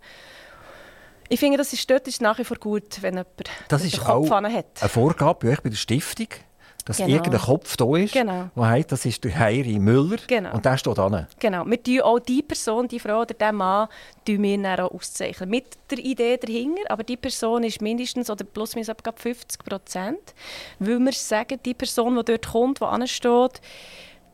Ich 1.33 1.39
finde, 1.39 1.59
das 1.59 1.73
ist, 1.73 1.89
dort 1.89 2.09
ist 2.09 2.21
nach 2.21 2.39
wie 2.39 2.45
vor 2.45 2.57
gut, 2.57 3.01
wenn 3.03 3.15
jemand 3.15 3.49
das 3.69 3.85
ist 3.85 4.01
Kopf 4.01 4.31
auch 4.31 4.43
hat. 4.43 4.67
eine 4.81 4.89
Vorgabe 4.89 5.47
bei 5.47 5.53
euch 5.53 5.61
bei 5.63 5.69
der 5.69 5.77
Stiftung? 5.77 6.27
Dass 6.85 6.99
genau. 6.99 7.11
irgendein 7.11 7.41
Kopf 7.41 7.77
da 7.77 7.97
ist, 7.97 8.13
genau. 8.13 8.51
der 8.55 8.69
heißt, 8.69 8.93
das 8.93 9.05
ist 9.05 9.25
der 9.25 9.39
Heiri 9.39 9.79
Müller 9.79 10.19
genau. 10.27 10.55
und 10.55 10.65
der 10.65 10.77
steht 10.77 10.99
da. 10.99 11.27
Genau, 11.39 11.65
wir 11.67 11.83
tun 11.83 12.01
auch 12.01 12.19
die 12.19 12.43
Person, 12.43 12.89
die 12.89 13.01
Frau 13.01 13.23
oder 13.23 13.35
den 13.35 13.55
Mann, 13.55 13.89
wir 14.43 14.63
dann 14.63 14.81
auch 14.81 14.93
auszeichnen. 14.93 15.51
Mit 15.51 15.79
der 15.91 15.99
Idee 15.99 16.37
dahinter, 16.37 16.83
aber 16.89 17.03
die 17.03 17.17
Person 17.17 17.65
ist 17.65 17.81
mindestens 17.81 18.31
oder 18.31 18.45
plus 18.45 18.75
minus 18.75 18.91
50 19.17 19.65
Prozent, 19.65 20.35
weil 20.79 20.99
wir 20.99 21.13
sagen, 21.13 21.59
die 21.65 21.75
Person, 21.75 22.17
die 22.17 22.25
dort 22.25 22.49
kommt, 22.49 22.81
die 22.81 22.85
ansteht, 22.85 23.61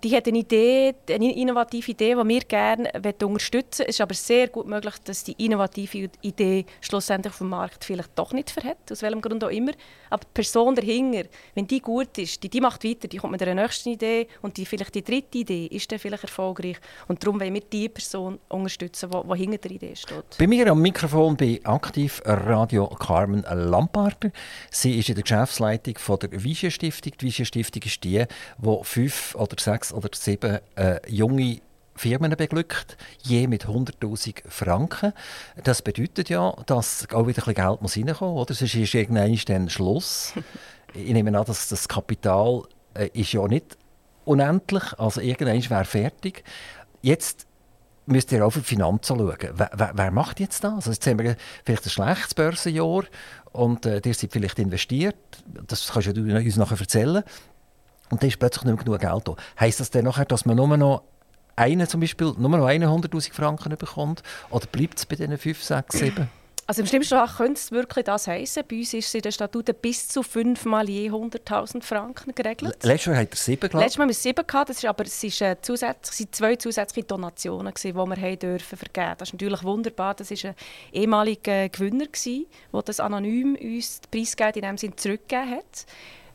die 0.07 0.15
hat 0.15 0.29
eine 0.29 0.39
Idee, 0.39 0.95
eine 1.11 1.37
innovative 1.37 1.91
Idee, 1.91 2.15
die 2.15 2.29
wir 2.29 2.41
gerne 2.43 2.91
unterstützen 3.25 3.81
wollen. 3.81 3.89
Es 3.89 3.97
ist 3.97 4.01
aber 4.01 4.15
sehr 4.15 4.47
gut 4.49 4.67
möglich, 4.67 4.95
dass 5.03 5.25
die 5.25 5.33
innovative 5.45 6.09
Idee 6.23 6.65
schlussendlich 6.81 7.33
auf 7.33 7.39
dem 7.39 7.49
Markt 7.49 7.85
vielleicht 7.85 8.11
doch 8.15 8.33
nicht 8.33 8.51
verhält, 8.51 8.77
aus 8.91 9.03
welchem 9.03 9.21
Grund 9.21 9.43
auch 9.43 9.51
immer. 9.51 9.73
Aber 10.11 10.23
die 10.23 10.33
Person 10.33 10.77
dahinter, 10.77 11.29
wenn 11.55 11.67
die 11.67 11.81
gut 11.81 12.17
ist, 12.19 12.41
die, 12.41 12.49
die 12.49 12.61
macht 12.61 12.85
weiter, 12.85 13.09
die 13.09 13.17
kommt 13.17 13.33
mit 13.33 13.43
einer 13.43 13.61
nächsten 13.61 13.89
Idee 13.89 14.29
und 14.43 14.57
die, 14.57 14.65
vielleicht 14.65 14.95
die 14.95 15.03
dritte 15.03 15.39
Idee 15.39 15.67
ist 15.67 15.91
dann 15.91 15.99
vielleicht 15.99 16.23
erfolgreich. 16.23 16.77
Und 17.09 17.25
darum 17.25 17.41
wollen 17.41 17.55
wir 17.55 17.63
die 17.63 17.89
Person 17.89 18.39
unterstützen, 18.49 19.11
die, 19.11 19.29
die 19.29 19.39
hinter 19.41 19.59
der 19.59 19.71
Idee 19.73 19.97
steht. 19.97 20.39
Bei 20.39 20.47
mir 20.47 20.71
am 20.71 20.81
Mikrofon 20.83 21.37
bei 21.37 21.61
aktiv 21.65 22.23
Radio 22.25 22.87
Carmen 22.87 23.43
Lamparter. 23.43 24.31
Sie 24.71 24.99
ist 24.99 25.09
in 25.09 25.17
der 25.17 25.25
Geschäftsleitung 25.25 25.99
von 25.99 26.21
der 26.21 26.45
Vision 26.45 26.71
Stiftung. 26.71 27.13
Die 27.21 27.27
Vision 27.27 27.47
Stiftung 27.47 27.83
ist 27.83 28.05
die, 28.05 28.25
die 28.59 28.79
fünf 28.83 29.35
oder 29.35 29.57
sechs 29.59 29.96
oder 29.97 30.11
sieben 30.13 30.59
äh, 30.77 31.01
junge 31.09 31.61
Firmen 31.97 32.31
beglückt, 32.37 32.97
je 33.23 33.47
mit 33.47 33.67
100'000 33.67 34.49
Franken. 34.49 35.13
Das 35.65 35.83
bedeutet 35.83 36.29
ja, 36.29 36.55
dass 36.67 37.09
auch 37.13 37.27
wieder 37.27 37.43
ein 37.43 37.55
bisschen 37.55 37.55
Geld 37.55 37.83
muss 37.83 37.97
reinkommen 37.97 38.35
muss. 38.35 38.59
Sonst 38.59 38.75
ist 38.75 38.95
irgendwann 38.95 39.39
dann 39.47 39.71
Schluss. 39.71 40.33
Ich 40.95 41.13
nehme 41.13 41.37
an, 41.37 41.45
dass 41.45 41.69
das 41.69 41.89
Kapital 41.89 42.63
äh, 42.95 43.09
ist 43.13 43.33
ja 43.33 43.47
nicht 43.47 43.77
unendlich, 44.25 44.83
also 44.99 45.21
irgendwann 45.21 45.69
wäre 45.69 45.85
fertig. 45.85 46.43
Jetzt 47.03 47.47
müsst 48.07 48.33
ihr 48.33 48.47
auch 48.47 48.51
für 48.51 48.61
die 48.61 48.67
Finanzen 48.67 49.19
schauen. 49.19 49.37
Wer, 49.39 49.71
wer, 49.75 49.93
wer, 49.95 50.11
macht 50.11 50.41
jetzt 50.41 50.65
das? 50.65 50.73
Also 50.73 50.93
jetzt 50.93 51.07
haben 51.07 51.19
wir 51.19 51.37
vielleicht 51.65 51.85
ein 51.85 51.91
schlechtes 51.91 52.35
Börsenjahr 52.35 53.05
und 53.53 53.85
äh, 53.85 54.01
ihr 54.03 54.15
seid 54.15 54.33
vielleicht 54.33 54.59
investiert. 54.59 55.17
Das 55.67 55.89
kannst 55.93 56.17
du 56.17 56.23
uns 56.23 56.57
nachher 56.57 56.81
erzählen. 56.81 57.23
Und 58.11 58.23
dann 58.23 58.29
ist 58.29 58.39
plötzlich 58.39 58.65
nicht 58.65 58.77
mehr 58.77 58.85
genug 58.85 59.01
Geld 59.01 59.29
da. 59.29 59.37
Heißt 59.59 59.81
das 59.81 59.91
dann 59.91 60.05
nachher, 60.05 60.25
dass 60.25 60.45
man 60.45 60.57
nur 60.57 60.77
noch 60.77 61.03
einen 61.57 61.87
zum 61.89 62.01
Beispiel 62.01 62.35
nur 62.37 62.51
noch 62.51 62.69
100'000 62.69 63.33
Franken 63.33 63.77
bekommt? 63.77 64.23
Oder 64.51 64.67
bleibt 64.67 64.99
es 64.99 65.07
bei 65.07 65.17
diesen 65.17 65.37
5, 65.37 65.63
6, 65.63 65.99
7? 65.99 66.29
Also 66.69 66.81
im 66.83 66.89
schlimmsten 66.89 67.17
Fall 67.17 67.29
könnte 67.29 67.61
es 67.61 67.71
wirklich 67.71 68.05
das 68.05 68.27
heißen. 68.27 68.65
Bei 68.69 68.77
uns 68.79 68.93
ist 68.93 69.07
es 69.07 69.15
in 69.15 69.21
den 69.21 69.31
Statuten 69.31 69.75
bis 69.81 70.09
zu 70.09 70.25
fünfmal 70.25 70.89
je 70.89 71.11
100'000 71.11 71.81
Franken 71.81 72.35
geregelt. 72.35 72.83
Letztes 72.83 73.05
Jahr 73.05 73.17
hat 73.19 73.31
er 73.31 73.37
sieben, 73.37 73.61
glaube 73.61 73.85
Letztes 73.85 73.99
Mal 73.99 74.03
haben 74.03 74.09
wir 74.09 74.15
sieben 74.15 74.45
gehabt, 74.45 74.71
das 74.71 74.79
ist, 74.79 74.85
aber 74.85 75.05
es 75.05 75.23
ist, 75.23 75.41
äh, 75.43 75.57
zusätzlich, 75.63 76.17
sind 76.17 76.35
zwei 76.35 76.57
zusätzliche 76.57 77.07
Donationen, 77.07 77.73
die 77.73 77.95
wir 77.95 78.01
haben 78.01 78.39
dürfen 78.41 78.77
vergeben. 78.77 79.15
Das 79.17 79.29
ist 79.29 79.35
natürlich 79.35 79.63
wunderbar. 79.63 80.15
Das 80.15 80.29
war 80.33 80.51
ein 80.51 80.57
ehemaliger 80.93 81.69
Gewinner, 81.69 82.07
der 82.07 82.83
das 82.83 82.99
anonym 82.99 83.55
uns 83.55 84.01
das 84.01 84.11
Preisgeld 84.11 84.57
in 84.57 84.63
dem 84.63 84.77
Sinne 84.77 84.97
zurückgegeben 84.97 85.59
hat 85.59 85.87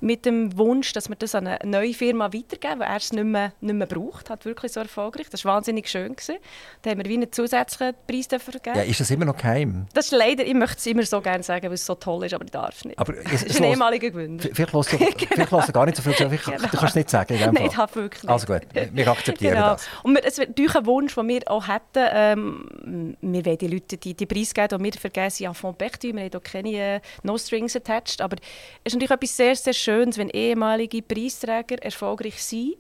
mit 0.02 0.26
dem 0.26 0.58
Wunsch, 0.58 0.94
dass 0.94 1.10
wir 1.10 1.16
das 1.16 1.36
an 1.36 1.48
eine 1.48 1.60
neue 1.64 1.94
Firma 1.94 2.26
weitergeben, 2.34 2.80
weil 2.80 2.88
er 2.88 2.98
es 2.98 3.14
nicht 3.14 3.24
mehr, 3.24 3.54
nicht 3.62 3.76
mehr 3.76 3.88
braucht. 3.88 4.30
Hat 4.30 4.46
wirklich 4.46 4.72
so 4.72 4.80
erfolgreich. 4.80 5.30
Das 5.30 5.46
war 5.46 5.56
wahnsinnig 5.56 5.88
schön. 5.88 6.16
Gewesen. 6.16 6.38
Da 6.82 6.90
haben 6.90 6.98
wir 6.98 7.06
wie 7.06 7.14
einen 7.14 7.32
zusätzlichen 7.32 7.96
Preis 8.08 8.28
vergeben. 8.28 8.76
Ja, 8.76 8.82
ist 8.82 9.00
das 9.00 9.12
immer 9.12 9.26
noch 9.26 9.38
geheim? 9.38 9.86
Das 9.94 10.06
ist 10.06 10.12
leider, 10.12 10.46
ich 10.46 10.54
möchte 10.56 10.78
es 10.78 10.86
immer 10.88 11.04
so 11.04 11.22
gerne 11.22 11.44
sagen, 11.44 11.68
weil 11.68 11.74
es 11.74 11.86
so 11.86 11.96
toll 11.96 12.26
ist, 12.26 12.34
aber 12.34 12.44
ich 12.44 12.52
darf 12.52 12.76
es 12.76 12.86
nicht. 12.86 12.98
Aber 12.98 13.14
es, 13.32 13.44
ist 13.44 13.58
ein 13.58 13.66
ehemaliger 13.66 14.10
Gewinner. 14.10 14.42
Vielleicht 14.42 14.74
lässt 14.74 14.94
du, 14.94 14.98
genau. 15.30 15.68
gar 15.72 15.86
nicht 15.86 15.98
so 15.98 16.04
viel 16.04 16.14
vielleicht, 16.14 16.46
genau. 16.46 16.58
Du 16.58 16.68
kannst 16.68 16.84
es 16.84 16.96
nicht 16.96 17.10
sagen. 17.10 17.38
Nein, 17.54 17.68
ich 17.68 17.78
habe 17.78 17.96
wirklich 17.96 18.24
nicht. 18.24 18.32
Also 18.32 18.48
gut, 18.48 18.62
wir 18.74 19.08
akzeptieren 19.08 19.54
genau. 19.54 19.74
das. 19.74 19.88
Und 20.02 20.18
es 20.18 20.38
ist 20.38 20.48
natürlich 20.48 20.76
ein 20.76 20.86
Wunsch, 20.86 21.16
den 21.16 21.28
wir 21.28 21.42
auch 21.46 21.68
hätten. 21.68 22.08
Ähm, 22.12 23.18
wir 23.22 23.46
wollen 23.46 23.58
die 23.58 23.68
Leute 23.68 23.98
die, 23.98 24.16
die 24.16 24.26
Preise 24.26 24.54
geben, 24.54 24.78
die 24.78 24.84
wir 24.84 25.00
vergeben, 25.00 25.30
sind 25.30 25.48
en 25.48 25.54
fond 25.54 25.78
perdu. 25.78 26.14
Wir 26.14 26.24
haben 26.24 26.30
hier 26.32 26.40
keine 26.40 26.72
äh, 26.72 27.02
No 27.24 27.38
Strings 27.38 27.76
attached. 27.76 28.22
Aber 28.22 28.38
es 28.84 28.94
ist 28.94 28.94
natürlich 28.94 29.12
etwas 29.12 29.38
sehr, 29.38 29.56
sehr 29.56 29.74
Schönes, 29.74 29.91
wenn 30.18 30.30
ehemalige 30.30 31.02
Preisträger 31.02 31.82
erfolgreich 31.82 32.42
sind 32.44 32.76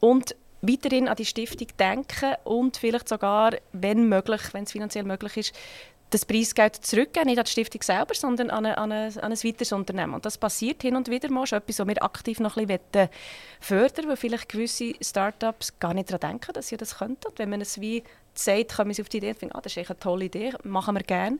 und 0.00 0.34
weiterhin 0.62 1.08
an 1.08 1.16
die 1.16 1.24
Stiftung 1.24 1.68
denken 1.78 2.34
und 2.44 2.76
vielleicht 2.76 3.08
sogar, 3.08 3.52
wenn 3.72 4.08
möglich, 4.08 4.42
wenn 4.52 4.64
es 4.64 4.72
finanziell 4.72 5.04
möglich 5.04 5.36
ist, 5.36 5.54
das 6.10 6.24
Preisgeld 6.24 6.76
zurückgeben, 6.76 7.26
nicht 7.26 7.38
an 7.38 7.44
die 7.44 7.50
Stiftung 7.50 7.82
selber, 7.82 8.14
sondern 8.14 8.50
an, 8.50 8.64
eine, 8.64 8.78
an, 8.78 8.92
eine, 8.92 9.22
an 9.22 9.32
ein 9.32 9.44
weiteres 9.44 9.72
Unternehmen. 9.72 10.14
Und 10.14 10.24
das 10.24 10.38
passiert 10.38 10.82
hin 10.82 10.94
und 10.94 11.10
wieder 11.10 11.30
mal, 11.30 11.44
ist 11.44 11.52
etwas, 11.52 11.80
was 11.80 11.88
wir 11.88 12.02
aktiv 12.02 12.38
noch 12.38 12.56
ein 12.56 12.66
bisschen 12.66 13.08
fördern 13.60 14.08
weil 14.08 14.16
vielleicht 14.16 14.48
gewisse 14.48 14.94
Start-ups 15.00 15.78
gar 15.80 15.94
nicht 15.94 16.10
daran 16.10 16.32
denken, 16.32 16.52
dass 16.52 16.68
sie 16.68 16.76
das 16.76 16.98
könnten. 16.98 17.26
Und 17.26 17.38
wenn 17.38 17.50
man 17.50 17.60
es 17.60 17.80
wie 17.80 18.04
sagt, 18.34 18.76
kommen 18.76 18.92
sie 18.92 19.02
auf 19.02 19.08
die 19.08 19.16
Idee 19.18 19.30
und 19.30 19.38
finden, 19.38 19.56
ah, 19.56 19.60
das 19.60 19.76
ist 19.76 19.90
eine 19.90 19.98
tolle 19.98 20.26
Idee, 20.26 20.52
machen 20.62 20.94
wir 20.94 21.02
gerne. 21.02 21.38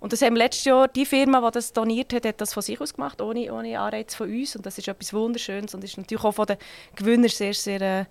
Und 0.00 0.14
das 0.14 0.22
haben 0.22 0.34
letztes 0.34 0.64
Jahr, 0.64 0.88
die 0.88 1.04
Firma, 1.04 1.42
die 1.42 1.54
das 1.54 1.72
doniert 1.72 2.12
hat, 2.14 2.24
hat 2.24 2.40
das 2.40 2.54
von 2.54 2.62
sich 2.62 2.80
aus 2.80 2.94
gemacht, 2.94 3.20
ohne, 3.20 3.52
ohne 3.52 3.78
Anreiz 3.78 4.14
von 4.14 4.30
uns. 4.30 4.56
Und 4.56 4.64
das 4.64 4.78
ist 4.78 4.88
etwas 4.88 5.12
Wunderschönes 5.12 5.74
und 5.74 5.84
ist 5.84 5.98
natürlich 5.98 6.24
auch 6.24 6.32
von 6.32 6.46
den 6.46 6.56
Gewinnern 6.96 7.28
sehr, 7.28 7.52
sehr, 7.52 7.80
äh, 7.82 8.04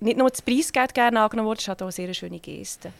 nicht 0.00 0.16
nur 0.16 0.30
das 0.30 0.40
Preisgeld 0.40 0.94
gerne 0.94 1.20
angenommen 1.20 1.48
worden, 1.48 1.58
es 1.60 1.68
hat 1.68 1.82
auch 1.82 1.86
eine 1.86 1.92
sehr 1.92 2.14
schöne 2.14 2.38
Geste. 2.38 2.92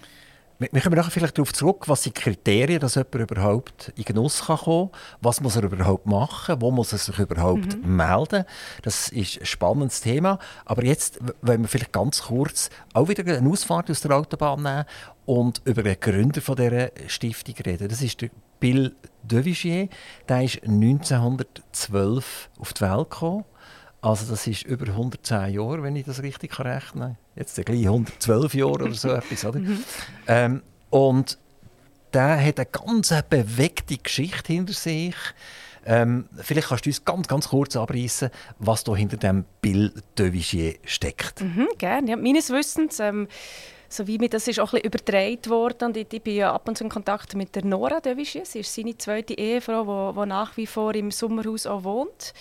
Wir 0.58 0.80
kommen 0.80 0.96
nachher 0.96 1.10
vielleicht 1.10 1.36
darauf 1.36 1.52
zurück, 1.52 1.86
was 1.86 2.02
die 2.02 2.12
Kriterien, 2.12 2.80
dass 2.80 2.94
jemand 2.94 3.14
überhaupt 3.14 3.92
in 3.94 4.04
Genuss 4.04 4.46
kann 4.46 4.56
kommen 4.56 4.90
kann. 4.90 5.00
Was 5.20 5.42
muss 5.42 5.56
er 5.56 5.64
überhaupt 5.64 6.06
machen? 6.06 6.60
Wo 6.60 6.70
muss 6.70 6.92
er 6.92 6.98
sich 6.98 7.18
überhaupt 7.18 7.76
mhm. 7.76 7.96
melden? 7.96 8.44
Das 8.82 9.10
ist 9.10 9.38
ein 9.38 9.46
spannendes 9.46 10.00
Thema. 10.00 10.38
Aber 10.64 10.82
jetzt 10.82 11.18
wollen 11.42 11.60
wir 11.60 11.68
vielleicht 11.68 11.92
ganz 11.92 12.22
kurz 12.22 12.70
auch 12.94 13.08
wieder 13.08 13.22
eine 13.36 13.50
Ausfahrt 13.50 13.90
aus 13.90 14.00
der 14.00 14.16
Autobahn 14.16 14.62
nehmen 14.62 14.84
und 15.26 15.60
über 15.66 15.82
den 15.82 16.00
Gründer 16.00 16.40
von 16.40 16.56
dieser 16.56 16.90
Stiftung 17.06 17.54
reden. 17.66 17.88
Das 17.88 18.00
ist 18.00 18.22
der 18.22 18.30
Bill 18.58 18.96
Devigier. 19.22 19.88
Der 20.28 20.42
ist 20.42 20.62
1912 20.62 22.50
auf 22.58 22.72
die 22.72 22.80
Welt 22.80 23.10
gekommen. 23.10 23.44
Also 24.06 24.30
das 24.30 24.46
ist 24.46 24.62
über 24.62 24.86
110 24.86 25.52
Jahre, 25.52 25.82
wenn 25.82 25.96
ich 25.96 26.06
das 26.06 26.22
richtig 26.22 26.60
rechnen 26.60 27.00
kann. 27.00 27.18
Jetzt 27.34 27.56
gleich 27.56 27.86
112 27.86 28.54
Jahre 28.54 28.84
oder 28.84 28.94
so 28.94 29.08
etwas. 29.12 29.44
Oder? 29.44 29.58
Mhm. 29.58 29.82
Ähm, 30.28 30.62
und 30.90 31.36
der 32.12 32.40
hat 32.40 32.60
eine 32.60 32.66
ganz 32.66 33.12
bewegte 33.28 33.96
Geschichte 33.96 34.52
hinter 34.52 34.74
sich. 34.74 35.16
Ähm, 35.84 36.28
vielleicht 36.40 36.68
kannst 36.68 36.86
du 36.86 36.90
uns 36.90 37.04
ganz, 37.04 37.26
ganz 37.26 37.48
kurz 37.48 37.74
abreißen, 37.74 38.30
was 38.60 38.84
da 38.84 38.94
hinter 38.94 39.16
dem 39.16 39.44
Bill 39.60 39.92
de 40.16 40.32
Vigier 40.32 40.76
steckt. 40.84 41.40
Mhm, 41.40 41.66
gerne. 41.76 42.10
Ja, 42.10 42.16
meines 42.16 42.50
Wissens, 42.50 43.00
ähm, 43.00 43.26
so 43.88 44.06
wie 44.06 44.18
mir 44.18 44.28
das 44.28 44.46
ist 44.46 44.60
auch 44.60 44.72
ein 44.72 44.82
bisschen 44.82 44.86
übertragen 44.86 45.46
worden, 45.50 45.88
und 45.88 45.96
ich, 45.96 46.12
ich 46.12 46.22
bin 46.22 46.36
ja 46.36 46.52
ab 46.52 46.68
und 46.68 46.78
zu 46.78 46.84
in 46.84 46.90
Kontakt 46.90 47.34
mit 47.34 47.56
der 47.56 47.64
Nora 47.64 47.98
de 47.98 48.16
Vigier. 48.16 48.44
Sie 48.44 48.60
ist 48.60 48.72
seine 48.72 48.96
zweite 48.96 49.34
Ehefrau, 49.34 50.12
die 50.12 50.28
nach 50.28 50.56
wie 50.56 50.66
vor 50.66 50.94
im 50.94 51.10
Sommerhaus 51.10 51.66
auch 51.66 51.82
wohnt. 51.82 52.34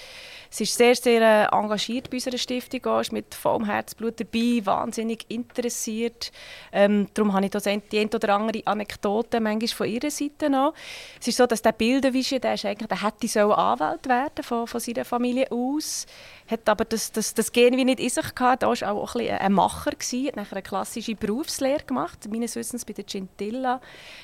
Sie 0.56 0.64
ist 0.64 0.78
sehr, 0.78 0.96
sehr 0.96 1.22
äh, 1.22 1.54
engagiert 1.54 2.10
bei 2.10 2.16
unserer 2.16 2.38
Stiftung, 2.38 3.02
ist 3.02 3.12
mit 3.12 3.36
vollem 3.36 3.66
Herzblut 3.66 4.22
dabei, 4.22 4.62
wahnsinnig 4.64 5.26
interessiert. 5.28 6.32
Ähm, 6.72 7.10
darum 7.14 7.34
habe 7.34 7.44
ich 7.44 7.52
da 7.52 7.60
die 7.60 8.00
ein 8.00 8.08
oder 8.08 8.36
andere 8.36 8.62
Anekdote 8.64 9.42
manchmal 9.42 9.68
von 9.68 9.88
ihrer 9.90 10.10
Seite 10.10 10.50
noch. 10.50 10.74
Es 11.20 11.28
ist 11.28 11.36
so, 11.36 11.46
dass 11.46 11.62
der 11.62 11.74
Bilderwische, 11.74 12.40
der, 12.40 12.54
ist 12.54 12.64
eigentlich, 12.64 12.88
der 12.88 13.04
hätte 13.04 13.28
so 13.28 13.52
Anwalt 13.52 14.08
werden 14.08 14.44
von, 14.46 14.66
von 14.66 14.80
seiner 14.80 15.04
Familie 15.04 15.52
aus 15.52 16.06
hat 16.48 16.70
aber 16.70 16.86
das, 16.86 17.12
das, 17.12 17.34
das 17.34 17.52
Gen 17.52 17.76
wie 17.76 17.86
nicht 17.86 18.00
in 18.00 18.10
sich 18.10 18.36
gehabt. 18.36 18.64
Da 18.64 18.68
war 18.68 18.92
auch 18.92 19.16
ein, 19.16 19.30
ein 19.30 19.54
Macher, 19.54 19.92
gewesen, 19.92 20.28
hat 20.28 20.36
nachher 20.36 20.54
eine 20.54 20.62
klassische 20.62 21.16
Berufslehre 21.16 21.84
gemacht, 21.84 22.28
meines 22.30 22.56
Wissens 22.56 22.86
bei 22.86 22.94
der 22.94 23.04
Gentilla, 23.04 23.82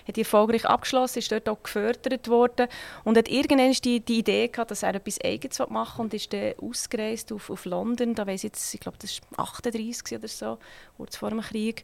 hat 0.08 0.16
die 0.16 0.22
erfolgreich 0.22 0.66
abgeschlossen, 0.66 1.20
ist 1.20 1.32
dort 1.32 1.50
auch 1.50 1.62
gefördert 1.64 2.28
worden 2.28 2.68
und 3.04 3.18
hat 3.18 3.28
irgendwann 3.28 3.72
die, 3.72 4.00
die 4.00 4.20
Idee 4.20 4.48
gehabt, 4.48 4.72
dass 4.72 4.84
er 4.84 4.96
etwas 4.96 5.20
Eigenes 5.24 5.60
machen 5.70 5.98
will 5.98 6.04
und 6.04 6.14
ist 6.22 6.34
dann 6.34 6.54
ausgereist 6.62 7.32
auf, 7.32 7.50
auf 7.50 7.66
London, 7.66 8.16
da 8.16 8.26
weiss 8.26 8.44
jetzt, 8.44 8.74
ich 8.74 8.80
glaube, 8.80 8.98
das 9.00 9.20
war 9.36 9.46
38 9.46 10.18
oder 10.18 10.28
so, 10.28 10.58
kurz 10.98 11.16
vor 11.18 11.30
dem 11.30 11.42
Krieg 11.42 11.84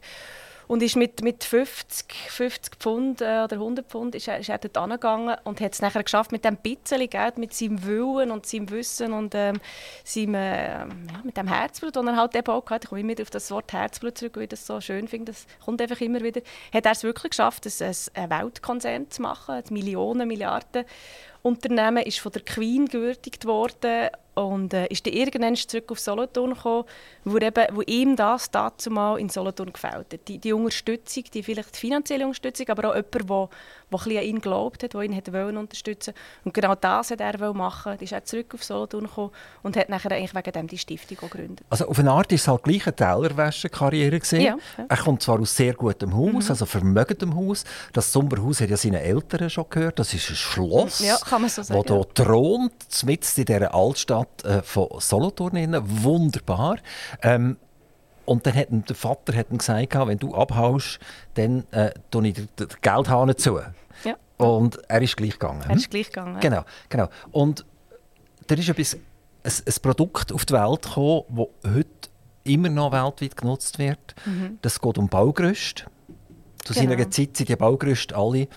und 0.68 0.82
ist 0.82 0.96
mit, 0.96 1.22
mit 1.22 1.42
50, 1.42 2.14
50 2.28 2.76
Pfund 2.76 3.22
äh, 3.22 3.42
oder 3.42 3.54
100 3.54 3.88
Pfund 3.88 4.14
ist 4.14 4.28
er, 4.28 4.38
ist 4.38 4.50
er 4.50 4.58
dort 4.58 4.76
angegangen 4.76 5.36
und 5.44 5.60
hat 5.60 5.72
es 5.72 5.80
nachher 5.80 6.04
geschafft 6.04 6.30
mit 6.30 6.44
dem 6.44 6.56
bisschen 6.58 7.08
Geld, 7.08 7.38
mit 7.38 7.54
seinem 7.54 7.84
Willen 7.84 8.30
und 8.30 8.44
seinem 8.46 8.70
Wissen 8.70 9.14
und 9.14 9.34
ähm, 9.34 9.60
seinem, 10.04 10.34
äh, 10.34 10.68
ja, 10.68 10.88
mit 11.24 11.36
dem 11.36 11.48
Herzblut, 11.48 11.96
das 11.96 12.06
er 12.06 12.16
halt 12.16 12.36
eben 12.36 12.48
auch 12.48 12.70
hatte. 12.70 12.84
Ich 12.84 12.88
komme 12.90 13.00
immer 13.00 13.10
wieder 13.10 13.22
auf 13.22 13.30
das 13.30 13.50
Wort 13.50 13.72
Herzblut 13.72 14.18
zurück, 14.18 14.36
weil 14.36 14.42
ich 14.44 14.50
das 14.50 14.66
so 14.66 14.80
schön 14.80 15.08
finde. 15.08 15.32
Das 15.32 15.46
kommt 15.64 15.80
einfach 15.80 16.00
immer 16.02 16.20
wieder. 16.20 16.42
Hat 16.72 16.84
er 16.84 16.92
es 16.92 17.02
wirklich 17.02 17.30
geschafft, 17.30 17.66
ein, 17.66 17.96
ein 18.14 18.30
Weltkonzern 18.30 19.10
zu 19.10 19.22
machen, 19.22 19.62
Millionen, 19.70 20.28
Milliarden 20.28 20.84
Unternehmen 21.42 22.02
ist 22.04 22.20
von 22.20 22.32
der 22.32 22.42
Queen 22.42 22.86
gewürdigt 22.86 23.46
worden 23.46 24.10
und 24.38 24.72
äh, 24.72 24.86
ist 24.86 25.04
dann 25.04 25.14
irgendwann 25.14 25.56
zurück 25.56 25.90
auf 25.90 25.98
Solothurn 25.98 26.54
gekommen, 26.54 26.84
wo, 27.24 27.38
eben, 27.38 27.66
wo 27.72 27.82
ihm 27.82 28.14
das 28.14 28.50
dazu 28.50 28.90
mal 28.90 29.18
in 29.18 29.28
Solothurn 29.28 29.72
gefällt 29.72 30.12
hat. 30.12 30.28
Die, 30.28 30.38
die 30.38 30.52
Unterstützung, 30.52 31.24
die 31.34 31.42
vielleicht 31.42 31.76
finanzielle 31.76 32.24
Unterstützung, 32.24 32.68
aber 32.68 32.90
auch 32.90 32.94
jemand, 32.94 33.28
der 33.30 33.48
der 33.90 34.20
an 34.20 34.26
ihn 34.26 34.40
glaubt 34.40 34.82
hat, 34.82 34.94
der 34.94 35.00
ihn 35.00 35.16
hat 35.16 35.32
wollen 35.32 35.56
unterstützen 35.56 36.14
Und 36.44 36.54
genau 36.54 36.74
das 36.74 37.10
hat 37.10 37.20
er 37.20 37.52
machen. 37.54 37.92
Dann 37.92 38.00
ist 38.00 38.12
er 38.12 38.24
zurück 38.24 38.52
auf 38.54 38.62
Solothurn 38.62 39.04
gekommen 39.04 39.30
und 39.62 39.76
hat 39.76 39.88
nachher 39.88 40.12
eigentlich 40.12 40.34
wegen 40.34 40.52
dem 40.52 40.66
die 40.66 40.78
Stiftung 40.78 41.16
gegründet. 41.18 41.66
Also 41.70 41.88
auf 41.88 41.98
eine 41.98 42.10
Art 42.10 42.30
ist 42.32 42.42
es 42.42 42.48
halt 42.48 42.62
gleich 42.64 42.86
eine 42.86 42.94
Tellerwäsche-Karriere 42.94 44.20
Ja, 44.32 44.38
ja. 44.38 44.58
Er 44.88 44.96
kommt 44.96 45.22
zwar 45.22 45.40
aus 45.40 45.56
sehr 45.56 45.74
gutem 45.74 46.14
Haus, 46.14 46.44
mhm. 46.44 46.50
also 46.50 46.66
vermögendem 46.66 47.34
Haus. 47.34 47.64
Das 47.92 48.12
Sommerhaus 48.12 48.60
hat 48.60 48.70
ja 48.70 48.76
seine 48.76 49.00
Eltern 49.00 49.48
schon 49.48 49.66
gehört. 49.68 49.98
Das 49.98 50.12
ist 50.12 50.28
ein 50.28 50.36
Schloss, 50.36 51.00
ja, 51.00 51.16
kann 51.38 51.42
man 51.42 51.50
so 51.50 51.62
sagen, 51.62 51.82
das 51.86 51.96
hier 51.96 52.14
thront, 52.14 53.04
mitten 53.04 53.40
in 53.40 53.44
dieser 53.44 53.74
Altstadt 53.74 54.44
äh, 54.44 54.62
von 54.62 54.88
Solothurn. 54.98 55.76
Wunderbar. 56.02 56.78
Ähm, 57.22 57.56
und 58.24 58.46
dann 58.46 58.54
hat 58.54 58.68
der 58.70 58.96
Vater 58.96 59.34
hat 59.36 59.48
gesagt, 59.50 59.94
wenn 59.94 60.18
du 60.18 60.34
abhaust, 60.34 60.98
dann 61.34 61.64
äh, 61.70 61.92
tue 62.10 62.28
ich 62.28 62.34
den 62.34 62.68
Geldhahn 62.82 63.36
zu. 63.36 63.60
Ja. 64.04 64.16
Und 64.36 64.78
er 64.88 65.00
ist 65.00 65.16
gleich 65.16 65.32
gegangen. 65.32 65.62
Er 65.66 65.76
ist 65.76 65.90
gleich 65.90 66.08
gegangen. 66.08 66.38
Genau, 66.40 66.64
genau. 66.88 67.08
Und 67.30 67.64
da 68.46 68.54
ist 68.54 68.68
etwas, 68.68 68.94
ein, 68.94 69.52
ein 69.66 69.74
Produkt 69.80 70.32
auf 70.32 70.44
die 70.44 70.52
Welt 70.52 70.82
gekommen, 70.82 71.24
das 71.30 71.72
heute 71.74 72.10
immer 72.44 72.68
noch 72.68 72.92
weltweit 72.92 73.36
genutzt 73.36 73.78
wird. 73.78 74.14
Mhm. 74.26 74.58
Das 74.60 74.80
geht 74.80 74.98
um 74.98 75.08
Baugerüste. 75.08 75.84
Zu 76.64 76.74
genau. 76.74 76.90
seiner 76.90 77.10
Zeit 77.10 77.36
sind 77.36 77.48
die 77.48 77.56
Baugerüste 77.56 78.14
alle 78.14 78.48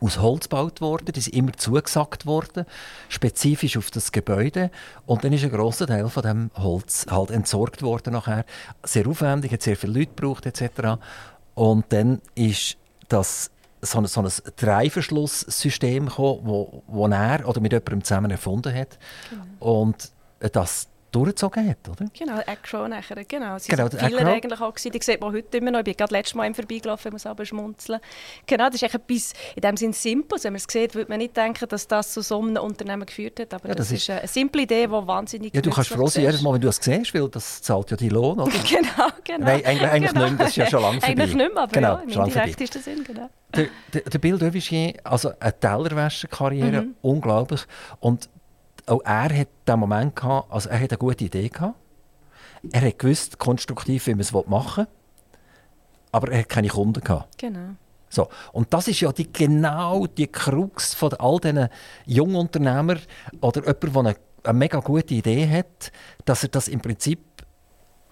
aus 0.00 0.18
Holz 0.18 0.48
gebaut 0.48 0.80
worden, 0.80 1.12
die 1.12 1.20
sind 1.20 1.34
immer 1.34 1.52
zugesackt 1.52 2.26
worden, 2.26 2.66
spezifisch 3.08 3.76
auf 3.76 3.90
das 3.90 4.12
Gebäude. 4.12 4.70
Und 5.06 5.24
dann 5.24 5.32
ist 5.32 5.44
ein 5.44 5.50
grosser 5.50 5.86
Teil 5.86 6.08
von 6.08 6.22
dem 6.22 6.50
Holz 6.56 7.06
halt 7.10 7.30
entsorgt 7.30 7.82
worden 7.82 8.12
nachher. 8.12 8.44
Sehr 8.82 9.06
aufwendig, 9.06 9.52
hat 9.52 9.62
sehr 9.62 9.76
viele 9.76 9.92
Leute 9.92 10.12
gebraucht 10.14 10.46
etc. 10.46 11.00
Und 11.54 11.86
dann 11.90 12.20
ist 12.34 12.76
das 13.08 13.50
so 13.82 13.98
ein, 13.98 14.06
so 14.06 14.20
ein 14.20 14.30
Dreiverschlusssystem 14.56 16.06
gekommen, 16.06 16.40
wo, 16.44 16.82
wo 16.86 17.06
er 17.06 17.48
oder 17.48 17.60
mit 17.60 17.72
jemandem 17.72 18.04
zusammen 18.04 18.30
erfunden 18.30 18.74
hat. 18.74 18.98
Genau. 19.30 19.84
Und 19.84 20.12
das 20.52 20.88
durchgezogen 21.10 21.68
hat, 21.68 21.88
oder? 21.88 22.06
Genau, 22.16 22.38
Acro 22.46 22.88
nachher, 22.88 23.24
genau. 23.24 23.58
Sie 23.58 23.70
genau, 23.70 23.88
sind 23.88 24.00
viele 24.00 24.26
eigentlich 24.26 24.60
auch 24.60 24.74
gewesen, 24.74 24.92
die 24.92 25.02
sieht 25.02 25.20
man 25.20 25.32
heute 25.32 25.56
immer 25.58 25.70
noch. 25.70 25.80
Ich 25.80 25.84
bin 25.84 25.96
gerade 25.96 26.12
letztes 26.12 26.34
Mal 26.34 26.46
im 26.46 26.54
Vorbeigelaufen, 26.54 27.12
muss 27.12 27.26
aber 27.26 27.44
schmunzeln. 27.44 28.00
Genau, 28.46 28.66
das 28.66 28.76
ist 28.76 28.82
echt 28.82 28.94
etwas, 28.94 29.32
in 29.54 29.60
dem 29.62 29.76
Sinne 29.76 29.92
simpel. 29.92 30.38
Wenn 30.42 30.52
man 30.52 30.58
es 30.58 30.66
sieht, 30.70 30.94
würde 30.94 31.10
man 31.10 31.18
nicht 31.18 31.36
denken, 31.36 31.68
dass 31.68 31.86
das 31.86 32.12
zu 32.12 32.22
so 32.22 32.40
einem 32.40 32.56
Unternehmen 32.56 33.06
geführt 33.06 33.40
hat, 33.40 33.54
aber 33.54 33.68
ja, 33.68 33.74
das, 33.74 33.88
das, 33.88 33.98
ist 33.98 34.10
eine 34.10 34.28
simple 34.28 34.62
Idee, 34.62 34.86
die 34.86 34.90
wahnsinnig 34.90 35.54
Ja, 35.54 35.60
du 35.60 35.70
kannst 35.70 35.90
froh 35.90 36.06
sein, 36.06 36.24
jedes 36.24 36.42
Mal, 36.42 36.54
wenn 36.54 36.60
du 36.60 36.68
es 36.68 36.76
siehst, 36.76 37.14
weil 37.14 37.28
das 37.28 37.62
zahlt 37.62 37.90
ja 37.90 37.96
die 37.96 38.08
Lohn, 38.08 38.38
oder? 38.38 38.50
genau, 38.68 39.08
genau. 39.24 39.46
Nein, 39.46 39.64
eigentlich, 39.64 39.90
eigentlich 39.90 40.12
genau. 40.12 40.24
nicht 40.24 40.38
mehr, 40.38 40.46
das 40.46 40.48
ist 40.48 40.56
ja 40.56 40.66
schon 40.66 40.82
lange 40.82 41.00
vorbei. 41.00 41.22
Eigentlich 41.22 41.34
nicht 41.34 41.54
mehr, 41.54 41.62
aber 41.62 41.72
genau, 41.72 42.00
ja, 42.06 42.24
im 42.24 42.32
Direkt 42.32 42.60
ist 42.60 42.74
der 42.74 42.82
Sinn, 42.82 43.04
genau. 43.04 43.30
Der, 43.54 43.66
der, 43.92 44.02
der 44.02 44.18
Bill 44.18 44.38
Devigier, 44.38 44.94
also 45.02 45.32
eine 45.40 45.58
Tellerwäscherkarriere, 45.58 46.82
mhm. 46.82 46.94
unglaublich. 47.02 47.62
Und 47.98 48.28
auch 48.90 49.02
er 49.04 49.36
hat 49.36 49.48
den 49.66 49.78
Moment 49.78 50.16
gehabt, 50.16 50.50
also 50.50 50.68
er 50.68 50.80
hat 50.80 50.90
eine 50.90 50.98
gute 50.98 51.24
Idee 51.24 51.48
gehabt. 51.48 51.76
Er 52.72 52.82
hat 52.82 52.98
gewusst, 52.98 53.38
konstruktiv, 53.38 54.06
wie 54.06 54.12
man 54.12 54.20
es 54.20 54.32
machen 54.32 54.86
will, 54.86 54.92
aber 56.12 56.32
er 56.32 56.40
hat 56.40 56.48
keine 56.48 56.68
Kunden 56.68 57.00
gehabt. 57.00 57.38
Genau. 57.38 57.76
So. 58.10 58.28
Und 58.52 58.74
das 58.74 58.88
ist 58.88 59.00
ja 59.00 59.12
die, 59.12 59.32
genau 59.32 60.06
die 60.06 60.26
Krux 60.26 60.94
von 60.94 61.14
all 61.14 61.38
diesen 61.38 61.68
jungen 62.06 62.36
Unternehmern 62.36 63.00
oder 63.40 63.60
jemand, 63.60 63.82
der 63.82 63.96
eine, 63.96 64.16
eine 64.44 64.58
mega 64.58 64.80
gute 64.80 65.14
Idee 65.14 65.48
hat, 65.48 65.92
dass 66.24 66.42
er 66.42 66.48
das 66.48 66.68
im 66.68 66.80
Prinzip 66.80 67.20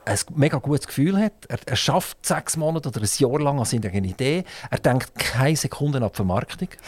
ein 0.04 0.18
mega 0.36 0.58
gutes 0.58 0.86
Gefühl 0.86 1.18
hat. 1.18 1.44
Er, 1.48 1.58
er 1.66 1.76
schafft 1.76 2.24
sechs 2.24 2.56
Monate 2.56 2.88
oder 2.88 3.00
ein 3.02 3.08
Jahr 3.18 3.40
lang 3.40 3.58
an 3.58 3.64
seiner 3.64 3.92
Idee. 3.92 4.44
Er 4.70 4.78
denkt 4.78 5.14
keine 5.16 5.56
Sekunde 5.56 6.00
ab 6.00 6.16
Vermarktung. 6.16 6.68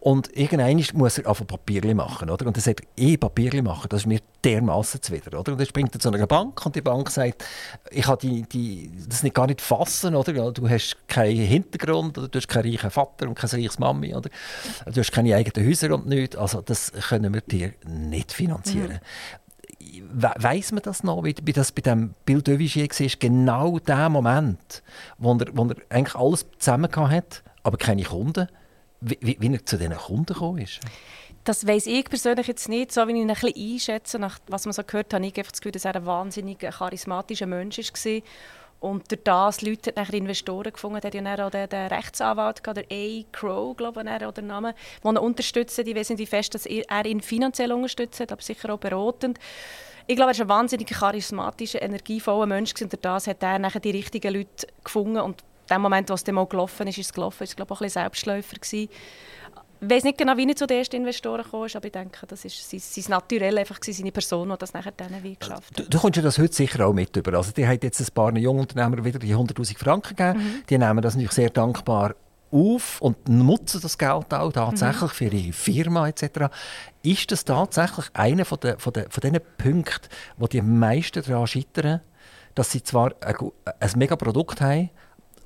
Und 0.00 0.34
irgendwann 0.34 0.82
muss 0.94 1.18
er 1.18 1.30
auf 1.30 1.46
Papierli 1.46 1.92
machen. 1.92 2.30
Oder? 2.30 2.46
Und 2.46 2.56
er 2.56 2.62
sagt, 2.62 2.80
ich 2.96 3.20
Papierli 3.20 3.60
machen, 3.60 3.86
das 3.90 4.00
ist 4.00 4.06
mir 4.06 4.20
dermaßen 4.42 5.02
zuwider. 5.02 5.38
Oder? 5.38 5.52
Und 5.52 5.58
dann 5.58 5.66
springt 5.66 5.94
er 5.94 6.00
zu 6.00 6.08
einer 6.10 6.26
Bank 6.26 6.64
und 6.64 6.74
die 6.74 6.80
Bank 6.80 7.10
sagt, 7.10 7.44
ich 7.90 8.04
kann 8.04 8.16
die, 8.22 8.42
die, 8.44 8.90
das 9.06 9.22
nicht 9.22 9.34
gar 9.34 9.46
nicht 9.46 9.60
fassen. 9.60 10.14
Oder? 10.14 10.52
Du 10.52 10.68
hast 10.68 10.96
keinen 11.06 11.44
Hintergrund, 11.44 12.16
oder? 12.16 12.28
du 12.28 12.38
hast 12.38 12.48
keinen 12.48 12.72
reichen 12.72 12.90
Vater 12.90 13.28
und 13.28 13.34
keine 13.34 13.52
reiches 13.52 13.78
Mami. 13.78 14.14
Oder? 14.14 14.30
Du 14.86 15.00
hast 15.00 15.12
keine 15.12 15.36
eigenen 15.36 15.68
Häuser 15.68 15.94
und 15.94 16.06
nichts. 16.06 16.34
Also 16.34 16.62
das 16.62 16.92
können 16.92 17.34
wir 17.34 17.42
dir 17.42 17.74
nicht 17.86 18.32
finanzieren. 18.32 19.00
Mhm. 19.02 20.10
Weiß 20.12 20.72
man 20.72 20.82
das 20.82 21.02
noch, 21.02 21.24
wie, 21.24 21.34
das 21.34 21.72
bei 21.72 21.82
dem 21.82 22.14
Bill 22.24 22.40
Devigier 22.40 22.88
war? 22.88 23.08
Genau 23.18 23.78
der 23.78 24.08
Moment, 24.08 24.82
wo 25.18 25.34
er, 25.34 25.46
wo 25.52 25.64
er 25.66 25.76
eigentlich 25.90 26.14
alles 26.14 26.46
zusammen 26.58 26.90
hat, 26.90 27.42
aber 27.62 27.76
keine 27.76 28.04
Kunden 28.04 28.48
wie, 29.00 29.36
wie 29.40 29.52
er 29.52 29.64
zu 29.64 29.78
diesen 29.78 29.96
Kunden 29.96 30.26
gekommen 30.26 30.58
ist? 30.58 30.80
Das 31.44 31.66
weiß 31.66 31.86
ich 31.86 32.04
persönlich 32.04 32.46
jetzt 32.46 32.68
nicht. 32.68 32.92
So 32.92 33.06
wie 33.08 33.12
ich 33.12 33.18
ihn 33.18 33.30
ein 33.30 33.34
bisschen 33.34 33.72
einschätze, 33.72 34.18
nach 34.18 34.38
was 34.46 34.66
man 34.66 34.72
so 34.72 34.82
gehört 34.84 35.14
habe, 35.14 35.24
ich 35.26 35.32
das 35.32 35.60
Gefühl, 35.60 35.72
dass 35.72 35.86
er 35.86 35.96
ein 35.96 36.06
wahnsinnig 36.06 36.58
charismatischer 36.58 37.46
Mensch 37.46 37.78
war. 37.78 38.22
Und 38.80 39.10
durch 39.10 39.22
das 39.24 39.60
Leute 39.60 39.92
nachher 39.94 40.14
Investoren 40.14 40.72
gefunden. 40.72 41.00
Er 41.02 41.06
hat 41.06 41.14
ja 41.14 41.46
auch 41.46 41.50
den, 41.50 41.68
den 41.68 41.86
Rechtsanwalt, 41.88 42.62
der 42.64 42.84
A. 42.90 43.22
Crow, 43.30 43.76
glaube 43.76 44.02
ich, 44.02 44.06
oder 44.08 44.32
der 44.32 44.44
Name, 44.44 44.74
der 45.04 45.10
ihn 45.10 45.18
unterstützt. 45.18 45.78
Ich 45.78 45.94
weiß 45.94 46.10
nicht, 46.10 46.18
wie 46.18 46.26
fest 46.26 46.54
dass 46.54 46.64
er 46.64 47.04
ihn 47.06 47.20
finanziell 47.20 47.72
unterstützt 47.72 48.20
hat, 48.20 48.32
aber 48.32 48.42
sicher 48.42 48.72
auch 48.72 48.78
beratend. 48.78 49.38
Ich 50.06 50.16
glaube, 50.16 50.32
er 50.32 50.38
war 50.38 50.44
ein 50.44 50.48
wahnsinnig 50.48 50.88
charismatischer, 50.88 51.82
energievoller 51.82 52.46
Mensch 52.46 52.72
und 52.80 52.92
durch 52.92 53.00
das 53.00 53.26
hat 53.26 53.42
er 53.42 53.58
nachher 53.58 53.80
die 53.80 53.90
richtigen 53.90 54.34
Leute 54.34 54.66
gefunden 54.82 55.20
und 55.20 55.44
dem 55.70 55.82
Moment, 55.82 56.10
wo 56.10 56.14
es 56.14 56.24
dann 56.24 56.34
mal 56.34 56.46
gelaufen 56.46 56.86
ist, 56.88 56.98
ist 56.98 57.06
es 57.06 57.12
gelaufen. 57.12 57.44
Es 57.44 57.50
war, 57.50 57.66
glaube 57.66 57.74
ich, 57.74 57.76
auch 57.76 57.80
ein 57.80 57.84
bisschen 57.84 58.02
Selbstläufer. 58.02 58.56
Gewesen. 58.56 58.88
Ich 59.82 59.90
weiß 59.90 60.04
nicht 60.04 60.18
genau, 60.18 60.36
wie 60.36 60.46
er 60.46 60.54
zu 60.54 60.66
den 60.66 60.78
ersten 60.78 60.96
Investoren 60.96 61.42
kam, 61.42 61.62
aber 61.62 61.84
ich 61.86 61.92
denke, 61.92 62.26
das 62.26 62.44
war 62.44 62.50
sein, 62.50 62.80
sein 62.80 63.04
Naturell, 63.08 63.58
einfach 63.58 63.78
seine 63.82 64.12
Person, 64.12 64.50
die 64.50 64.58
das 64.58 64.74
nachher 64.74 64.92
dann 64.94 65.22
wie 65.22 65.36
geschafft 65.36 65.70
hat. 65.70 65.86
Du, 65.86 65.88
du 65.88 65.98
kommst 65.98 66.16
ja 66.16 66.22
das 66.22 66.38
heute 66.38 66.52
sicher 66.52 66.86
auch 66.86 66.92
mit 66.92 67.16
über. 67.16 67.34
Also 67.34 67.52
die 67.52 67.66
haben 67.66 67.78
jetzt 67.82 68.00
ein 68.00 68.06
paar 68.12 68.36
Jungunternehmer 68.36 69.02
wieder 69.02 69.18
die 69.18 69.34
100'000 69.34 69.78
Franken 69.78 70.16
gegeben. 70.16 70.38
Mhm. 70.38 70.62
Die 70.68 70.76
nehmen 70.76 71.00
das 71.00 71.14
natürlich 71.14 71.32
sehr 71.32 71.50
dankbar 71.50 72.14
auf 72.52 73.00
und 73.00 73.28
nutzen 73.28 73.80
das 73.80 73.96
Geld 73.96 74.34
auch 74.34 74.52
tatsächlich 74.52 75.02
mhm. 75.02 75.08
für 75.08 75.24
ihre 75.24 75.52
Firma 75.52 76.08
etc. 76.08 76.52
Ist 77.02 77.30
das 77.30 77.44
tatsächlich 77.44 78.06
einer 78.12 78.44
von, 78.44 78.60
den, 78.60 78.78
von, 78.78 78.92
den, 78.92 79.10
von 79.10 79.20
diesen 79.20 79.40
Punkten, 79.56 80.08
wo 80.36 80.46
die 80.46 80.60
meisten 80.60 81.22
daran 81.22 81.46
scheitern, 81.46 82.00
dass 82.54 82.72
sie 82.72 82.82
zwar 82.82 83.14
ein, 83.20 83.36
ein 83.78 83.90
mega 83.96 84.16
Produkt 84.16 84.60
haben, 84.60 84.90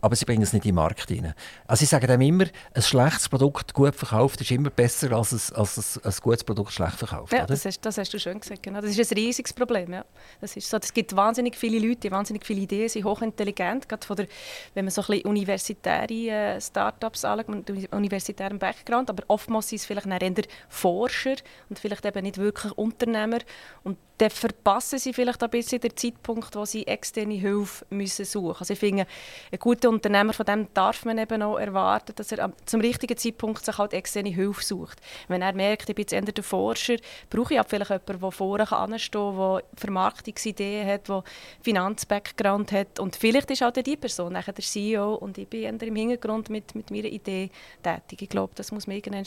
aber 0.04 0.16
sie 0.16 0.26
bringen 0.26 0.42
es 0.42 0.52
nicht 0.52 0.66
in 0.66 0.72
den 0.72 0.74
Markt 0.74 1.10
rein. 1.10 1.32
Also 1.66 1.80
sie 1.80 1.86
sagen 1.86 2.10
einem 2.10 2.20
immer, 2.20 2.44
ein 2.74 2.82
schlechtes 2.82 3.26
Produkt 3.30 3.72
gut 3.72 3.94
verkauft 3.94 4.38
ist 4.38 4.50
immer 4.50 4.68
besser 4.68 5.12
als 5.12 5.32
ein, 5.32 5.56
als 5.56 5.96
ein, 5.96 6.02
ein 6.04 6.14
gutes 6.20 6.44
Produkt 6.44 6.72
schlecht 6.72 6.98
verkauft. 6.98 7.32
Ja, 7.32 7.46
das 7.46 7.64
hast, 7.64 7.80
das 7.80 7.96
hast, 7.96 8.12
du 8.12 8.20
schön 8.20 8.38
gesagt. 8.38 8.62
Genau. 8.62 8.82
Das 8.82 8.94
ist 8.94 9.10
ein 9.10 9.16
riesiges 9.16 9.54
Problem. 9.54 9.94
Ja. 9.94 10.04
Das 10.42 10.58
ist 10.58 10.68
so, 10.68 10.76
es 10.76 10.92
gibt 10.92 11.16
wahnsinnig 11.16 11.56
viele 11.56 11.78
Leute, 11.78 12.00
die 12.00 12.10
wahnsinnig 12.10 12.44
viele 12.44 12.60
Ideen 12.60 12.90
sind, 12.90 13.06
hochintelligent. 13.06 13.88
Gerade 13.88 14.06
von 14.06 14.16
der, 14.16 14.26
wenn 14.74 14.84
man 14.84 14.92
so 14.92 15.00
ein 15.00 15.06
bisschen 15.06 15.24
universitäre 15.24 16.12
äh, 16.12 16.60
Start-ups 16.60 17.24
anschaut, 17.24 17.48
mit 17.48 17.90
universitärem 17.90 18.58
Background, 18.58 19.08
aber 19.08 19.24
oftmals 19.28 19.70
sind 19.70 19.78
es 19.78 19.86
vielleicht 19.86 20.06
eher 20.06 20.44
Forscher 20.68 21.36
und 21.70 21.78
vielleicht 21.78 22.04
eben 22.04 22.22
nicht 22.24 22.36
wirklich 22.36 22.72
Unternehmer. 22.72 23.38
Und 23.82 23.96
dann 24.18 24.30
verpassen 24.30 24.98
sie 24.98 25.12
vielleicht 25.12 25.42
ein 25.42 25.50
bisschen 25.50 25.80
den 25.80 25.96
Zeitpunkt, 25.96 26.54
wo 26.54 26.64
sie 26.64 26.86
externe 26.86 27.34
Hilfe 27.34 27.84
müssen 27.90 28.24
suchen 28.24 28.48
müssen. 28.48 28.60
Also 28.60 28.72
ich 28.74 28.78
finde, 28.78 29.06
ein 29.50 29.58
guter 29.58 29.88
Unternehmer, 29.94 30.32
von 30.32 30.46
dem 30.46 30.68
darf 30.74 31.04
man 31.04 31.18
eben 31.18 31.42
auch 31.42 31.58
erwarten, 31.58 32.12
dass 32.16 32.32
er 32.32 32.52
zum 32.66 32.80
richtigen 32.80 33.16
Zeitpunkt 33.16 33.64
sich 33.64 33.78
halt 33.78 33.92
externe 33.92 34.30
Hilfe 34.30 34.62
sucht. 34.62 35.00
Wenn 35.28 35.42
er 35.42 35.54
merkt, 35.54 35.88
ich 35.88 35.94
bin 35.94 36.02
jetzt 36.02 36.12
eher 36.12 36.22
der 36.22 36.44
Forscher, 36.44 36.96
brauche 37.30 37.54
ich 37.54 37.60
auch 37.60 37.66
vielleicht 37.66 37.90
jemanden, 37.90 38.20
der 38.20 38.30
vorne 38.30 38.70
anstehen 38.70 39.36
kann, 39.36 39.36
der 39.36 39.62
Vermarktungsideen 39.76 40.86
hat, 40.86 41.08
der 41.08 41.24
Finanzbackground 41.62 42.72
hat. 42.72 43.00
Und 43.00 43.16
vielleicht 43.16 43.50
ist 43.50 43.62
auch 43.62 43.72
die 43.72 43.96
Person 43.96 44.32
nachher 44.32 44.52
der 44.52 44.64
CEO 44.64 45.14
und 45.14 45.38
ich 45.38 45.48
bin 45.48 45.62
eher 45.62 45.82
im 45.82 45.96
Hintergrund 45.96 46.50
mit, 46.50 46.74
mit 46.74 46.90
meiner 46.90 47.08
Idee 47.08 47.50
tätig. 47.82 48.22
Ich 48.22 48.28
glaube, 48.28 48.52
das 48.54 48.72
muss 48.72 48.86
man 48.86 48.96
irgendwann 48.96 49.24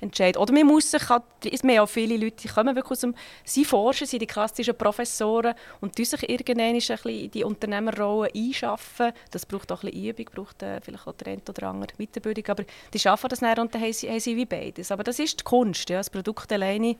entscheiden. 0.00 0.40
Oder 0.40 0.52
man 0.52 0.66
muss 0.66 0.90
sich 0.90 1.08
halt, 1.08 1.22
es 1.50 1.62
haben 1.62 1.78
auch 1.78 1.88
viele 1.88 2.16
Leute, 2.16 2.42
die 2.42 2.48
kommen 2.48 2.74
wirklich 2.74 2.92
aus 2.92 3.00
dem, 3.00 3.14
sie 3.44 3.64
forschen, 3.64 4.06
sie 4.06 4.18
die 4.18 4.26
klassischen 4.26 4.76
Professoren 4.76 5.54
und 5.80 5.96
die 5.98 6.04
sich 6.04 6.28
irgendwann 6.28 6.66
ein 6.66 6.74
bisschen 6.74 7.08
in 7.08 7.30
die 7.30 7.44
Unternehmerrolle 7.44 8.30
einschaffen. 8.34 9.12
Das 9.30 9.46
braucht 9.46 9.72
auch 9.72 9.82
ein 9.82 9.90
bisschen 9.90 10.01
Übung, 10.08 10.26
braucht 10.34 10.62
äh, 10.62 10.80
vielleicht 10.80 11.06
auch 11.06 11.14
der 11.14 11.32
eine 11.32 11.42
oder 11.48 11.68
andere 11.68 11.92
Weiterbildung, 11.98 12.44
aber 12.48 12.64
die 12.92 12.98
schaffen 12.98 13.28
das 13.28 13.40
dann 13.40 13.58
und 13.58 13.74
dann 13.74 13.82
haben 13.82 13.92
sie, 13.92 14.08
haben 14.08 14.20
sie 14.20 14.36
wie 14.36 14.46
beides. 14.46 14.90
Aber 14.90 15.04
das 15.04 15.18
ist 15.18 15.40
die 15.40 15.44
Kunst, 15.44 15.88
ja, 15.90 15.98
das 15.98 16.10
Produkt 16.10 16.52
alleine. 16.52 16.96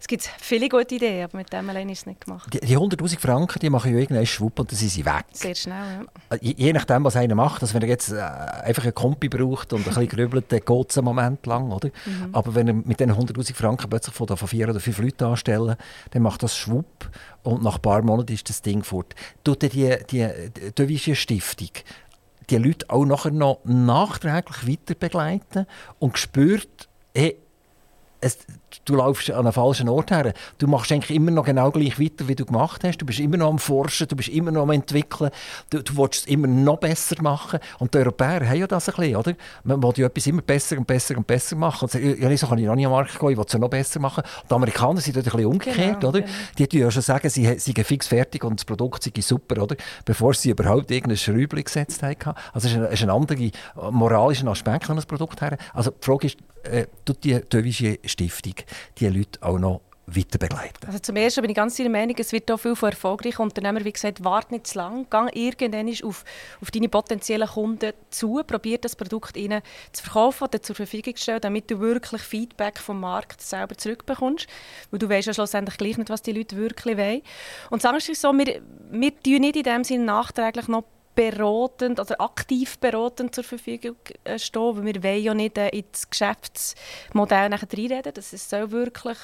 Es 0.00 0.06
gibt 0.06 0.28
viele 0.38 0.68
gute 0.68 0.94
Ideen, 0.94 1.24
aber 1.24 1.38
mit 1.38 1.52
dem 1.52 1.68
alleine 1.68 1.92
ist 1.92 2.00
es 2.00 2.06
nicht 2.06 2.24
gemacht. 2.24 2.52
Die, 2.52 2.60
die 2.60 2.76
100'000 2.76 3.18
Franken, 3.18 3.58
die 3.58 3.70
machen 3.70 3.92
ja 3.92 3.98
irgendwann 3.98 4.26
schwupp 4.26 4.58
und 4.60 4.70
dann 4.70 4.78
sind 4.78 4.90
sie 4.90 5.04
weg. 5.04 5.24
Sehr 5.32 5.54
schnell, 5.54 6.06
ja. 6.30 6.36
Äh, 6.36 6.38
je, 6.40 6.54
je 6.56 6.72
nachdem, 6.72 7.04
was 7.04 7.16
einer 7.16 7.34
macht, 7.34 7.62
also 7.62 7.74
wenn 7.74 7.82
er 7.82 7.88
jetzt 7.88 8.12
äh, 8.12 8.20
einfach 8.20 8.84
einen 8.84 8.94
Kompi 8.94 9.28
braucht 9.28 9.72
und 9.72 9.80
ein 9.80 9.84
bisschen 9.84 10.08
grübelt, 10.08 10.50
dann 10.50 10.60
geht 10.60 10.90
es 10.90 10.98
einen 10.98 11.04
Moment 11.04 11.46
lang, 11.46 11.70
oder? 11.70 11.88
Mhm. 12.06 12.28
Aber 12.32 12.54
wenn 12.54 12.68
er 12.68 12.74
mit 12.74 13.00
diesen 13.00 13.12
100'000 13.12 13.54
Franken 13.54 13.88
plötzlich 13.88 14.14
von, 14.14 14.28
von 14.28 14.48
vier 14.48 14.68
oder 14.68 14.80
fünf 14.80 14.98
Leuten 14.98 15.24
anstellen, 15.24 15.76
dann 16.10 16.22
macht 16.22 16.42
das 16.42 16.56
schwupp 16.56 17.10
und 17.42 17.62
nach 17.62 17.76
ein 17.76 17.82
paar 17.82 18.02
Monaten 18.02 18.32
ist 18.32 18.48
das 18.48 18.62
Ding 18.62 18.82
fort. 18.82 19.14
Tut 19.44 19.62
die, 19.62 19.96
die, 20.10 20.28
die 20.76 21.14
Stiftung 21.14 21.70
die 22.52 22.58
Leute 22.58 22.90
auch 22.90 23.04
nachher 23.06 23.32
noch 23.32 23.60
nachträglich 23.64 24.68
weiter 24.68 24.94
begleiten 24.94 25.66
und 25.98 26.18
spürt, 26.18 26.88
hey, 27.14 27.38
es, 28.20 28.38
du 28.84 28.96
laufst 28.96 29.30
an 29.30 29.40
einem 29.40 29.52
falschen 29.52 29.88
Ort 29.88 30.10
her. 30.10 30.32
Du 30.58 30.66
machst 30.66 30.92
eigentlich 30.92 31.14
immer 31.14 31.30
noch 31.30 31.44
genau 31.44 31.70
gleich 31.70 31.98
weiter, 31.98 32.28
wie 32.28 32.34
du 32.34 32.44
gemacht 32.44 32.82
hast. 32.84 32.98
Du 32.98 33.06
bist 33.06 33.20
immer 33.20 33.36
noch 33.36 33.48
am 33.48 33.58
Forschen, 33.58 34.08
du 34.08 34.16
bist 34.16 34.28
immer 34.28 34.50
noch 34.50 34.62
am 34.62 34.70
Entwickeln. 34.70 35.30
Du, 35.70 35.82
du 35.82 35.96
willst 35.96 36.20
es 36.20 36.26
immer 36.26 36.46
noch 36.46 36.78
besser 36.78 37.20
machen. 37.22 37.60
Und 37.78 37.94
die 37.94 37.98
Europäer 37.98 38.48
haben 38.48 38.58
ja 38.58 38.66
das 38.66 38.88
ein 38.88 38.94
bisschen, 38.96 39.16
oder? 39.16 39.34
Man 39.64 39.82
will 39.82 39.92
ja 39.96 40.06
etwas 40.06 40.26
immer 40.26 40.42
besser 40.42 40.78
und 40.78 40.86
besser 40.86 41.16
und 41.16 41.26
besser 41.26 41.56
machen. 41.56 41.88
Und 41.90 42.20
ja, 42.20 42.36
so 42.36 42.46
kann 42.46 42.58
ich 42.58 42.66
noch 42.66 42.74
nicht 42.74 42.86
am 42.86 42.92
Markt 42.92 43.18
gehen, 43.18 43.30
ich 43.30 43.36
will 43.36 43.44
es 43.46 43.54
noch 43.54 43.68
besser 43.68 44.00
machen. 44.00 44.22
Und 44.42 44.50
die 44.50 44.54
Amerikaner 44.54 45.00
sind 45.00 45.16
dort 45.16 45.26
ein 45.26 45.32
bisschen 45.32 45.46
umgekehrt, 45.46 46.00
genau, 46.00 46.08
oder? 46.08 46.20
Genau. 46.20 46.32
Die 46.58 46.66
tun 46.66 46.80
ja 46.80 46.90
schon 46.90 47.02
sagen, 47.02 47.28
sie 47.28 47.58
sind 47.58 47.78
fix 47.86 48.06
fertig 48.06 48.44
und 48.44 48.60
das 48.60 48.64
Produkt 48.64 49.02
sei 49.02 49.12
super, 49.20 49.62
oder? 49.62 49.76
Bevor 50.04 50.34
sie 50.34 50.50
überhaupt 50.50 50.90
irgendein 50.90 51.16
Schräubchen 51.16 51.64
gesetzt 51.64 52.02
haben. 52.02 52.16
Also 52.52 52.68
es 52.68 52.74
ist 52.74 52.78
ein, 52.78 52.92
ist 52.92 53.02
ein 53.02 53.10
anderer 53.10 53.90
moralischer 53.90 54.46
Aspekt 54.48 54.90
an 54.90 54.96
das 54.96 55.06
Produkt 55.06 55.40
her. 55.40 55.56
Also 55.72 55.90
die 55.90 56.04
Frage 56.04 56.26
ist, 56.26 56.36
äh, 56.64 56.86
tut 57.04 57.24
die 57.24 57.40
Devigier 57.40 57.98
Stiftung 58.04 58.54
die 58.98 59.08
Leute 59.08 59.42
auch 59.42 59.58
noch 59.58 59.80
weiter 60.06 60.38
begleiten. 60.38 60.86
Also 60.86 60.98
zum 60.98 61.16
Ersten 61.16 61.42
bin 61.42 61.50
ich 61.50 61.56
ganz 61.56 61.76
der 61.76 61.88
Meinung, 61.88 62.16
es 62.18 62.32
wird 62.32 62.50
auch 62.50 62.58
viel 62.58 62.74
von 62.74 62.90
erfolgreichen 62.90 63.42
Unternehmern, 63.42 63.84
wie 63.84 63.92
gesagt, 63.92 64.24
warte 64.24 64.54
nicht 64.54 64.66
zu 64.66 64.78
lang, 64.78 65.06
geh 65.10 65.46
irgendwann 65.46 65.88
auf, 66.04 66.24
auf 66.60 66.70
deine 66.70 66.88
potenziellen 66.88 67.48
Kunden 67.48 67.92
zu, 68.10 68.42
probier 68.46 68.78
das 68.78 68.96
Produkt 68.96 69.36
ihnen 69.36 69.62
zu 69.92 70.02
verkaufen 70.02 70.44
oder 70.44 70.60
zur 70.60 70.74
Verfügung 70.74 71.14
zu 71.16 71.22
stellen, 71.22 71.40
damit 71.40 71.70
du 71.70 71.78
wirklich 71.78 72.22
Feedback 72.22 72.78
vom 72.78 73.00
Markt 73.00 73.40
selber 73.40 73.76
zurückbekommst, 73.76 74.46
weil 74.90 74.98
du 74.98 75.08
weißt 75.08 75.28
ja 75.28 75.34
schlussendlich 75.34 75.78
gleich 75.78 75.98
nicht, 75.98 76.10
was 76.10 76.22
die 76.22 76.32
Leute 76.32 76.56
wirklich 76.56 76.96
wollen. 76.96 77.22
Und 77.70 77.82
sagen 77.82 77.98
wir 78.04 78.14
so, 78.14 78.32
wir, 78.32 78.60
wir 78.90 79.22
tun 79.22 79.40
nicht 79.40 79.56
in 79.56 79.62
dem 79.62 79.84
Sinne 79.84 80.04
nachträglich 80.04 80.68
noch 80.68 80.84
beratend 81.14 82.00
oder 82.00 82.20
aktiv 82.20 82.78
beratend 82.78 83.34
zur 83.34 83.44
Verfügung 83.44 83.96
äh, 84.24 84.38
stehen, 84.38 84.76
weil 84.76 84.84
wir 84.84 85.02
wollen 85.02 85.22
ja 85.22 85.34
nicht 85.34 85.58
äh, 85.58 85.68
ins 85.68 86.08
Geschäftsmodell 86.08 87.48
nachher 87.48 87.68
reinreden. 87.72 88.12
Das 88.14 88.32
ist 88.32 88.50
so 88.50 88.70
wirklich 88.70 89.18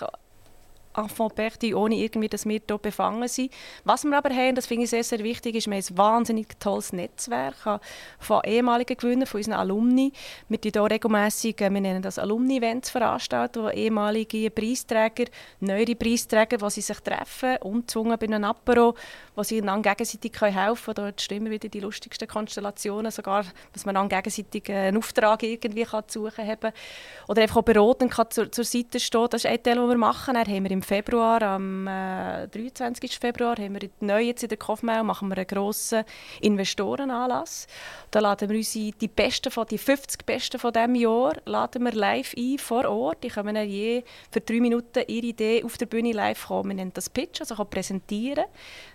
enfant 0.99 1.34
perdu, 1.34 1.76
ohne 1.76 1.96
irgendwie, 1.96 2.28
dass 2.28 2.46
wir 2.46 2.61
hier 2.66 2.78
befangen 2.78 3.28
sind. 3.28 3.53
Was 3.84 4.05
wir 4.05 4.16
aber 4.16 4.34
haben, 4.34 4.55
das 4.55 4.66
finde 4.66 4.84
ich 4.84 4.90
sehr, 4.90 5.05
sehr 5.05 5.20
wichtig, 5.20 5.55
ist, 5.55 5.66
wir 5.66 5.76
haben 5.76 5.84
ein 5.88 5.99
wahnsinnig 5.99 6.59
tolles 6.61 6.92
Netzwerk 6.92 7.80
von 8.18 8.40
ehemaligen 8.44 8.96
Gewinnern, 8.96 9.26
von 9.26 9.38
unseren 9.38 9.55
Alumni. 9.55 10.12
Wir 10.49 10.59
hier 10.62 10.82
regelmässig, 10.82 11.61
äh, 11.61 11.70
wir 11.70 11.80
nennen 11.80 12.03
das 12.03 12.18
Alumni-Events 12.18 12.90
veranstalten, 12.90 13.62
wo 13.64 13.68
ehemalige 13.70 14.51
Preisträger, 14.51 15.24
neuere 15.61 15.94
Preisträger, 15.94 16.59
die 16.59 16.70
sie 16.70 16.80
sich 16.80 17.01
treffen, 17.01 17.57
umzwungen 17.62 18.18
bei 18.18 18.26
einem 18.26 18.44
Apero, 18.44 18.94
wo 19.34 19.42
sie 19.42 19.61
einander 19.61 19.90
gegenseitig 19.94 20.32
helfen 20.40 20.94
können. 20.94 21.07
Dort 21.07 21.20
stehen 21.20 21.51
wieder 21.51 21.68
die 21.68 21.80
lustigsten 21.80 22.28
Konstellationen, 22.28 23.11
sogar, 23.11 23.44
dass 23.72 23.86
man 23.86 23.94
dann 23.94 24.09
gegenseitig 24.09 24.70
einen 24.70 24.96
Auftrag 24.96 25.42
irgendwie 25.42 25.84
kann 25.84 26.05
suchen 26.09 26.46
kann. 26.61 26.72
Oder 27.28 27.42
einfach 27.42 27.59
auch 27.59 27.62
beraten 27.62 28.09
kann 28.09 28.30
zur, 28.30 28.51
zur 28.51 28.64
Seite 28.64 29.01
stehen. 29.01 29.26
Das 29.30 29.44
ist 29.44 29.51
ein 29.51 29.62
Teil, 29.62 29.76
den 29.76 29.88
wir 29.88 29.96
machen. 29.96 30.34
Dann 30.34 30.46
haben 30.46 30.64
wir 30.64 30.70
im 30.70 30.82
Februar, 30.89 31.43
am 31.43 31.86
äh, 31.86 32.49
23. 32.49 33.18
Februar, 33.18 33.57
haben 33.59 33.78
wir 33.78 33.91
neu 34.01 34.22
jetzt 34.22 34.43
in 34.43 34.49
der 34.49 34.57
Kofmau 34.57 35.05
machen 35.05 35.28
wir 35.28 35.36
einen 35.36 35.47
grossen 35.47 36.03
Investorenanlass. 36.41 37.66
Da 38.11 38.20
laden 38.20 38.49
wir 38.49 38.57
unsere, 38.57 38.93
die 38.93 39.09
besten 39.09 39.53
von, 39.53 39.66
die 39.66 39.76
50 39.76 40.24
Besten 40.24 40.59
von 40.59 40.72
diesem 40.72 40.95
Jahr 40.95 41.34
laden 41.45 41.84
wir 41.84 41.93
live 41.93 42.32
ein 42.39 42.57
vor 42.57 42.89
Ort. 42.89 43.22
Die 43.22 43.28
können 43.28 43.55
dann 43.55 43.68
je 43.68 44.03
für 44.30 44.41
drei 44.41 44.61
Minuten 44.61 45.05
ihre 45.07 45.26
Idee 45.26 45.62
auf 45.62 45.76
der 45.76 45.84
Bühne 45.84 46.12
live 46.12 46.47
kommen. 46.47 46.70
Wir 46.70 46.76
nennen 46.76 46.93
das 46.95 47.11
Pitch, 47.11 47.43
also 47.43 47.62
präsentieren. 47.66 48.47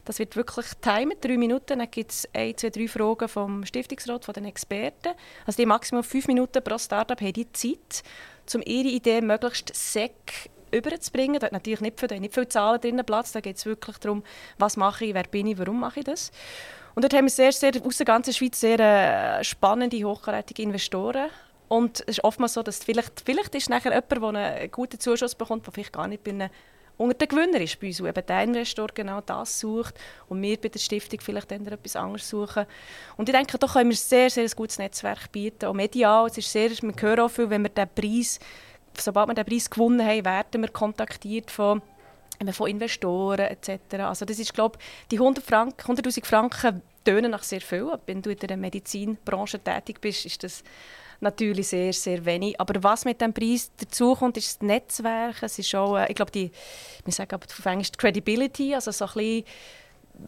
Das 0.03 0.17
wird 0.17 0.35
wirklich 0.35 0.65
timed, 0.81 1.23
drei 1.23 1.37
Minuten. 1.37 1.77
Dann 1.77 1.91
gibt 1.91 2.09
es 2.09 2.27
ein, 2.33 2.57
zwei, 2.57 2.71
drei 2.71 2.87
Fragen 2.87 3.27
vom 3.27 3.67
Stiftungsrat, 3.67 4.25
von 4.25 4.33
den 4.33 4.45
Experten. 4.45 5.13
Also 5.45 5.57
die 5.57 5.67
maximal 5.67 6.01
fünf 6.01 6.25
Minuten 6.25 6.63
pro 6.63 6.79
Startup 6.79 7.21
haben 7.21 7.33
die 7.33 7.51
Zeit, 7.51 8.01
um 8.55 8.63
ihre 8.65 8.89
Idee 8.89 9.21
möglichst 9.21 9.75
sec 9.75 10.49
überzubringen. 10.73 11.39
Da 11.39 11.45
hat 11.45 11.53
natürlich 11.53 11.81
nicht, 11.81 11.99
viel, 11.99 12.19
nicht 12.19 12.33
viele 12.33 12.47
Zahlen 12.47 12.81
drin 12.81 13.01
Platz. 13.05 13.31
Da 13.31 13.41
geht 13.41 13.57
es 13.57 13.65
wirklich 13.65 13.97
darum, 13.97 14.23
was 14.57 14.77
mache 14.77 15.05
ich, 15.05 15.13
wer 15.13 15.23
bin 15.23 15.47
ich, 15.47 15.57
warum 15.57 15.79
mache 15.79 15.99
ich 15.99 16.05
das. 16.05 16.31
Und 16.95 17.03
dort 17.03 17.13
haben 17.13 17.25
wir 17.25 17.31
sehr, 17.31 17.51
sehr, 17.51 17.71
aus 17.83 17.97
der 17.97 18.05
ganzen 18.05 18.33
Schweiz 18.33 18.59
sehr 18.59 18.79
äh, 18.79 19.43
spannende, 19.43 20.03
hochkarätige 20.03 20.61
Investoren. 20.61 21.29
Und 21.67 22.01
es 22.01 22.17
ist 22.17 22.23
oftmals 22.23 22.53
so, 22.53 22.61
dass 22.61 22.83
vielleicht, 22.83 23.21
vielleicht 23.25 23.55
ist 23.55 23.69
nachher 23.69 23.93
jemand, 23.93 24.35
der 24.35 24.55
einen 24.55 24.71
guten 24.71 24.99
Zuschuss 24.99 25.33
bekommt, 25.33 25.65
der 25.65 25.73
vielleicht 25.73 25.93
gar 25.93 26.07
nicht 26.07 26.23
bei 26.23 26.31
einem 26.31 26.49
unter 26.95 27.15
den 27.15 27.27
Gewinner 27.27 27.59
ist 27.59 27.79
bei 27.79 27.87
uns, 27.87 28.01
wo 28.01 28.05
eben 28.05 28.25
der 28.25 28.43
Investor 28.43 28.87
genau 28.93 29.19
das 29.21 29.59
sucht 29.59 29.95
und 30.29 30.41
wir 30.41 30.57
bei 30.57 30.69
der 30.69 30.79
Stiftung 30.79 31.19
vielleicht 31.21 31.49
dann 31.49 31.65
etwas 31.65 31.95
anderes 31.95 32.29
suchen. 32.29 32.65
Und 33.17 33.27
ich 33.27 33.35
denke, 33.35 33.57
da 33.57 33.67
können 33.67 33.89
wir 33.89 33.97
sehr, 33.97 34.29
sehr 34.29 34.43
ein 34.43 34.51
gutes 34.55 34.77
Netzwerk 34.77 35.31
bieten, 35.31 35.65
auch 35.65 35.73
medial. 35.73 36.27
Es 36.27 36.37
ist 36.37 36.51
sehr, 36.51 36.69
wir 36.69 36.93
hören 36.99 37.21
auch 37.21 37.29
viel, 37.29 37.49
wenn 37.49 37.63
wir 37.63 37.69
diesen 37.69 37.89
Preis 37.95 38.39
sobald 38.97 39.27
wir 39.29 39.35
den 39.35 39.45
Preis 39.45 39.69
gewonnen 39.69 40.05
haben, 40.05 40.25
werden 40.25 40.61
wir 40.61 40.69
kontaktiert 40.69 41.51
von 41.51 41.81
von 42.51 42.67
Investoren 42.67 43.45
etc. 43.45 43.93
Also 43.99 44.25
das 44.25 44.37
ist, 44.37 44.53
glaube 44.53 44.77
die 45.11 45.19
100'000 45.19 45.39
Franken, 45.41 45.81
100 45.81 46.25
Franken 46.25 46.81
tönen 47.05 47.31
nach 47.31 47.43
sehr 47.43 47.61
viel. 47.61 47.89
Wenn 48.05 48.21
du 48.21 48.31
in 48.31 48.37
der 48.37 48.57
Medizinbranche 48.57 49.59
tätig 49.59 50.01
bist, 50.01 50.25
ist 50.25 50.43
das 50.43 50.63
natürlich 51.21 51.69
sehr, 51.69 51.93
sehr 51.93 52.25
wenig. 52.25 52.59
Aber 52.59 52.83
was 52.83 53.05
mit 53.05 53.21
dem 53.21 53.33
Preis 53.33 53.71
dazukommt, 53.77 54.37
ist 54.37 54.55
das 54.55 54.67
Netzwerk. 54.67 55.41
Es 55.41 55.57
ist 55.57 55.73
auch, 55.73 55.97
äh, 55.97 56.07
ich 56.09 56.15
glaube, 56.15 56.31
die, 56.31 56.51
wir 57.05 57.13
sagen 57.13 57.33
aber 57.33 57.47
Englisch 57.71 57.91
Credibility, 57.97 58.75
also 58.75 58.91
so 58.91 59.05
ein 59.05 59.13
bisschen 59.13 59.43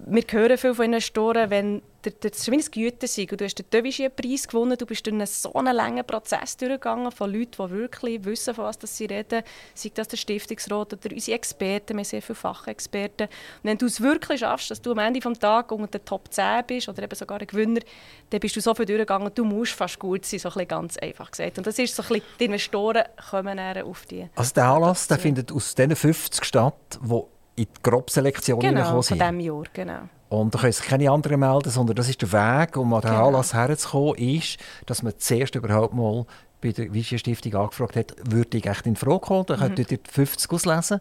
wir 0.05 0.23
hören 0.29 0.57
viel 0.57 0.73
von 0.73 0.85
Investoren, 0.85 1.49
wenn 1.49 1.81
das 2.01 2.41
ist 2.41 2.51
wie 2.51 2.55
ein 2.55 2.61
Gütesieg 2.61 3.31
und 3.31 3.41
du 3.41 3.45
hast 3.45 3.55
den 3.55 3.65
Devigier-Preis 3.71 4.47
gewonnen, 4.47 4.77
du 4.77 4.85
bist 4.85 5.05
durch 5.05 5.13
einen 5.13 5.25
so 5.25 5.53
einen 5.53 5.75
langen 5.75 6.05
Prozess 6.05 6.57
durchgegangen 6.57 7.11
von 7.11 7.33
Leuten, 7.33 7.67
die 7.67 7.71
wirklich 7.71 8.25
wissen, 8.25 8.53
von 8.53 8.65
was 8.65 8.77
sie 8.83 9.05
reden, 9.05 9.43
sei 9.73 9.91
das 9.93 10.07
der 10.09 10.17
Stiftungsrat 10.17 10.93
oder 10.93 11.11
unsere 11.11 11.35
Experten, 11.35 11.93
wir 11.93 11.97
haben 11.97 12.03
sehr 12.03 12.21
viele 12.21 12.35
Fachexperten. 12.35 13.27
Und 13.27 13.63
wenn 13.63 13.77
du 13.77 13.87
es 13.87 14.01
wirklich 14.01 14.41
schaffst, 14.41 14.71
dass 14.71 14.81
du 14.81 14.91
am 14.91 14.99
Ende 14.99 15.19
des 15.19 15.39
Tages 15.39 15.71
unter 15.71 15.99
den 15.99 16.05
Top 16.05 16.31
10 16.31 16.65
bist 16.67 16.89
oder 16.89 17.03
eben 17.03 17.15
sogar 17.15 17.39
ein 17.39 17.47
Gewinner, 17.47 17.81
dann 18.29 18.39
bist 18.39 18.55
du 18.55 18.61
so 18.61 18.73
viel 18.75 18.85
durchgegangen, 18.85 19.31
du 19.33 19.43
musst 19.43 19.73
fast 19.73 19.99
gut 19.99 20.25
sein, 20.25 20.39
so 20.39 20.49
ein 20.49 20.67
ganz 20.67 20.97
einfach 20.97 21.31
gesagt. 21.31 21.57
Und 21.57 21.65
das 21.65 21.79
ist 21.79 21.95
so 21.95 22.03
ein 22.03 22.09
bisschen, 22.09 22.25
die 22.39 22.45
Investoren 22.45 23.03
kommen 23.29 23.59
auf 23.59 24.05
die... 24.05 24.27
Also 24.35 24.53
der 24.53 24.65
Anlass 24.65 25.07
der 25.07 25.17
findet 25.17 25.51
aus 25.51 25.73
diesen 25.73 25.95
50 25.95 26.45
statt, 26.45 26.99
wo 27.01 27.29
in 27.55 27.65
die 27.65 27.81
Grobselektion 27.83 28.59
genau, 28.59 29.01
sind. 29.01 29.17
Genau, 29.17 29.25
von 29.27 29.37
diesem 29.37 29.39
Jahr, 29.39 29.63
genau. 29.73 29.99
Und 30.29 30.53
da 30.53 30.59
können 30.59 30.73
sich 30.73 30.85
keine 30.85 31.09
anderen 31.09 31.39
melden, 31.39 31.69
sondern 31.69 31.95
das 31.95 32.09
ist 32.09 32.21
der 32.21 32.31
Weg, 32.31 32.75
um 32.77 32.93
an 32.93 33.01
den 33.01 33.11
genau. 33.11 33.27
Anlass 33.27 33.53
herzukommen, 33.53 34.15
ist, 34.15 34.57
dass 34.85 35.03
man 35.03 35.13
zuerst 35.17 35.55
überhaupt 35.55 35.93
mal 35.93 36.25
bei 36.61 36.71
der 36.71 36.91
Vision 36.91 37.19
Stiftung 37.19 37.53
angefragt 37.55 37.95
hat, 37.95 38.15
würde 38.23 38.57
ich 38.57 38.65
echt 38.65 38.87
in 38.87 38.95
Frage 38.95 39.19
kommen. 39.19 39.45
Dann 39.45 39.59
mhm. 39.59 39.75
könnt 39.75 39.91
ihr 39.91 39.99
50 40.09 40.51
auslesen. 40.51 40.99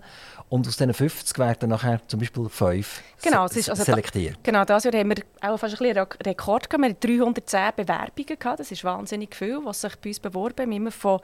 Und 0.51 0.69
aus 0.69 0.77
diesen 0.77 0.93
50 0.93 1.39
werden 1.39 1.71
nachher 1.71 2.07
zum 2.07 2.21
Beispiel 2.21 2.49
5 2.49 3.03
genau, 3.23 3.47
ist 3.47 3.71
also 3.71 3.83
selektiert. 3.83 4.37
Da, 4.43 4.53
genau, 4.53 4.65
dieses 4.65 4.85
Jahr 4.85 4.95
haben 5.01 5.09
wir 5.09 5.25
auch 5.41 5.57
fast 5.57 5.81
ein 5.81 5.95
bisschen 5.95 6.07
Rekord 6.27 6.69
gehabt. 6.69 6.83
Wir 6.83 6.91
hatten 6.91 7.35
310 7.35 7.73
Bewerbungen. 7.77 8.39
Gehabt. 8.39 8.61
Das 8.61 8.71
ist 8.71 8.85
wahnsinnig 8.85 9.35
viel, 9.35 9.59
was 9.65 9.81
sich 9.81 9.97
bei 9.97 10.11
uns 10.11 10.21
beworben 10.21 10.63
haben. 10.63 10.73
Immer 10.73 10.91
von 10.91 11.21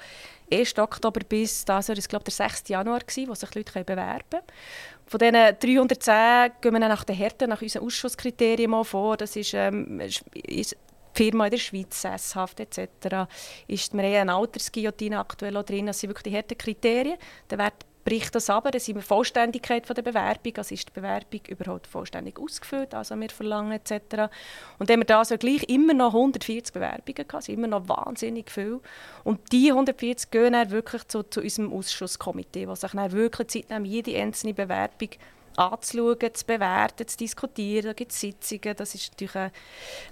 1. 0.51 0.79
Oktober 0.79 1.21
bis 1.29 1.65
das 1.65 1.89
Jahr, 1.89 1.99
ist, 1.99 2.09
glaube 2.09 2.25
der 2.25 2.33
6. 2.33 2.69
Januar, 2.69 3.01
gewesen, 3.01 3.29
wo 3.29 3.35
sich 3.35 3.55
Leute 3.55 3.85
bewerben 3.85 4.25
können. 4.31 4.43
Von 5.11 5.19
diesen 5.19 5.35
310 5.35 6.53
gehen 6.61 6.73
wir 6.73 6.79
nach 6.79 7.03
den 7.03 7.17
Härten, 7.17 7.51
nach 7.51 7.61
unseren 7.61 7.83
Ausschusskriterien 7.83 8.85
vor. 8.85 9.17
Das 9.17 9.35
ist, 9.35 9.55
ähm, 9.55 9.99
ist 9.99 10.77
Firma 11.13 11.47
in 11.47 11.51
der 11.51 11.59
Schweiz 11.59 12.01
sesshaft 12.01 12.61
etc. 12.61 13.27
Ist, 13.67 13.93
wir 13.93 14.05
haben 14.05 14.15
eine 14.15 14.35
Altersguillotine 14.37 15.19
aktuell 15.19 15.65
drin, 15.65 15.87
das 15.87 15.99
sind 15.99 16.11
wirklich 16.11 16.33
die 16.33 16.39
harten 16.39 16.57
Kriterien. 16.57 17.19
Dann 17.49 17.59
wird 17.59 17.73
bricht 18.05 18.35
das 18.35 18.51
aber, 18.51 18.71
dann 18.71 18.81
sind 18.81 18.97
wir 18.97 19.03
Vollständigkeit 19.03 19.89
der 19.89 20.03
Bewerbung, 20.03 20.53
also 20.57 20.75
ist 20.75 20.89
die 20.89 20.93
Bewerbung 20.93 21.41
überhaupt 21.49 21.87
vollständig 21.87 22.39
ausgefüllt, 22.39 22.95
also 22.95 23.17
wir 23.17 23.31
verlangen 23.31 23.73
etc. 23.73 24.31
Und 24.79 24.91
haben 24.91 25.01
wir 25.01 25.05
da 25.05 25.19
also 25.19 25.37
gleich 25.37 25.65
immer 25.65 25.95
noch 25.95 26.15
140 26.15 26.73
Bewerbungen 26.73 27.15
gehabt, 27.15 27.35
also 27.35 27.53
immer 27.53 27.67
noch 27.67 27.89
wahnsinnig 27.89 28.51
viel. 28.51 28.81
Und 29.25 29.41
diese 29.53 29.73
140 29.73 30.31
gehen 30.31 30.53
dann 30.53 30.71
wirklich 30.71 31.07
zu, 31.09 31.23
zu 31.23 31.41
unserem 31.41 31.73
Ausschusskomitee, 31.73 32.67
das 32.67 32.81
sich 32.81 32.93
dann 32.93 33.13
wirklich 33.13 33.49
Zeit 33.49 33.71
nimmt, 33.71 33.87
jede 33.87 34.17
einzelne 34.17 34.55
Bewerbung 34.55 35.11
anzuschauen, 35.61 36.35
zu 36.35 36.47
bewerten, 36.47 37.07
zu 37.07 37.17
diskutieren. 37.19 37.87
Da 37.87 37.93
gibt 37.93 38.13
es 38.13 38.21
Sitzungen. 38.21 38.75
Das 38.77 38.95
ist 38.95 39.13
natürlich 39.13 39.37
ein, 39.37 39.51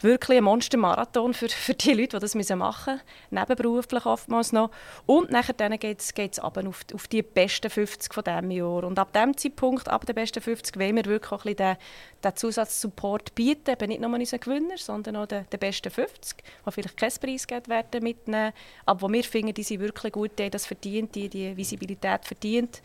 wirklich 0.01 0.39
ein 0.39 0.45
Monstermarathon 0.45 1.33
für, 1.33 1.49
für 1.49 1.75
die 1.75 1.95
Leute, 1.95 2.19
die 2.19 2.21
das 2.21 2.35
machen 2.55 2.95
müssen. 2.95 3.03
Nebenberuflich 3.31 4.05
oftmals 4.05 4.53
noch. 4.53 4.71
Und 5.07 5.31
nachher 5.31 5.55
geht 5.79 6.01
es 6.01 6.39
auf, 6.39 6.53
auf 6.95 7.09
die 7.09 7.23
besten 7.23 7.71
50 7.71 8.13
von 8.13 8.25
diesem 8.25 8.51
Jahr. 8.51 8.85
Und 8.85 8.99
ab 8.99 9.13
diesem 9.13 9.37
Zeitpunkt, 9.37 9.89
ab 9.89 10.05
den 10.05 10.15
besten 10.15 10.43
50, 10.43 10.79
wollen 10.79 10.97
wir 10.97 11.05
wirklich 11.07 11.33
auch 11.33 11.45
ein 11.45 11.55
bisschen 11.55 11.77
den, 11.77 11.77
den 12.25 12.37
Zusatzsupport 12.37 13.35
bieten. 13.35 13.71
Eben 13.71 13.89
nicht 13.89 14.01
nur 14.01 14.13
unseren 14.13 14.41
Gewinner, 14.41 14.77
sondern 14.77 15.17
auch 15.17 15.27
den, 15.27 15.49
den 15.51 15.59
besten 15.59 15.91
50, 15.91 16.39
die 16.67 16.73
vielleicht 16.73 16.97
kein 16.97 17.13
Preisgeld 17.21 17.69
werden 17.69 18.03
mitnehmen. 18.03 18.53
Aber 18.85 19.03
wo 19.03 19.13
wir 19.13 19.25
finden, 19.25 19.55
die 19.55 19.63
sind 19.63 19.81
wirklich 19.81 20.13
gut, 20.13 20.33
die 20.39 20.51
das 20.51 20.67
verdient, 20.67 21.15
die 21.15 21.29
die 21.29 21.57
Visibilität 21.57 22.25
verdient. 22.25 22.83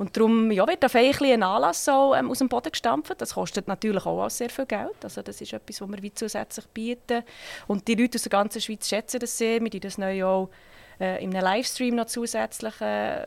Und 0.00 0.16
darum 0.16 0.50
ja, 0.50 0.66
wird 0.66 0.82
auf 0.82 0.94
ein 0.94 1.42
Anlass 1.42 1.84
so, 1.84 2.14
ähm, 2.14 2.30
aus 2.30 2.38
dem 2.38 2.48
Boden 2.48 2.70
gestampft. 2.70 3.20
Das 3.20 3.34
kostet 3.34 3.68
natürlich 3.68 4.06
auch 4.06 4.30
sehr 4.30 4.48
viel 4.48 4.64
Geld. 4.64 4.96
Also 5.02 5.20
das 5.20 5.42
ist 5.42 5.52
etwas, 5.52 5.78
was 5.78 5.90
wir 5.90 6.02
wie 6.02 6.14
zusätzlich 6.14 6.66
bieten. 6.68 7.22
Und 7.66 7.86
die 7.86 7.96
Leute 7.96 8.16
aus 8.16 8.22
der 8.22 8.30
ganzen 8.30 8.62
Schweiz 8.62 8.88
schätzen 8.88 9.20
das 9.20 9.36
sehr. 9.36 9.60
Wir 9.60 9.68
die 9.68 9.78
das 9.78 9.98
neu 9.98 10.24
auch 10.24 10.48
äh, 10.98 11.22
in 11.22 11.36
einem 11.36 11.44
Livestream 11.44 11.96
noch 11.96 12.06
zusätzlich 12.06 12.80
äh, 12.80 13.26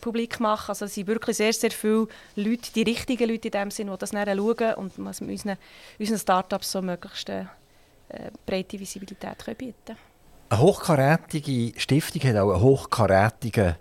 publik 0.00 0.40
machen. 0.40 0.70
Also 0.70 0.86
es 0.86 0.94
sind 0.94 1.06
wirklich 1.06 1.36
sehr, 1.36 1.52
sehr 1.52 1.70
viele 1.70 2.08
Leute, 2.34 2.72
die 2.74 2.82
richtigen 2.82 3.28
Leute 3.28 3.48
in 3.48 3.52
dem 3.52 3.70
Sinn, 3.70 3.90
die 3.90 3.98
das 3.98 4.14
nachher 4.14 4.34
schauen 4.34 4.74
und 4.76 4.94
was 4.96 5.20
mit 5.20 5.32
unseren, 5.32 5.58
unseren 5.98 6.18
Startups 6.18 6.72
so 6.72 6.80
möglichst 6.80 7.28
äh, 7.28 7.44
breite 8.46 8.80
Visibilität 8.80 9.44
können 9.44 9.56
bieten 9.58 9.74
können. 9.84 9.98
Eine 10.48 10.60
hochkarätige 10.62 11.78
Stiftung 11.78 12.22
hat 12.22 12.36
auch 12.36 12.54
einen 12.54 12.62
hochkarätigen 12.62 13.76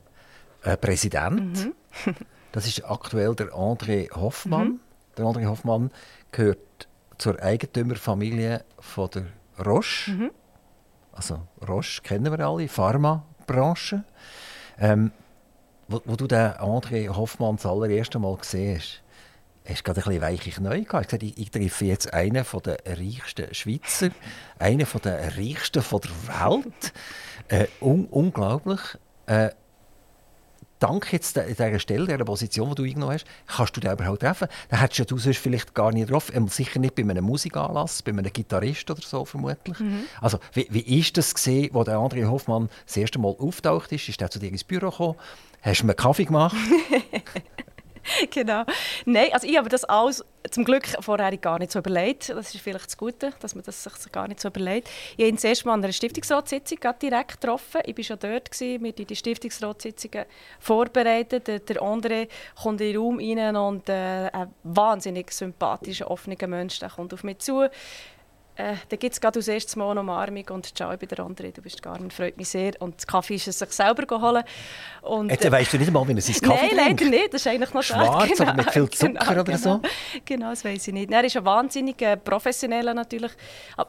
äh, 0.64 0.78
Präsident. 0.78 1.66
Mhm. 1.66 2.16
das 2.52 2.68
ist 2.68 2.84
aktuell 2.86 3.36
der 3.36 3.48
André 3.50 4.12
Hoffmann. 4.12 4.68
Mhm. 4.68 4.80
Der 5.18 5.26
André 5.26 5.46
Hoffmann 5.46 5.92
gehört 6.32 6.88
zur 7.18 7.42
Eigentümerfamilie 7.42 8.64
von 8.80 9.10
der 9.10 9.26
Roche. 9.66 10.12
Mhm. 10.12 10.32
Also 11.12 11.42
Roche 11.68 12.02
kennen 12.02 12.32
wir 12.32 12.48
alle, 12.48 12.68
Pharmabranche. 12.68 14.04
Ähm, 14.80 15.12
wo, 15.88 16.02
wo, 16.06 16.16
du 16.16 16.28
den 16.28 16.54
André 16.54 17.10
Hoffmann 17.10 17.58
das 17.58 17.66
allererste 17.66 18.20
Mal 18.20 18.38
gesehen 18.38 18.78
hast, 18.78 19.02
hast 19.68 19.80
du 19.80 19.84
gerade 19.84 20.00
ein 20.00 20.04
bisschen 20.06 20.22
weichig 20.22 20.60
neu 20.60 20.82
gehabt. 20.84 21.14
Ich, 21.14 21.24
ich, 21.24 21.38
ich 21.38 21.52
treffe 21.52 21.86
jetzt 21.86 22.14
einen 22.14 22.46
der 22.64 22.78
reichsten 22.86 23.54
Schweizer, 23.54 24.10
einen 24.58 24.88
der 25.04 25.38
reichsten 25.38 25.82
von 25.82 26.02
der 26.02 26.12
Welt. 26.28 26.94
Äh, 27.50 27.68
un 27.82 28.06
unglaublich. 28.06 28.80
Äh, 29.26 29.50
dank 30.80 31.12
jetzt 31.14 31.36
dieser 31.36 31.80
Stelle, 31.80 32.06
dieser 32.06 32.26
Position, 32.26 32.70
die 32.70 32.76
du 32.76 32.84
eingenommen 32.84 33.14
hast, 33.14 33.26
kannst 33.48 33.78
du 33.78 33.82
den 33.82 33.92
überhaupt 33.92 34.22
treffen. 34.22 34.48
Den 34.72 34.80
hättest 34.80 35.00
ja 35.00 35.06
du 35.06 35.18
sonst 35.18 35.38
vielleicht 35.38 35.74
gar 35.74 35.92
nicht 35.92 36.08
getroffen. 36.08 36.36
Ähm, 36.36 36.48
Sicher 36.48 36.80
nicht 36.80 36.96
bei 36.96 37.04
einem 37.04 37.24
Musikanlass, 37.24 38.02
bei 38.02 38.12
einem 38.12 38.32
Gitarrist 38.32 38.90
oder 38.90 39.02
so 39.02 39.26
vermutlich. 39.26 39.78
Also, 40.22 40.40
wie, 40.54 40.68
wie 40.70 41.00
ist 41.00 41.18
das 41.18 41.34
gesehen, 41.34 41.70
wo 41.74 41.84
der 41.84 41.98
André 41.98 42.26
Hoffmann 42.26 42.70
das 42.86 42.98
erste 42.98 43.20
Mal 43.20 43.36
auftaucht 43.38 43.92
ist? 43.92 44.10
Ist 44.10 44.22
er 44.22 44.30
zu 44.30 44.40
dir 44.40 44.50
ins 44.50 44.64
Büro 44.64 44.90
gekommen? 44.90 45.16
Hast 45.62 45.82
du 45.82 45.86
ihm 45.86 45.90
einen 45.90 45.98
Kaffee 45.98 46.26
gemacht? 46.26 46.56
genau. 48.32 48.64
Nein, 49.06 49.30
also 49.32 49.48
ich 49.48 49.58
habe 49.58 49.70
das 49.70 49.84
alles 49.84 50.24
zum 50.50 50.64
Glück 50.64 50.88
vorher 51.00 51.36
gar 51.38 51.60
nicht 51.60 51.72
so 51.72 51.80
überlegt. 51.80 52.30
Das 52.30 52.54
ist 52.54 52.62
vielleicht 52.62 52.86
das 52.86 52.98
Gute, 52.98 53.34
dass 53.40 53.56
man 53.56 53.64
das 53.64 53.84
sich 53.84 54.12
gar 54.12 54.28
nicht 54.28 54.40
so 54.40 54.50
überlegt. 54.50 54.90
Ich 55.18 55.24
habe 55.24 55.30
ihn 55.30 55.38
zuerst 55.38 55.66
mal 55.66 55.74
an 55.74 55.84
einer 55.84 55.94
Stiftungsratssitzung 55.94 56.80
direkt 57.02 57.42
getroffen. 57.42 57.82
Ich 57.86 57.98
war 57.98 58.04
schon 58.04 58.20
dort, 58.20 58.52
gewesen, 58.52 58.84
wir 58.84 58.92
haben 58.92 59.06
die 59.08 59.16
Stiftungsratssitzungen 59.16 60.26
vorbereitet. 60.60 61.48
Der, 61.48 61.60
der 61.60 61.82
andere 61.82 62.28
kommt 62.62 62.82
in 62.82 62.94
den 62.94 62.98
Raum 62.98 63.20
rein 63.20 63.56
und 63.56 63.90
äh, 63.90 64.30
ein 64.32 64.54
wahnsinnig 64.64 65.32
sympathischer, 65.32 66.10
offener 66.10 66.48
Mensch 66.48 66.80
der 66.80 66.90
kommt 66.90 67.14
auf 67.14 67.24
mich 67.24 67.40
zu. 67.40 67.70
Äh, 68.60 68.76
dann 68.90 69.00
gibt 69.00 69.14
es 69.14 69.22
gerade 69.22 69.40
als 69.40 69.48
erstes 69.48 69.78
Mal 69.78 69.92
eine 69.92 70.02
Umarmung 70.02 70.44
und 70.50 70.76
«Ciao, 70.76 70.92
ich 70.92 71.00
bin 71.00 71.08
der 71.08 71.20
andere, 71.20 71.50
du 71.50 71.62
bist 71.62 71.82
Carmen, 71.82 72.12
freut 72.12 72.36
mich 72.36 72.50
sehr». 72.50 72.74
Und 72.80 73.02
den 73.02 73.08
Kaffee 73.08 73.36
ist 73.36 73.48
er 73.48 73.54
sich 73.54 73.72
selber 73.72 74.06
geholt. 74.06 74.44
Und, 75.02 75.32
Jetzt 75.32 75.50
weißt 75.50 75.72
du 75.72 75.78
nicht 75.78 75.92
mal, 75.94 76.06
wie 76.06 76.14
er 76.14 76.22
seinen 76.22 76.42
Kaffee 76.42 76.76
Nein, 76.76 76.98
trinkt. 76.98 77.02
leider 77.02 77.10
nicht. 77.10 77.34
Das 77.34 77.42
ist 77.42 77.48
eigentlich 77.48 77.74
noch 77.74 77.84
Schwarz 77.84 78.28
schade. 78.28 78.44
oder 78.44 78.54
mit 78.56 78.70
viel 78.70 78.90
Zucker 78.90 79.32
oder 79.32 79.44
genau. 79.46 79.58
so? 79.58 79.82
Genau, 80.26 80.50
das 80.50 80.66
weiß 80.66 80.90
ich 80.90 80.94
nicht. 80.94 81.10
Er 81.10 81.24
ist 81.24 81.38
ein 81.38 81.46
wahnsinnig 81.46 82.02
äh, 82.02 82.18
professioneller 82.18 82.94
natürlich 82.94 83.32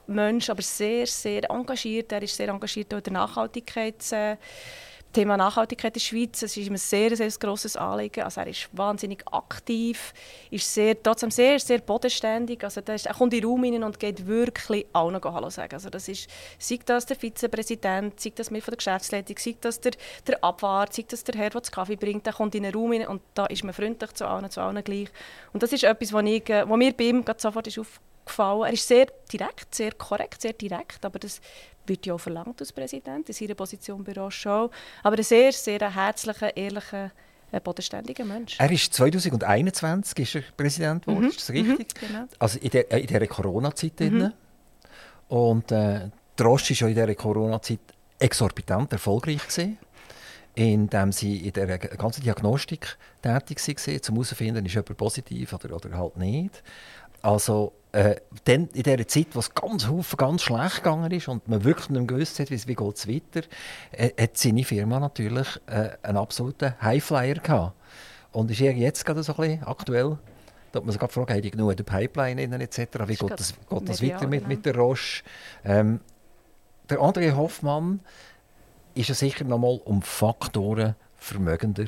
Mensch, 0.06 0.48
aber 0.48 0.62
sehr, 0.62 1.04
sehr 1.08 1.50
engagiert. 1.50 2.12
Er 2.12 2.22
ist 2.22 2.36
sehr 2.36 2.48
engagiert 2.48 2.94
auch 2.94 2.98
in 2.98 3.04
der 3.04 3.12
Nachhaltigkeits... 3.14 4.12
Äh, 4.12 4.36
Thema 5.12 5.36
Nachhaltigkeit 5.36 5.90
in 5.90 5.94
der 5.94 6.00
Schweiz, 6.00 6.40
das 6.40 6.56
ist 6.56 6.66
ihm 6.66 6.74
ein 6.74 6.78
sehr, 6.78 7.16
sehr 7.16 7.28
grosses 7.30 7.76
Anliegen. 7.76 8.22
Also 8.22 8.40
er 8.40 8.46
ist 8.46 8.68
wahnsinnig 8.72 9.24
aktiv, 9.30 10.14
ist 10.50 10.72
sehr, 10.72 11.00
trotzdem 11.02 11.30
sehr, 11.30 11.58
sehr 11.58 11.78
bodenständig. 11.78 12.62
Also 12.62 12.80
ist, 12.80 13.06
er 13.06 13.14
kommt 13.14 13.34
in 13.34 13.40
den 13.40 13.48
Raum 13.48 13.64
rein 13.64 13.82
und 13.82 13.98
geht 13.98 14.26
wirklich 14.26 14.86
allen 14.92 15.20
Hallo 15.22 15.50
sagen. 15.50 15.74
Also 15.74 15.90
das 15.90 16.06
ist, 16.08 16.28
sei 16.58 16.78
das 16.84 17.06
der 17.06 17.16
Vizepräsident, 17.16 18.20
sei 18.20 18.32
das 18.34 18.52
wir 18.52 18.62
von 18.62 18.72
der 18.72 18.76
Geschäftsleitung, 18.76 19.36
sei 19.38 19.56
das 19.61 19.80
der, 19.80 19.92
der 20.26 20.44
Abwart, 20.44 20.94
sei 20.94 21.04
das 21.08 21.24
der 21.24 21.34
Herr, 21.34 21.50
der 21.50 21.61
den 21.61 21.70
Kaffee 21.72 21.96
bringt, 21.96 22.26
der 22.26 22.32
kommt 22.32 22.54
in 22.54 22.62
den 22.62 22.72
Raum 22.72 22.92
rein 22.92 23.06
und 23.06 23.22
da 23.34 23.46
ist 23.46 23.64
man 23.64 23.74
freundlich 23.74 24.12
zu 24.12 24.26
allen, 24.26 24.48
zu 24.50 24.61
allen 24.61 24.82
gleich. 24.84 25.08
Und 25.52 25.62
das 25.62 25.72
ist 25.72 25.82
etwas, 25.82 26.12
was, 26.12 26.24
ich, 26.24 26.48
äh, 26.48 26.68
was 26.68 26.76
mir 26.76 26.92
bei 26.92 27.04
ihm 27.04 27.24
sofort 27.36 27.66
ist 27.66 27.78
aufgefallen 27.78 28.62
Er 28.62 28.72
ist 28.72 28.86
sehr 28.86 29.06
direkt, 29.32 29.74
sehr 29.74 29.92
korrekt, 29.92 30.42
sehr 30.42 30.52
direkt, 30.52 31.04
aber 31.04 31.18
das 31.18 31.40
wird 31.86 32.06
ja 32.06 32.14
auch 32.14 32.18
verlangt 32.18 32.60
als 32.60 32.72
Präsident, 32.72 33.28
in 33.28 33.34
seiner 33.34 33.54
Position 33.54 34.04
bei 34.04 34.12
Roche 34.12 34.50
auch. 34.50 34.70
Aber 35.02 35.16
ein 35.16 35.22
sehr, 35.22 35.52
sehr 35.52 35.94
herzlicher, 35.94 36.56
ehrlicher, 36.56 37.10
äh, 37.52 37.60
bodenständiger 37.60 38.24
Mensch. 38.24 38.56
Er 38.58 38.70
ist 38.70 38.94
2021 38.94 40.18
ist 40.18 40.34
er 40.36 40.42
Präsident 40.56 41.04
geworden, 41.04 41.28
ist 41.28 41.40
das 41.40 41.50
richtig? 41.50 41.88
genau. 42.00 42.26
Also 42.38 42.58
in 42.58 42.70
der, 42.70 42.92
äh, 42.92 43.00
in 43.00 43.06
dieser 43.06 43.26
Corona-Zeit. 43.26 43.98
drin. 43.98 44.32
Und 45.28 45.72
äh, 45.72 46.10
der 46.38 46.46
Roche 46.46 46.74
war 46.80 46.88
ja 46.88 46.88
in 46.88 46.94
dieser 46.94 47.14
Corona-Zeit 47.14 47.80
exorbitant 48.18 48.92
erfolgreich. 48.92 49.46
Gewesen, 49.46 49.78
indem 50.55 51.12
sie 51.12 51.46
in 51.46 51.53
der 51.53 51.78
ganzen 51.78 52.22
Diagnostik 52.22 52.96
tätig 53.22 53.61
waren, 53.66 54.01
um 54.09 54.14
herauszufinden, 54.14 54.66
ist 54.66 54.74
jemand 54.74 54.96
positiv 54.96 55.53
oder, 55.53 55.76
oder 55.76 55.96
halt 55.96 56.16
nicht. 56.16 56.62
Also 57.22 57.72
äh, 57.92 58.16
dann 58.44 58.68
in 58.68 58.82
dieser 58.82 59.07
Zeit, 59.07 59.28
wo 59.32 59.40
es 59.40 59.53
ganz 59.55 59.88
Haufen 59.88 60.16
ganz 60.16 60.42
schlecht 60.42 60.76
gegangen 60.76 61.11
ist 61.11 61.28
und 61.28 61.48
man 61.48 61.64
wirklich 61.64 61.90
nicht 61.90 62.09
gewusst 62.09 62.38
hat, 62.38 62.51
wie, 62.51 62.66
wie 62.66 62.74
geht 62.74 62.96
es 62.96 63.09
weiter, 63.09 63.46
äh, 63.92 64.11
hat 64.20 64.36
seine 64.36 64.64
Firma 64.64 65.01
natürlich 65.01 65.48
äh, 65.66 65.90
einen 66.03 66.18
absoluten 66.18 66.74
Highflyer 66.80 67.34
gehabt. 67.34 67.74
Und 68.32 68.51
ist 68.51 68.61
jetzt 68.61 69.05
gerade 69.05 69.22
so 69.22 69.34
ein 69.34 69.36
bisschen 69.36 69.64
aktuell, 69.64 70.18
da 70.72 70.80
man 70.80 70.90
sich 70.90 71.01
gerade 71.01 71.12
fragt, 71.12 71.30
haben 71.30 71.42
die 71.42 71.51
genug 71.51 71.70
in 71.72 71.76
der 71.76 71.84
Pipeline 71.84 72.42
innen 72.42 72.61
etc., 72.61 72.78
wie 73.07 73.16
geht 73.16 73.30
das, 73.30 73.55
geht 73.68 73.88
das 73.88 74.03
weiter 74.03 74.28
mit, 74.28 74.40
genau. 74.40 74.48
mit 74.48 74.64
der 74.66 74.76
Roche? 74.76 75.24
Ähm, 75.64 76.01
der 76.88 77.01
André 77.01 77.34
Hoffmann 77.34 78.01
ist 78.95 79.09
ja 79.09 79.14
sicher 79.14 79.45
noch 79.45 79.59
mal 79.59 79.80
um 79.84 80.03
Faktoren 80.03 80.95
vermögender, 81.16 81.86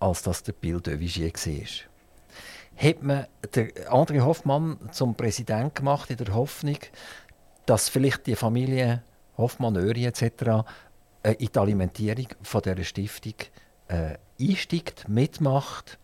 als 0.00 0.22
das 0.22 0.42
der 0.42 0.52
Bill 0.52 0.80
de 0.80 0.98
Vigier 0.98 1.32
war. 1.32 2.88
Hat 2.88 3.02
man 3.02 3.26
den 3.54 3.70
André 3.88 4.20
Hoffmann 4.20 4.78
zum 4.92 5.14
Präsident 5.14 5.74
gemacht 5.74 6.10
in 6.10 6.16
der 6.16 6.34
Hoffnung, 6.34 6.78
dass 7.66 7.88
vielleicht 7.88 8.26
die 8.26 8.36
Familie 8.36 9.02
Hoffmann, 9.36 9.76
Öri 9.76 10.06
etc. 10.06 10.64
in 11.22 11.48
die 11.54 11.58
Alimentierung 11.58 12.26
dieser 12.42 12.84
Stiftung 12.84 13.34
äh, 13.88 14.16
einsteigt, 14.40 15.08
mitmacht 15.08 15.98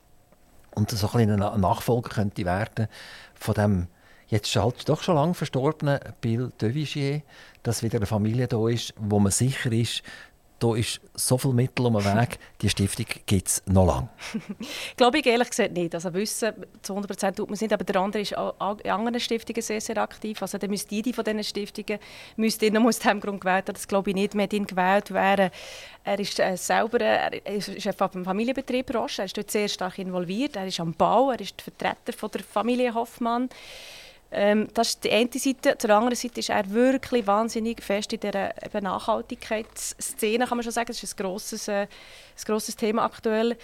und 0.74 0.90
so 0.90 1.08
ein 1.08 1.26
bisschen 1.26 1.60
Nachfolger 1.60 2.10
könnte 2.10 2.44
werden 2.44 2.88
von 3.34 3.54
dem 3.54 3.86
jetzt 4.28 4.54
halt 4.56 4.88
doch 4.88 5.02
schon 5.02 5.16
lange 5.16 5.34
verstorbenen 5.34 6.00
Bill 6.20 6.52
de 6.60 6.74
Vigier, 6.74 7.22
dass 7.62 7.82
wieder 7.82 7.96
eine 7.96 8.06
Familie 8.06 8.46
da 8.46 8.68
ist, 8.68 8.94
wo 8.96 9.18
man 9.18 9.32
sicher 9.32 9.72
ist, 9.72 10.02
da 10.58 10.74
ist 10.74 11.00
so 11.14 11.38
viel 11.38 11.52
Mittel 11.52 11.86
um 11.86 11.94
den 11.94 12.04
Weg, 12.04 12.38
die 12.60 12.68
Stiftung 12.68 13.06
gibt 13.26 13.48
es 13.48 13.62
noch 13.66 13.86
lange. 13.86 14.08
Glaube 14.96 15.18
ich 15.18 15.26
ehrlich 15.26 15.50
gesagt 15.50 15.72
nicht. 15.72 15.94
Also 15.94 16.12
wissen, 16.14 16.52
zu 16.82 16.94
100% 16.94 17.36
tut 17.36 17.48
man 17.48 17.54
es 17.54 17.60
nicht, 17.60 17.72
aber 17.72 17.84
der 17.84 18.00
andere 18.00 18.22
ist 18.22 18.32
in 18.32 18.90
anderen 18.90 19.20
Stiftungen 19.20 19.62
sehr, 19.62 19.80
sehr 19.80 19.98
aktiv. 19.98 20.40
Also 20.42 20.58
dann 20.58 20.70
müsste 20.70 20.94
jede 20.94 21.12
von 21.12 21.24
diesen 21.24 21.44
Stiftungen 21.44 21.98
müsste 22.36 22.70
nur 22.70 22.86
aus 22.86 22.98
diesem 22.98 23.20
Grund 23.20 23.40
gewählt 23.40 23.68
werden. 23.68 23.74
Das 23.74 23.88
glaube 23.88 24.10
ich 24.10 24.16
nicht. 24.16 24.34
Man 24.34 24.44
hat 24.44 24.52
ihn 24.52 24.66
gewählt, 24.66 25.12
wäre 25.12 25.50
er 26.04 26.18
ist 26.18 26.40
äh, 26.40 26.56
selber 26.56 27.00
er 27.00 27.54
ist 27.54 27.82
Chef 27.82 27.96
vom 27.96 28.24
Familienbetrieb 28.24 28.94
Roche. 28.94 29.22
Er 29.22 29.24
ist 29.26 29.36
dort 29.36 29.50
sehr 29.50 29.68
stark 29.68 29.98
involviert. 29.98 30.56
Er 30.56 30.66
ist 30.66 30.80
am 30.80 30.94
Bau. 30.94 31.30
Er 31.30 31.40
ist 31.40 31.54
der 31.58 31.64
Vertreter 31.64 32.18
von 32.18 32.30
der 32.30 32.42
Familie 32.42 32.94
Hoffmann. 32.94 33.48
Ähm, 34.30 34.68
das 34.74 34.90
ist 34.90 35.04
die 35.04 35.10
eine 35.10 35.30
Seite. 35.32 35.78
Zur 35.78 35.90
anderen 35.90 36.14
Seite 36.14 36.40
ist 36.40 36.50
er 36.50 36.70
wirklich 36.70 37.26
wahnsinnig 37.26 37.82
fest 37.82 38.12
in 38.12 38.20
dieser 38.20 38.52
Nachhaltigkeitsszene, 38.80 40.46
kann 40.46 40.58
man 40.58 40.62
schon 40.62 40.72
sagen. 40.72 40.88
Das 40.88 41.02
ist 41.02 41.18
ein 41.18 41.24
grosses, 41.24 41.68
äh, 41.68 41.82
ein 41.82 41.88
grosses 42.44 42.76
Thema 42.76 43.04
aktuell. 43.04 43.56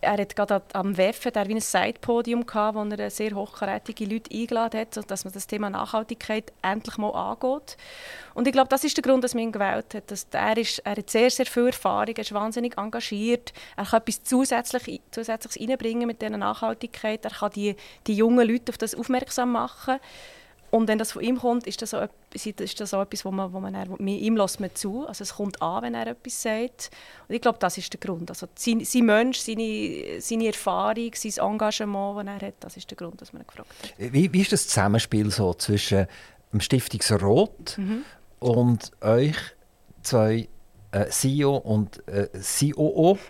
Er 0.00 0.18
hat 0.18 0.36
gerade 0.36 0.62
am 0.74 0.96
WEF 0.96 1.24
hat 1.24 1.36
er 1.36 1.48
wie 1.48 1.54
ein 1.54 1.60
Sidepodium 1.60 2.46
gehabt, 2.46 2.76
wo 2.76 2.84
er 2.84 3.10
sehr 3.10 3.34
hochkarätige 3.34 4.04
Leute 4.04 4.32
eingeladen 4.32 4.80
hat, 4.80 4.94
sodass 4.94 5.24
man 5.24 5.34
das 5.34 5.48
Thema 5.48 5.70
Nachhaltigkeit 5.70 6.52
endlich 6.62 6.98
mal 6.98 7.10
angeht. 7.10 7.76
Und 8.34 8.46
ich 8.46 8.52
glaube, 8.52 8.68
das 8.68 8.84
ist 8.84 8.96
der 8.96 9.02
Grund, 9.02 9.24
dass 9.24 9.34
man 9.34 9.42
ihn 9.42 9.52
gewählt 9.52 9.94
hat. 9.94 10.10
Dass 10.10 10.28
er, 10.30 10.56
ist, 10.56 10.78
er 10.80 10.96
hat 10.96 11.10
sehr, 11.10 11.30
sehr 11.30 11.46
viel 11.46 11.66
Erfahrung, 11.66 12.14
er 12.14 12.20
ist 12.20 12.32
wahnsinnig 12.32 12.78
engagiert, 12.78 13.52
er 13.76 13.86
kann 13.86 14.00
etwas 14.00 14.22
zusätzlich, 14.22 15.00
Zusätzliches 15.10 15.60
reinbringen 15.60 16.06
mit 16.06 16.22
dieser 16.22 16.36
Nachhaltigkeit, 16.36 17.24
er 17.24 17.32
kann 17.32 17.50
die, 17.50 17.74
die 18.06 18.14
jungen 18.14 18.46
Leute 18.46 18.70
auf 18.70 18.78
das 18.78 18.94
aufmerksam 18.94 19.50
machen. 19.50 19.98
Und 20.70 20.86
wenn 20.88 20.98
das 20.98 21.12
von 21.12 21.22
ihm 21.22 21.38
kommt, 21.38 21.66
ist 21.66 21.80
das, 21.80 21.90
so, 21.90 21.96
ep- 21.98 22.10
ist 22.34 22.78
das 22.80 22.90
so 22.90 23.00
etwas, 23.00 23.24
wo 23.24 23.30
man, 23.30 23.52
wo 23.52 23.60
man 23.60 23.72
dann, 23.72 23.96
ihm 24.06 24.36
lässt 24.36 24.60
man 24.60 24.74
zu. 24.74 25.06
Also 25.06 25.22
es 25.22 25.34
kommt 25.34 25.62
an, 25.62 25.82
wenn 25.82 25.94
er 25.94 26.08
etwas 26.08 26.42
sagt. 26.42 26.90
Und 27.26 27.34
ich 27.34 27.40
glaube, 27.40 27.58
das 27.58 27.78
ist 27.78 27.90
der 27.92 28.00
Grund. 28.00 28.28
Also 28.30 28.46
sein, 28.54 28.84
sein 28.84 29.06
Mensch, 29.06 29.38
seine, 29.38 30.20
seine 30.20 30.46
Erfahrung, 30.48 31.10
sein 31.14 31.32
Engagement, 31.52 32.18
das 32.18 32.26
er 32.42 32.48
hat, 32.48 32.54
das 32.60 32.76
ist 32.76 32.90
der 32.90 32.96
Grund, 32.98 33.20
dass 33.20 33.32
man 33.32 33.42
ihn 33.42 33.46
gefragt 33.46 33.70
hat. 33.82 34.12
Wie, 34.12 34.30
wie 34.32 34.40
ist 34.42 34.52
das 34.52 34.68
Zusammenspiel 34.68 35.30
so 35.30 35.54
zwischen 35.54 36.06
dem 36.52 36.60
Stiftungsrat 36.60 37.78
Mhm. 37.78 38.04
und 38.40 38.90
euch 39.00 39.36
zwei 40.02 40.48
äh, 40.92 41.06
CEO 41.08 41.56
und 41.56 42.06
äh, 42.08 42.28
COO? 42.40 43.18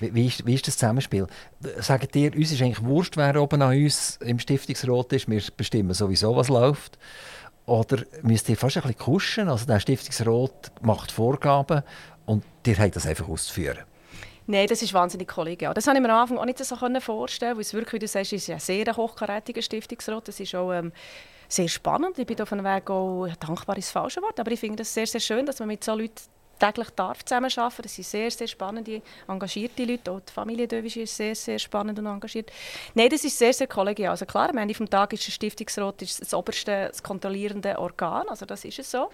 Wie, 0.00 0.26
ist, 0.26 0.46
wie 0.46 0.54
ist 0.54 0.66
das 0.66 0.76
Zusammenspiel? 0.76 1.26
Sagt 1.80 2.14
ihr, 2.14 2.34
uns 2.34 2.52
ist 2.52 2.62
eigentlich 2.62 2.84
wurscht, 2.84 3.16
wer 3.16 3.40
oben 3.40 3.62
an 3.62 3.76
uns 3.76 4.16
im 4.18 4.38
Stiftungsrat 4.38 5.12
ist, 5.12 5.28
wir 5.28 5.42
bestimmen 5.56 5.94
sowieso, 5.94 6.36
was 6.36 6.48
läuft? 6.48 6.98
Oder 7.66 8.04
müsst 8.22 8.48
ihr 8.48 8.56
fast 8.56 8.76
ein 8.76 8.82
bisschen 8.82 8.98
kuschen? 8.98 9.48
Also 9.48 9.66
der 9.66 9.80
Stiftungsrat 9.80 10.72
macht 10.80 11.12
Vorgaben 11.12 11.82
und 12.26 12.44
ihr 12.66 12.78
habt 12.78 12.96
das 12.96 13.06
einfach 13.06 13.28
auszuführen. 13.28 13.84
Nein, 14.46 14.66
das 14.66 14.80
ist 14.80 14.94
wahnsinnig 14.94 15.28
kollegial. 15.28 15.74
Das 15.74 15.86
habe 15.86 15.98
ich 15.98 16.02
mir 16.02 16.10
am 16.10 16.22
Anfang 16.22 16.38
auch 16.38 16.46
nicht 16.46 16.64
so 16.64 16.74
vorstellen 17.00 17.56
weil 17.56 17.60
es 17.60 17.74
wirklich, 17.74 17.92
wie 17.92 17.98
du 17.98 18.08
sagst, 18.08 18.32
ist 18.32 18.48
ein 18.48 18.58
sehr 18.58 18.96
hochkarätiger 18.96 19.60
Stiftungsrat. 19.60 20.26
Das 20.26 20.40
ist 20.40 20.54
auch 20.54 20.72
ähm, 20.72 20.90
sehr 21.48 21.68
spannend. 21.68 22.18
Ich 22.18 22.26
bin 22.26 22.40
auf 22.40 22.50
einem 22.52 22.64
Weg 22.64 22.88
auch 22.88 23.28
dankbar 23.40 23.76
ist 23.76 23.88
das 23.88 23.92
falsche 23.92 24.22
Wort, 24.22 24.40
aber 24.40 24.50
ich 24.50 24.60
finde 24.60 24.82
es 24.82 24.94
sehr, 24.94 25.06
sehr 25.06 25.20
schön, 25.20 25.44
dass 25.44 25.58
man 25.58 25.68
mit 25.68 25.84
so 25.84 25.94
Leuten 25.94 26.14
täglich 26.58 26.90
darf 26.90 27.24
zusammenarbeiten. 27.24 27.82
Das 27.82 27.94
sind 27.94 28.06
sehr, 28.06 28.30
sehr 28.30 28.46
spannende, 28.46 29.02
engagierte 29.26 29.84
Leute. 29.84 30.10
Auch 30.10 30.20
die 30.20 30.32
Familie 30.32 30.68
Döwisch 30.68 30.96
ist 30.96 31.16
sehr, 31.16 31.34
sehr 31.34 31.58
spannend 31.58 31.98
und 31.98 32.06
engagiert. 32.06 32.50
Nein, 32.94 33.08
das 33.10 33.24
ist 33.24 33.38
sehr, 33.38 33.52
sehr 33.52 33.66
kollegial. 33.66 34.10
Also 34.10 34.26
klar, 34.26 34.50
am 34.50 34.58
Ende 34.58 34.74
des 34.74 34.90
Tages 34.90 35.20
ist 35.20 35.28
der 35.28 35.32
Stiftungsrat 35.32 36.02
ist 36.02 36.20
das 36.20 36.34
oberste, 36.34 36.88
das 36.88 37.02
kontrollierende 37.02 37.78
Organ. 37.78 38.28
Also 38.28 38.46
das 38.46 38.64
ist 38.64 38.78
es 38.78 38.90
so. 38.90 39.10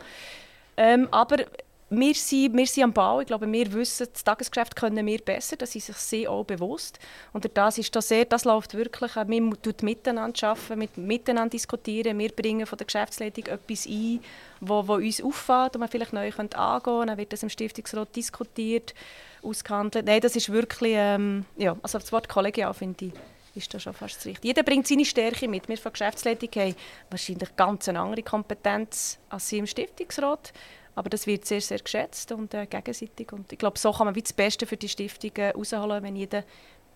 Ähm, 0.77 1.09
aber 1.11 1.45
wir 1.91 2.15
sind, 2.15 2.57
wir 2.57 2.67
sind 2.67 2.85
am 2.85 2.93
Bau. 2.93 3.21
Ich 3.21 3.27
glaube, 3.27 3.51
wir 3.51 3.73
wissen, 3.73 4.07
das 4.13 4.25
Tagesgeschäft 4.25 4.75
können 4.75 5.05
wir 5.07 5.19
besser. 5.19 5.57
Das 5.57 5.75
ist 5.75 5.87
sich 5.87 5.97
sehr 5.97 6.31
auch 6.31 6.45
bewusst. 6.45 6.99
Und 7.33 7.49
das 7.55 7.79
ist 7.79 7.95
das 7.95 8.09
sehr, 8.09 8.25
das 8.25 8.45
läuft 8.45 8.75
wirklich. 8.75 9.15
Wir 9.15 9.51
tun 9.63 9.75
miteinander 9.83 10.49
arbeiten, 10.49 10.79
mit, 10.79 10.97
miteinander 10.97 11.51
diskutieren. 11.51 12.19
Wir 12.19 12.31
bringen 12.31 12.67
von 12.67 12.79
der 12.79 12.87
Geschäftsleitung 12.87 13.47
etwas 13.47 13.87
ein, 13.87 14.21
wo, 14.69 14.87
wo 14.87 14.95
uns 14.95 15.23
auffällt 15.23 15.75
und 15.75 15.81
man 15.81 15.89
vielleicht 15.89 16.13
neu 16.13 16.31
angehen 16.31 16.49
könnte. 16.49 17.07
Dann 17.07 17.19
wird 17.19 17.33
das 17.33 17.43
im 17.43 17.49
Stiftungsrat 17.49 18.15
diskutiert, 18.15 18.95
ausgehandelt. 19.43 20.07
Nein, 20.07 20.21
das 20.21 20.37
ist 20.37 20.51
wirklich, 20.51 20.95
ähm, 20.97 21.45
ja, 21.57 21.77
also 21.83 21.99
das 21.99 22.13
Wort 22.13 22.29
kollegial 22.29 22.73
finde 22.75 23.07
ich 23.07 23.13
ist 23.57 23.73
das 23.73 23.85
schon 23.85 23.95
fast 23.95 24.25
richtig. 24.27 24.45
Jeder 24.45 24.65
bringt 24.65 24.87
seine 24.87 25.05
Stärke 25.05 25.47
mit. 25.47 25.69
Wir 25.69 25.79
von 25.79 25.93
Geschäftsleitung 25.93 26.49
haben 26.57 26.75
wahrscheinlich 27.09 27.55
ganz 27.57 27.89
eine 27.89 28.01
andere 28.01 28.25
Kompetenz 28.25 29.19
als 29.29 29.49
Sie 29.49 29.59
im 29.59 29.67
Stiftungsrat. 29.67 30.53
Aber 30.97 31.11
das 31.11 31.27
wird 31.27 31.45
sehr, 31.45 31.61
sehr 31.61 31.79
geschätzt 31.79 32.33
und 32.33 32.55
äh, 32.55 32.67
gegenseitig. 32.67 33.33
Und 33.33 33.53
ich 33.53 33.59
glaube, 33.59 33.79
so 33.79 33.93
kann 33.93 34.07
man 34.07 34.15
wie 34.15 34.23
das 34.23 34.33
Beste 34.33 34.67
für 34.67 34.77
die 34.77 34.89
Stiftung 34.89 35.33
herausholen, 35.37 36.03
wenn 36.03 36.17
jeder 36.17 36.45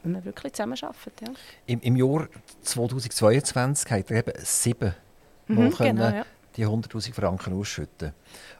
wenn 0.02 0.12
man 0.12 0.24
wirklich 0.24 0.52
zusammenarbeitet. 0.52 1.20
Ja. 1.26 1.34
Im, 1.66 1.80
Im 1.80 1.96
Jahr 1.96 2.28
2022 2.62 3.90
hat 3.90 4.10
er 4.10 4.18
eben 4.18 4.32
sieben 4.44 4.94
mhm, 5.48 5.74
genau, 5.76 6.08
ja. 6.08 6.26
Die 6.58 6.66
100'000 6.66 7.14
Franken 7.14 7.58
ausschütten 7.58 8.12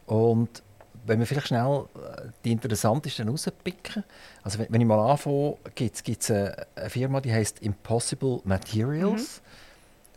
Und 0.07 0.63
wenn 1.09 1.19
wir 1.19 1.27
vielleicht 1.27 1.49
schnell 1.49 1.87
äh, 1.95 2.29
die 2.45 2.53
interessantesten 2.53 3.29
rauspicken. 3.29 4.05
Also 4.43 4.59
wenn, 4.59 4.81
ich 4.81 4.87
mal 4.87 5.11
anfange, 5.11 5.57
gibt 5.75 6.23
es 6.23 6.31
eine, 6.31 6.67
eine 6.77 6.91
Firma, 6.91 7.21
die 7.21 7.33
heißt 7.33 7.61
Impossible 7.61 8.41
Materials. 8.45 9.41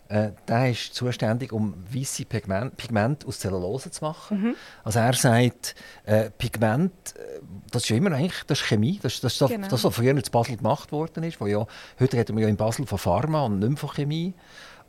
Mhm. 0.09 0.15
Äh, 0.15 0.31
der 0.45 0.71
ist 0.71 0.93
zuständig, 0.93 1.53
um 1.53 1.73
weiße 1.89 2.25
Pigment, 2.25 2.75
Pigment 2.75 3.25
aus 3.25 3.39
Zellulose 3.39 3.91
zu 3.91 4.03
machen. 4.03 4.41
Mhm. 4.41 4.55
Also 4.83 4.99
er 4.99 5.13
sagt, 5.13 5.73
äh, 6.03 6.29
Pigment, 6.31 6.91
äh, 7.15 7.39
das 7.71 7.83
ist 7.83 7.89
ja 7.89 7.95
immer 7.95 8.11
eigentlich 8.11 8.43
das 8.45 8.59
ist 8.59 8.65
Chemie, 8.65 8.99
das, 9.01 9.21
das, 9.21 9.37
das, 9.37 9.49
genau. 9.49 9.69
das, 9.69 9.85
was 9.85 9.95
früher 9.95 10.11
in 10.11 10.21
Basel 10.29 10.57
gemacht 10.57 10.91
worden 10.91 11.23
ist. 11.23 11.39
Wo 11.39 11.47
ja, 11.47 11.65
heute 11.99 12.17
reden 12.17 12.35
wir 12.35 12.43
ja 12.43 12.49
in 12.49 12.57
Basel 12.57 12.85
von 12.85 12.97
Pharma 12.97 13.45
und 13.45 13.59
nicht 13.59 13.69
mehr 13.69 13.77
von 13.77 13.91
Chemie. 13.91 14.33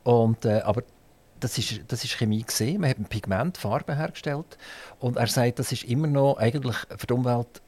Und, 0.03 0.43
äh, 0.43 0.59
aber 0.59 0.83
das 1.43 1.57
ist, 1.57 1.81
das 1.87 2.03
ist 2.03 2.13
Chemie 2.17 2.43
gesehen. 2.43 2.81
Man 2.81 2.89
hat 2.89 2.99
ein 2.99 3.05
Pigment, 3.05 3.57
Farbe 3.57 3.95
hergestellt. 3.95 4.57
Und 4.99 5.17
er 5.17 5.27
sagt, 5.27 5.59
das 5.59 5.71
ist 5.71 5.83
immer 5.83 6.07
noch 6.07 6.37
eigentlich 6.37 6.77
für 6.95 7.07
die 7.07 7.13
Umwelt 7.13 7.61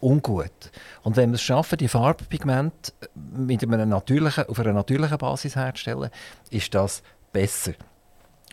ungut. 0.00 0.50
Und 1.02 1.16
wenn 1.16 1.30
wir 1.30 1.36
es 1.36 1.42
schaffen, 1.42 1.78
die 1.78 1.88
Farbpigmente 1.88 2.92
mit 3.14 3.62
einer 3.62 3.86
natürlichen, 3.86 4.48
auf 4.48 4.58
einer 4.58 4.72
natürlichen 4.72 5.18
Basis 5.18 5.54
herzustellen, 5.54 6.10
ist 6.50 6.74
das 6.74 7.02
besser. 7.32 7.74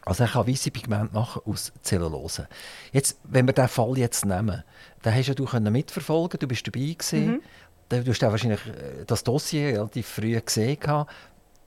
Also 0.06 0.24
er 0.24 0.30
kann 0.30 0.48
weiße 0.48 0.72
Pigmente 0.72 1.14
machen 1.14 1.42
aus 1.46 1.74
Zellulose. 1.82 2.48
Jetzt, 2.92 3.20
wenn 3.24 3.48
wir 3.48 3.54
diesen 3.54 3.68
Fall 3.68 3.98
jetzt 3.98 4.26
nehmen, 4.26 4.64
dann 5.02 5.16
hast 5.16 5.28
du 5.38 5.46
ja 5.46 5.60
mitverfolgen, 5.60 6.40
du 6.40 6.48
bist 6.48 6.66
dabei 6.66 6.80
gewesen, 6.80 7.32
mhm. 7.32 7.42
du 7.90 8.06
hast 8.08 8.22
ja 8.22 8.32
wahrscheinlich 8.32 8.66
äh, 8.68 9.06
das 9.06 9.24
Dossier 9.24 9.70
relativ 9.70 10.08
früh 10.08 10.40
gesehen. 10.40 10.78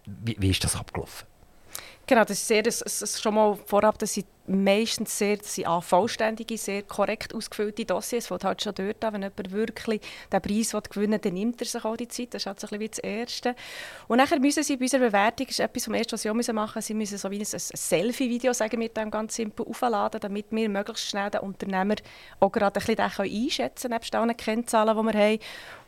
Wie, 0.07 0.37
wie 0.39 0.51
ist 0.51 0.65
das 0.65 0.77
abgelaufen? 0.77 1.27
Genau, 2.13 2.25
das 2.25 2.41
ist 2.41 2.47
sehr, 2.47 2.63
das, 2.63 2.81
das 2.81 3.23
schon 3.23 3.35
mal 3.35 3.57
vorab, 3.65 3.99
dass 3.99 4.13
sie 4.13 4.27
meistens 4.47 5.17
sehr 5.17 5.39
sind 5.43 5.67
vollständige, 5.83 6.59
sehr 6.59 6.83
korrekt 6.83 7.35
ausgefüllte 7.35 7.85
Dossiers. 7.85 8.27
Fängt 8.27 8.45
halt 8.45 8.63
schon 8.63 8.75
dort 8.75 9.05
an, 9.05 9.15
wenn 9.15 9.23
jemand 9.23 9.53
wirklich 9.53 10.01
den 10.33 10.43
Preis 10.43 10.71
gewinnen 10.91 11.13
will, 11.13 11.19
dann 11.19 11.35
nimmt 11.35 11.61
er 11.61 11.67
sich 11.67 11.85
auch 11.85 11.97
die 11.97 12.09
Zeit. 12.09 12.35
Das 12.35 12.43
ist 12.43 12.47
halt 12.47 12.61
so 12.61 12.67
ein 12.67 12.79
bisschen 12.79 12.91
das 12.91 12.99
Erste. 12.99 13.55
Und 14.09 14.19
nachher 14.19 14.41
müssen 14.41 14.63
sie 14.63 14.77
bei 14.77 14.85
unserer 14.85 15.07
Bewertung, 15.07 15.47
das 15.47 15.59
ist 15.59 15.61
etwas 15.61 15.85
vom 15.85 15.95
Ersten, 15.95 16.13
was 16.13 16.23
sie 16.23 16.31
auch 16.31 16.35
machen 16.35 16.73
müssen, 16.77 16.83
sie 16.83 16.95
müssen 16.95 17.19
so 17.19 17.31
wie 17.31 17.39
ein, 17.39 17.45
Selfie-Video, 17.45 18.53
sagen 18.53 18.81
wir 18.81 18.89
dem 18.89 19.11
ganz 19.11 19.37
simpel, 19.37 19.67
aufladen, 19.67 20.21
damit 20.21 20.47
wir 20.51 20.69
möglichst 20.69 21.09
schnell 21.09 21.31
den 21.31 21.41
Unternehmer 21.41 21.95
auch 22.41 22.51
gerade 22.51 22.81
ein 22.81 22.97
bisschen 22.97 23.25
einschätzen 23.25 23.83
können, 23.83 23.95
nebst 23.95 24.15
allen 24.15 24.37
Kennzahlen, 24.37 24.97
die 24.97 25.13
wir 25.13 25.21
haben. 25.21 25.39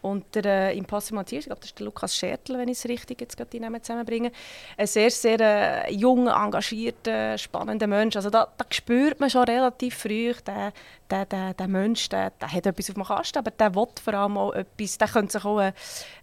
Und 0.05 0.35
der 0.35 0.45
äh, 0.45 0.77
Impossible 0.77 1.25
ich 1.31 1.47
glaube, 1.47 1.61
das 1.61 1.71
ist 1.71 1.79
der 1.79 1.87
Lukas 1.87 2.15
Schertl, 2.15 2.59
wenn 2.59 2.69
ich 2.69 2.77
es 2.77 2.85
richtig 2.87 3.23
jetzt 3.23 3.39
gerade 3.39 3.49
die 3.49 3.83
zusammenbringe, 3.83 4.33
ein 4.77 4.87
sehr, 4.87 5.11
sehr 5.11 5.41
äh, 5.41 5.95
junger, 5.95 6.37
engagierter, 6.45 7.39
spannender 7.39 7.87
Mensch. 7.87 8.15
Also 8.15 8.29
da, 8.29 8.44
da 8.57 8.65
spürt 8.71 9.21
man 9.21 9.31
schon 9.31 9.45
relativ 9.45 9.97
früh, 9.97 10.33
der, 10.47 10.73
der, 11.11 11.27
der, 11.27 11.55
der 11.55 11.69
Mensch 11.69 12.09
der, 12.09 12.31
der 12.31 12.53
hat 12.53 12.67
etwas 12.67 12.91
auf 12.91 12.95
dem 12.95 13.05
Kasten, 13.05 13.39
aber 13.39 13.51
der 13.51 13.75
will 13.75 13.87
vor 14.03 14.15
allem 14.15 14.39
auch 14.39 14.53
etwas, 14.53 14.99
der 14.99 15.09
könnte 15.09 15.33
sich 15.33 15.45
auch 15.45 15.59
eine, 15.59 15.75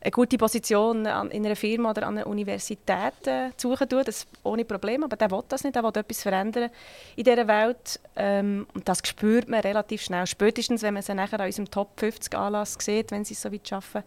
eine 0.02 0.12
gute 0.12 0.38
Position 0.38 1.06
an, 1.08 1.32
in 1.32 1.46
einer 1.46 1.56
Firma 1.56 1.92
oder 1.92 2.08
an 2.08 2.18
einer 2.18 2.28
Universität 2.28 3.26
äh, 3.26 3.52
suchen, 3.58 3.88
tun, 3.88 4.04
das 4.06 4.26
ohne 4.44 4.66
Probleme, 4.66 5.06
aber 5.06 5.16
der 5.16 5.32
will 5.32 5.44
das 5.48 5.64
nicht, 5.64 5.76
der 5.76 5.84
will 5.84 5.92
etwas 5.94 6.24
verändern 6.24 6.70
in 7.16 7.24
dieser 7.24 7.48
Welt. 7.48 8.00
Ähm, 8.16 8.68
und 8.74 8.88
das 8.88 9.00
spürt 9.06 9.48
man 9.48 9.62
relativ 9.62 10.02
schnell, 10.02 10.28
spätestens 10.28 10.82
wenn 10.82 10.94
man 10.94 11.04
sie 11.04 11.14
nachher 11.14 11.40
an 11.40 11.46
unserem 11.46 11.70
Top 11.70 12.00
50 12.00 12.36
Anlass 12.36 12.78
sieht, 12.80 13.12
wenn 13.12 13.24
sie 13.24 13.34
so 13.34 13.52
weit 13.52 13.72
arbeiten, 13.72 14.04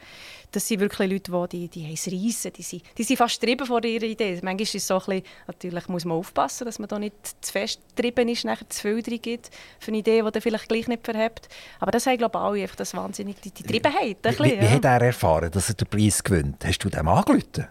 das 0.53 0.69
sind 0.69 0.81
wirklich 0.81 1.11
Leute, 1.11 1.49
die, 1.49 1.69
die, 1.69 1.69
die 1.69 1.85
haben 1.85 1.95
es 1.95 2.07
reissen, 2.07 2.53
die 2.53 2.63
sind, 2.63 2.83
die 2.97 3.03
sind 3.03 3.17
fast 3.17 3.41
getrieben 3.41 3.67
von 3.67 3.83
ihrer 3.83 4.05
Idee. 4.05 4.39
Manchmal 4.43 4.63
ist 4.63 4.75
es 4.75 4.87
so 4.87 4.95
ein 4.95 5.01
bisschen, 5.01 5.23
natürlich 5.47 5.89
muss 5.89 6.05
man 6.05 6.19
aufpassen, 6.19 6.65
dass 6.65 6.79
man 6.79 6.89
da 6.89 6.99
nicht 6.99 7.15
zu 7.41 7.53
fest 7.53 7.81
getrieben 8.05 8.29
ist, 8.29 8.45
nachher 8.45 8.69
zu 8.69 8.83
viel 8.83 9.03
drin 9.03 9.21
gibt 9.21 9.51
für 9.79 9.89
eine 9.89 9.99
Idee, 9.99 10.23
die 10.23 10.31
dann 10.31 10.43
vielleicht 10.43 10.69
gleich 10.69 10.89
nicht 10.89 11.05
verhebt. 11.05 11.49
Aber 11.81 11.91
das 11.91 12.07
haben 12.07 12.19
glaube 12.19 12.39
ich 12.39 12.45
alle 12.45 12.63
einfach 12.63 12.77
das 12.77 12.95
wahnsinnig, 12.95 13.41
die, 13.41 13.51
die 13.51 13.63
Triebenheit. 13.63 14.19
Wie, 14.23 14.45
wie, 14.45 14.61
wie 14.61 14.69
hat 14.69 14.85
er 14.85 15.03
erfahren, 15.03 15.51
dass 15.51 15.69
er 15.69 15.75
den 15.75 15.89
Preis 15.89 16.23
gewinnt? 16.23 16.65
Hast 16.65 16.79
du 16.79 16.89
dem 16.89 17.09
angerufen? 17.09 17.69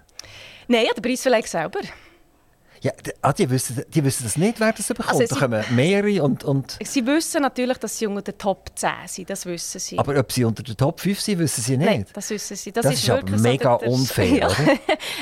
Nein, 0.67 0.85
den 0.95 1.01
Preis 1.01 1.21
vielleicht 1.21 1.47
selber. 1.47 1.79
Ja, 2.83 2.91
ah, 3.21 3.31
die, 3.31 3.49
wissen, 3.49 3.81
die 3.87 4.03
wissen 4.03 4.25
das 4.25 4.35
nicht, 4.35 4.59
wer 4.59 4.73
das 4.73 4.89
bekommt. 4.89 5.09
Also 5.09 5.33
da 5.33 5.39
kommen 5.39 5.63
mehrere 5.69 6.21
und, 6.21 6.43
und... 6.43 6.77
Sie 6.83 7.05
wissen 7.05 7.41
natürlich, 7.41 7.77
dass 7.77 7.97
sie 7.97 8.07
unter 8.07 8.21
den 8.21 8.37
Top 8.37 8.71
10 8.75 8.89
sind, 9.05 9.29
das 9.29 9.45
wissen 9.45 9.79
sie. 9.79 9.97
Aber 9.97 10.19
ob 10.19 10.29
sie 10.29 10.43
unter 10.43 10.63
den 10.63 10.75
Top 10.75 10.99
5 10.99 11.17
sind, 11.17 11.39
wissen 11.39 11.61
sie 11.61 11.77
nicht. 11.77 11.89
Nein, 11.89 12.05
das 12.11 12.29
wissen 12.29 12.57
sie. 12.57 12.73
Das, 12.73 12.83
das 12.83 12.95
ist, 12.95 13.03
ist 13.03 13.09
aber 13.09 13.37
mega 13.37 13.79
so, 13.79 13.89
unfair, 13.89 14.25
ja. 14.25 14.47
Also 14.47 14.57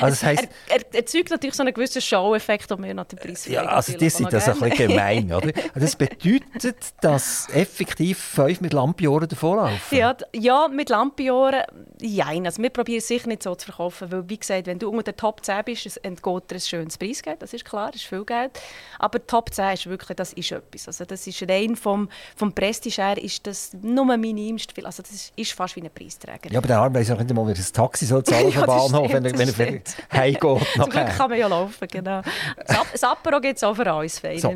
das 0.00 0.22
heisst, 0.24 0.48
er, 0.68 0.78
er 0.78 0.94
erzeugt 0.96 1.30
natürlich 1.30 1.54
so 1.54 1.62
einen 1.62 1.72
gewissen 1.72 2.02
Show-Effekt, 2.02 2.72
um 2.72 2.82
wir 2.82 2.94
noch 2.94 3.04
den 3.04 3.20
Preis 3.20 3.46
Ja, 3.46 3.64
also 3.66 3.96
die 3.96 4.10
sind 4.10 4.32
das 4.32 4.48
ein 4.48 4.58
bisschen 4.58 4.88
gemein, 4.88 5.32
oder? 5.32 5.52
Das 5.76 5.94
bedeutet, 5.94 6.78
dass 7.00 7.48
effektiv 7.52 8.18
fünf 8.18 8.60
mit 8.60 8.72
Lampiohren 8.72 9.28
davonlaufen? 9.28 9.96
Ja, 9.96 10.16
ja, 10.34 10.66
mit 10.66 10.88
Lampiohren, 10.88 11.62
ja. 12.00 12.26
Also 12.26 12.60
wir 12.60 12.70
probieren 12.70 12.98
es 12.98 13.06
sicher 13.06 13.28
nicht 13.28 13.44
so 13.44 13.54
zu 13.54 13.66
verkaufen, 13.66 14.10
weil 14.10 14.28
wie 14.28 14.38
gesagt, 14.38 14.66
wenn 14.66 14.80
du 14.80 14.88
unter 14.88 15.12
den 15.12 15.16
Top 15.16 15.44
10 15.44 15.62
bist, 15.64 16.04
entgeht 16.04 16.50
dir 16.50 16.56
ein 16.56 16.60
schönes 16.60 16.98
Preisgeld 16.98 17.40
das 17.52 17.62
ist 17.62 17.64
klar, 17.68 17.90
das 17.92 18.00
ist 18.00 18.08
viel 18.08 18.24
Geld. 18.24 18.52
Aber 18.98 19.24
Top 19.26 19.52
10 19.52 19.74
ist 19.74 19.86
wirklich, 19.86 20.16
das 20.16 20.32
ist 20.32 20.52
etwas. 20.52 20.86
Also 20.88 21.04
das 21.04 21.26
ist 21.26 21.42
rein 21.48 21.76
vom, 21.76 22.08
vom 22.36 22.52
Prestige 22.52 23.02
her 23.02 23.22
ist 23.22 23.46
das 23.46 23.70
nur 23.80 24.16
minimst 24.16 24.72
viel. 24.72 24.86
Also 24.86 25.02
das 25.02 25.12
ist, 25.12 25.32
ist 25.36 25.52
fast 25.52 25.76
wie 25.76 25.82
ein 25.82 25.90
Preisträger. 25.90 26.50
Ja, 26.50 26.58
aber 26.58 26.68
der 26.68 26.78
Arme 26.78 26.98
weiß 26.98 27.10
auch 27.10 27.18
nicht 27.18 27.32
mal, 27.32 27.46
wie 27.46 27.54
das 27.54 27.70
Taxi 27.72 28.06
soll 28.06 28.24
zahlen 28.24 28.48
ja, 28.50 28.60
vom 28.60 28.66
Bahnhof, 28.66 29.08
stimmt, 29.08 29.38
wenn, 29.38 29.38
wenn 29.38 29.82
er 30.12 30.18
heimgeht. 30.18 30.42
Zum 30.42 30.90
Glück 30.90 31.16
kann 31.16 31.30
man 31.30 31.38
ja 31.38 31.46
laufen, 31.46 31.88
genau. 31.90 32.22
Das 32.66 33.02
Apero 33.04 33.40
gibt 33.40 33.56
es 33.56 33.64
auch 33.64 33.74
für 33.74 33.90
alles 33.90 34.18
fein 34.18 34.38
so, 34.38 34.48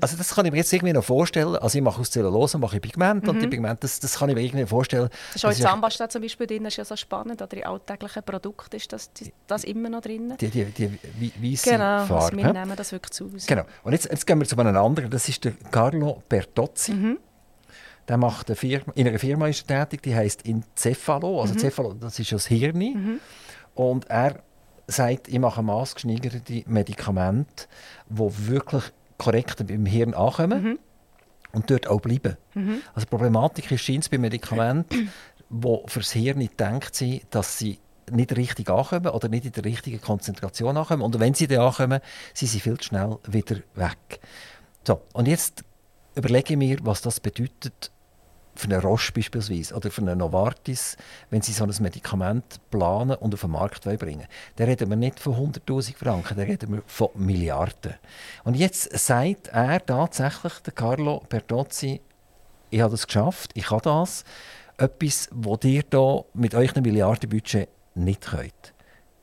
Also 0.00 0.16
das 0.16 0.34
kann 0.34 0.46
ich 0.46 0.52
mir 0.52 0.58
jetzt 0.58 0.72
irgendwie 0.72 0.92
noch 0.92 1.04
vorstellen. 1.04 1.56
Also 1.56 1.78
ich 1.78 1.84
mache 1.84 2.00
aus 2.00 2.10
Zellulose 2.10 2.58
mache 2.58 2.76
ich 2.76 2.82
Pigment 2.82 3.24
mhm. 3.24 3.28
und 3.30 3.40
die 3.40 3.46
Pigmente, 3.48 3.78
das, 3.80 4.00
das 4.00 4.18
kann 4.18 4.28
ich 4.28 4.34
mir 4.34 4.42
irgendwie 4.42 4.66
vorstellen. 4.66 5.08
Das 5.32 5.36
ist 5.36 5.44
auch 5.44 5.50
in 5.50 5.56
Zahnpasta 5.56 6.08
zum 6.08 6.22
Beispiel 6.22 6.46
drin, 6.46 6.64
ist 6.66 6.76
ja 6.76 6.84
so 6.84 6.96
spannend. 6.96 7.42
Oder 7.42 7.56
in 7.56 7.64
alltäglichen 7.64 8.22
Produkten 8.22 8.76
ist 8.76 8.92
das, 8.92 9.10
das 9.46 9.64
immer 9.64 9.88
noch 9.88 10.02
drin. 10.02 10.34
Die, 10.40 10.48
die, 10.48 10.64
die, 10.64 10.88
die 10.88 11.52
weiße 11.52 11.70
genau, 11.70 12.04
Farbe. 12.04 12.36
Wir 12.52 12.52
nehmen 12.52 12.76
das 12.76 12.92
wirklich 12.92 13.12
zu. 13.12 13.30
Genau. 13.46 13.64
Und 13.82 13.92
jetzt, 13.92 14.06
jetzt 14.10 14.26
gehen 14.26 14.38
wir 14.38 14.46
zu 14.46 14.56
einem 14.58 14.76
anderen, 14.76 15.10
das 15.10 15.28
ist 15.28 15.44
der 15.44 15.52
Carlo 15.70 16.22
Bertozzi. 16.28 16.92
Mhm. 16.92 17.18
Der 18.08 18.16
macht 18.18 18.48
eine 18.48 18.56
Firma, 18.56 18.92
in 18.94 19.08
einer 19.08 19.18
Firma 19.18 19.48
ist 19.48 19.70
er 19.70 19.88
tätig, 19.88 20.02
die 20.02 20.14
heißt 20.14 20.46
Encephalo. 20.46 21.40
Also 21.40 21.54
mhm. 21.54 21.58
Cephalo, 21.58 21.94
das 21.94 22.18
ist 22.18 22.32
das 22.32 22.46
Hirn. 22.46 22.78
Mhm. 22.78 23.20
Und 23.74 24.10
er 24.10 24.42
sagt, 24.86 25.28
ich 25.28 25.38
mache 25.38 25.62
maßgeschneiderte 25.62 26.64
Medikamente, 26.66 27.66
die 28.08 28.48
wirklich 28.48 28.84
korrekt 29.16 29.66
beim 29.66 29.86
Hirn 29.86 30.14
ankommen 30.14 30.62
mhm. 30.62 30.78
und 31.52 31.70
dort 31.70 31.86
auch 31.86 32.00
bleiben. 32.00 32.36
Mhm. 32.54 32.82
Also 32.94 33.06
die 33.06 33.10
Problematik 33.10 33.70
ist, 33.70 33.80
scheint 33.80 34.10
bei 34.10 34.18
Medikamenten, 34.18 35.10
die 35.48 35.78
für 35.86 36.00
das 36.00 36.12
Hirn 36.12 36.38
nicht 36.38 36.58
gedacht 36.58 36.94
sind, 36.94 37.22
dass 37.30 37.58
sie 37.58 37.78
nicht 38.10 38.36
richtig 38.36 38.70
ankommen 38.70 39.08
oder 39.08 39.28
nicht 39.28 39.44
in 39.46 39.52
der 39.52 39.64
richtigen 39.64 40.00
Konzentration 40.00 40.76
ankommen. 40.76 41.02
Und 41.02 41.18
wenn 41.20 41.34
sie 41.34 41.46
dann 41.46 41.60
ankommen, 41.60 42.00
sind 42.32 42.48
sie 42.48 42.60
viel 42.60 42.78
zu 42.78 42.88
schnell 42.88 43.18
wieder 43.26 43.56
weg. 43.74 44.20
So, 44.86 45.02
und 45.12 45.28
jetzt 45.28 45.64
überlege 46.14 46.54
ich 46.54 46.58
mir, 46.58 46.78
was 46.82 47.02
das 47.02 47.20
bedeutet 47.20 47.90
für 48.54 48.66
eine 48.66 48.80
Roche 48.80 49.12
beispielsweise 49.12 49.74
oder 49.74 49.90
für 49.90 50.02
eine 50.02 50.14
Novartis, 50.14 50.96
wenn 51.30 51.42
sie 51.42 51.52
so 51.52 51.64
ein 51.64 51.74
Medikament 51.80 52.60
planen 52.70 53.16
und 53.16 53.34
auf 53.34 53.40
den 53.40 53.50
Markt 53.50 53.82
bringen 53.82 54.26
Dann 54.56 54.68
reden 54.68 54.90
wir 54.90 54.96
nicht 54.96 55.18
von 55.18 55.34
100'000 55.34 55.96
Franken, 55.96 56.36
dann 56.36 56.46
reden 56.46 56.72
wir 56.72 56.82
von 56.86 57.08
Milliarden. 57.14 57.94
Und 58.44 58.54
jetzt 58.54 58.96
sagt 58.96 59.48
er 59.48 59.84
tatsächlich, 59.84 60.52
der 60.60 60.72
Carlo 60.72 61.22
Bertozzi, 61.28 62.00
ich 62.70 62.80
habe 62.80 62.92
das 62.92 63.06
geschafft, 63.06 63.50
ich 63.54 63.70
habe 63.70 63.82
das. 63.82 64.24
Etwas, 64.76 65.28
das 65.32 65.64
ihr 65.64 65.84
hier 65.88 66.24
mit 66.34 66.54
euch 66.54 66.74
Milliardenbudget 66.74 67.68
nicht 67.94 68.22
könnt. 68.22 68.74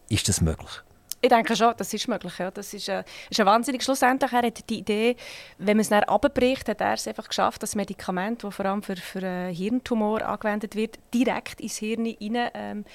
Ist 0.09 0.27
das 0.27 0.41
möglich? 0.41 0.83
Ich 1.23 1.29
denke 1.29 1.55
schon, 1.55 1.75
das 1.77 1.93
ist 1.93 2.07
möglich. 2.07 2.35
Ja. 2.39 2.49
Das 2.49 2.73
ist, 2.73 2.89
äh, 2.89 3.03
ist 3.29 3.39
ein 3.39 3.45
wahnsinnig. 3.45 3.83
Schlussendlich 3.83 4.31
er 4.33 4.41
hat 4.41 4.67
die 4.67 4.79
Idee, 4.79 5.15
wenn 5.59 5.77
man 5.77 5.81
es 5.81 5.89
dann 5.89 6.03
abbricht, 6.05 6.67
hat 6.67 6.81
er 6.81 6.93
es 6.93 7.07
einfach 7.07 7.27
geschafft, 7.27 7.61
das 7.61 7.75
Medikament, 7.75 8.43
das 8.43 8.55
vor 8.55 8.65
allem 8.65 8.81
für, 8.81 8.95
für 8.95 9.19
einen 9.19 9.53
Hirntumor 9.53 10.23
angewendet 10.23 10.75
wird, 10.75 10.97
direkt 11.13 11.61
ins 11.61 11.77
Hirn 11.77 12.07
rein, 12.07 12.49
ähm, 12.55 12.85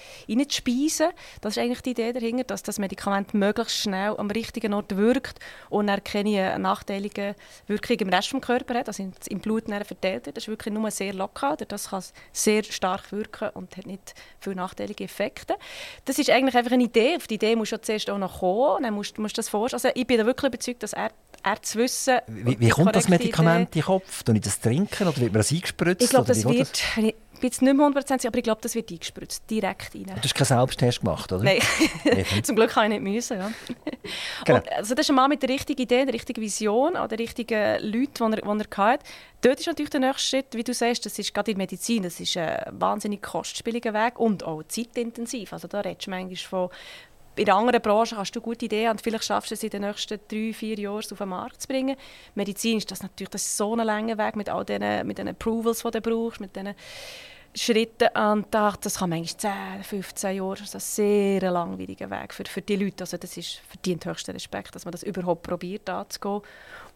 speisen. 0.51 1.11
Das 1.41 1.57
ist 1.57 1.63
eigentlich 1.63 1.83
die 1.83 1.91
Idee 1.91 2.13
dahinter, 2.13 2.43
dass 2.43 2.65
das 2.65 2.81
Medikament 2.81 3.33
möglichst 3.33 3.77
schnell 3.77 4.17
am 4.19 4.29
richtigen 4.29 4.75
Ort 4.75 4.97
wirkt 4.97 5.39
und 5.71 5.89
er 5.89 6.01
keine 6.01 6.59
nachteilige 6.59 7.37
Wirkung 7.69 7.97
im 7.99 8.09
Rest 8.09 8.33
des 8.33 8.41
Körpers 8.41 8.77
hat, 8.77 8.89
also 8.89 9.09
im 9.29 9.39
Blut 9.39 9.67
verteilt 9.67 10.27
wird. 10.27 10.37
Das 10.37 10.45
ist 10.45 10.49
wirklich 10.49 10.75
nur 10.75 10.91
sehr 10.91 11.15
lokal. 11.15 11.57
Das 11.57 11.91
kann 11.91 12.03
sehr 12.33 12.65
stark 12.65 13.13
wirken 13.13 13.51
und 13.55 13.77
hat 13.77 13.87
nicht 13.87 14.15
viele 14.41 14.57
nachteilige 14.57 15.05
Effekte. 15.05 15.55
Das 16.05 16.19
ist 16.19 16.29
eigentlich 16.29 16.57
einfach 16.57 16.73
eine 16.73 16.85
Idee. 16.85 17.15
Auf 17.15 17.29
die 17.29 17.35
Idee 17.35 17.55
muss 17.55 17.71
du 17.71 17.81
zuerst 17.81 18.16
auch 18.17 18.21
noch 18.21 18.41
kommen. 18.41 18.83
Dann 18.83 18.95
musst, 18.95 19.17
du 19.17 19.23
das 19.23 19.49
vorstellen. 19.49 19.83
Also 19.85 19.99
ich 19.99 20.07
bin 20.07 20.19
da 20.19 20.27
wirklich 20.27 20.49
überzeugt, 20.49 20.83
dass 20.83 20.93
er, 20.93 21.11
er 21.43 21.63
zu 21.63 21.79
wissen... 21.79 22.19
Wie, 22.27 22.59
wie 22.59 22.69
kommt 22.69 22.95
das 22.97 23.09
Medikament 23.09 23.75
in 23.75 23.81
den 23.81 23.87
Kopf? 23.87 24.23
Tun 24.23 24.37
ich 24.37 24.43
das 24.43 24.61
trinken 24.61 25.09
oder 25.09 25.17
wird 25.19 25.33
mir 25.33 25.39
das 25.39 25.53
eingespritzt? 25.53 26.03
Ich 26.03 26.11
glaube, 26.11 26.27
das 26.27 26.45
wird... 26.45 26.71
Das? 26.71 27.15
Ich 27.37 27.41
bin 27.41 27.49
jetzt 27.49 27.61
nicht 27.61 27.77
mehr 27.77 27.87
100% 27.87 28.27
aber 28.27 28.39
ich 28.39 28.45
glaube, 28.45 28.63
das 28.63 28.75
wird 28.75 28.91
eingespritzt, 28.91 29.43
direkt 29.51 29.95
rein. 29.95 30.07
Du 30.07 30.23
hast 30.23 30.35
keinen 30.35 30.47
Selbsttest 30.47 31.01
gemacht, 31.01 31.31
oder? 31.31 31.45
Nein, 31.45 31.61
zum 32.43 32.57
Glück 32.57 32.75
habe 32.75 32.87
ich 32.87 32.93
nicht 32.99 33.03
müssen. 33.03 33.39
Ja. 33.39 33.53
Genau. 34.47 34.59
Und, 34.59 34.73
also 34.73 34.95
das 34.95 35.05
ist 35.05 35.11
ein 35.11 35.17
Mann 35.17 35.29
mit 35.29 35.43
der 35.43 35.51
richtigen 35.51 35.83
Idee, 35.83 36.07
der 36.07 36.15
richtigen 36.15 36.41
Vision, 36.41 36.97
auch 36.97 37.09
der 37.09 37.19
richtigen 37.19 37.83
Leuten, 37.83 38.33
die 38.33 38.39
er, 38.39 38.55
die 38.57 38.65
er 38.71 38.77
hatte. 38.79 39.05
Dort 39.43 39.61
ist 39.61 39.67
natürlich 39.67 39.91
der 39.91 40.01
nächste 40.01 40.23
Schritt, 40.23 40.47
wie 40.53 40.65
du 40.65 40.73
sagst, 40.73 41.05
das 41.05 41.19
ist 41.19 41.35
gerade 41.35 41.51
in 41.51 41.59
der 41.59 41.65
Medizin, 41.65 42.03
das 42.03 42.19
ist 42.21 42.37
ein 42.37 42.59
wahnsinnig 42.73 43.23
kostspieliger 43.23 43.93
Weg 43.93 44.19
und 44.19 44.43
auch 44.45 44.63
zeitintensiv. 44.63 45.53
Also 45.53 45.69
da 45.69 45.81
redest 45.81 46.07
du 46.07 46.11
manchmal 46.11 46.37
von 46.37 46.71
in 47.37 47.45
der 47.45 47.55
anderen 47.55 47.83
Branche 47.83 48.17
hast 48.17 48.33
du 48.33 48.41
gute 48.41 48.65
Ideen 48.65 48.91
und 48.91 49.01
vielleicht 49.01 49.25
schaffst 49.25 49.51
du 49.51 49.55
es 49.55 49.63
in 49.63 49.71
den 49.71 49.83
nächsten 49.83 50.19
drei, 50.29 50.53
vier 50.53 50.79
Jahren 50.79 51.05
auf 51.11 51.19
den 51.19 51.29
Markt 51.29 51.63
zu 51.63 51.69
bringen. 51.69 51.97
Medizin 52.35 52.79
ist 52.79 52.91
das 52.91 53.03
natürlich 53.03 53.31
das 53.31 53.43
ist 53.43 53.57
so 53.57 53.75
ein 53.75 53.87
langer 53.87 54.19
Weg 54.19 54.37
mit 54.37 54.49
all 54.49 54.65
den, 54.65 55.07
mit 55.07 55.19
den 55.19 55.29
Approvals, 55.29 55.83
die 55.83 55.91
du 55.91 56.01
brauchst, 56.01 56.41
mit 56.41 56.57
den 56.57 56.75
Schritten. 57.55 58.09
Und 58.15 58.47
das 58.53 58.99
kann 58.99 59.11
manchmal 59.11 59.83
10, 59.83 59.85
15 59.85 60.37
Jahre, 60.37 60.57
das 60.57 60.63
ist 60.63 60.75
ein 60.75 60.81
sehr 60.81 61.51
langwieriger 61.51 62.11
Weg 62.11 62.35
für, 62.35 62.45
für 62.45 62.63
die 62.63 62.77
Leute. 62.77 63.05
Also 63.05 63.17
das 63.17 63.37
ist, 63.37 63.61
verdient 63.69 64.05
höchsten 64.05 64.33
Respekt, 64.33 64.75
dass 64.75 64.85
man 64.85 64.93
das 64.93 65.03
überhaupt 65.03 65.43
probiert 65.43 65.89
anzugehen. 65.89 66.43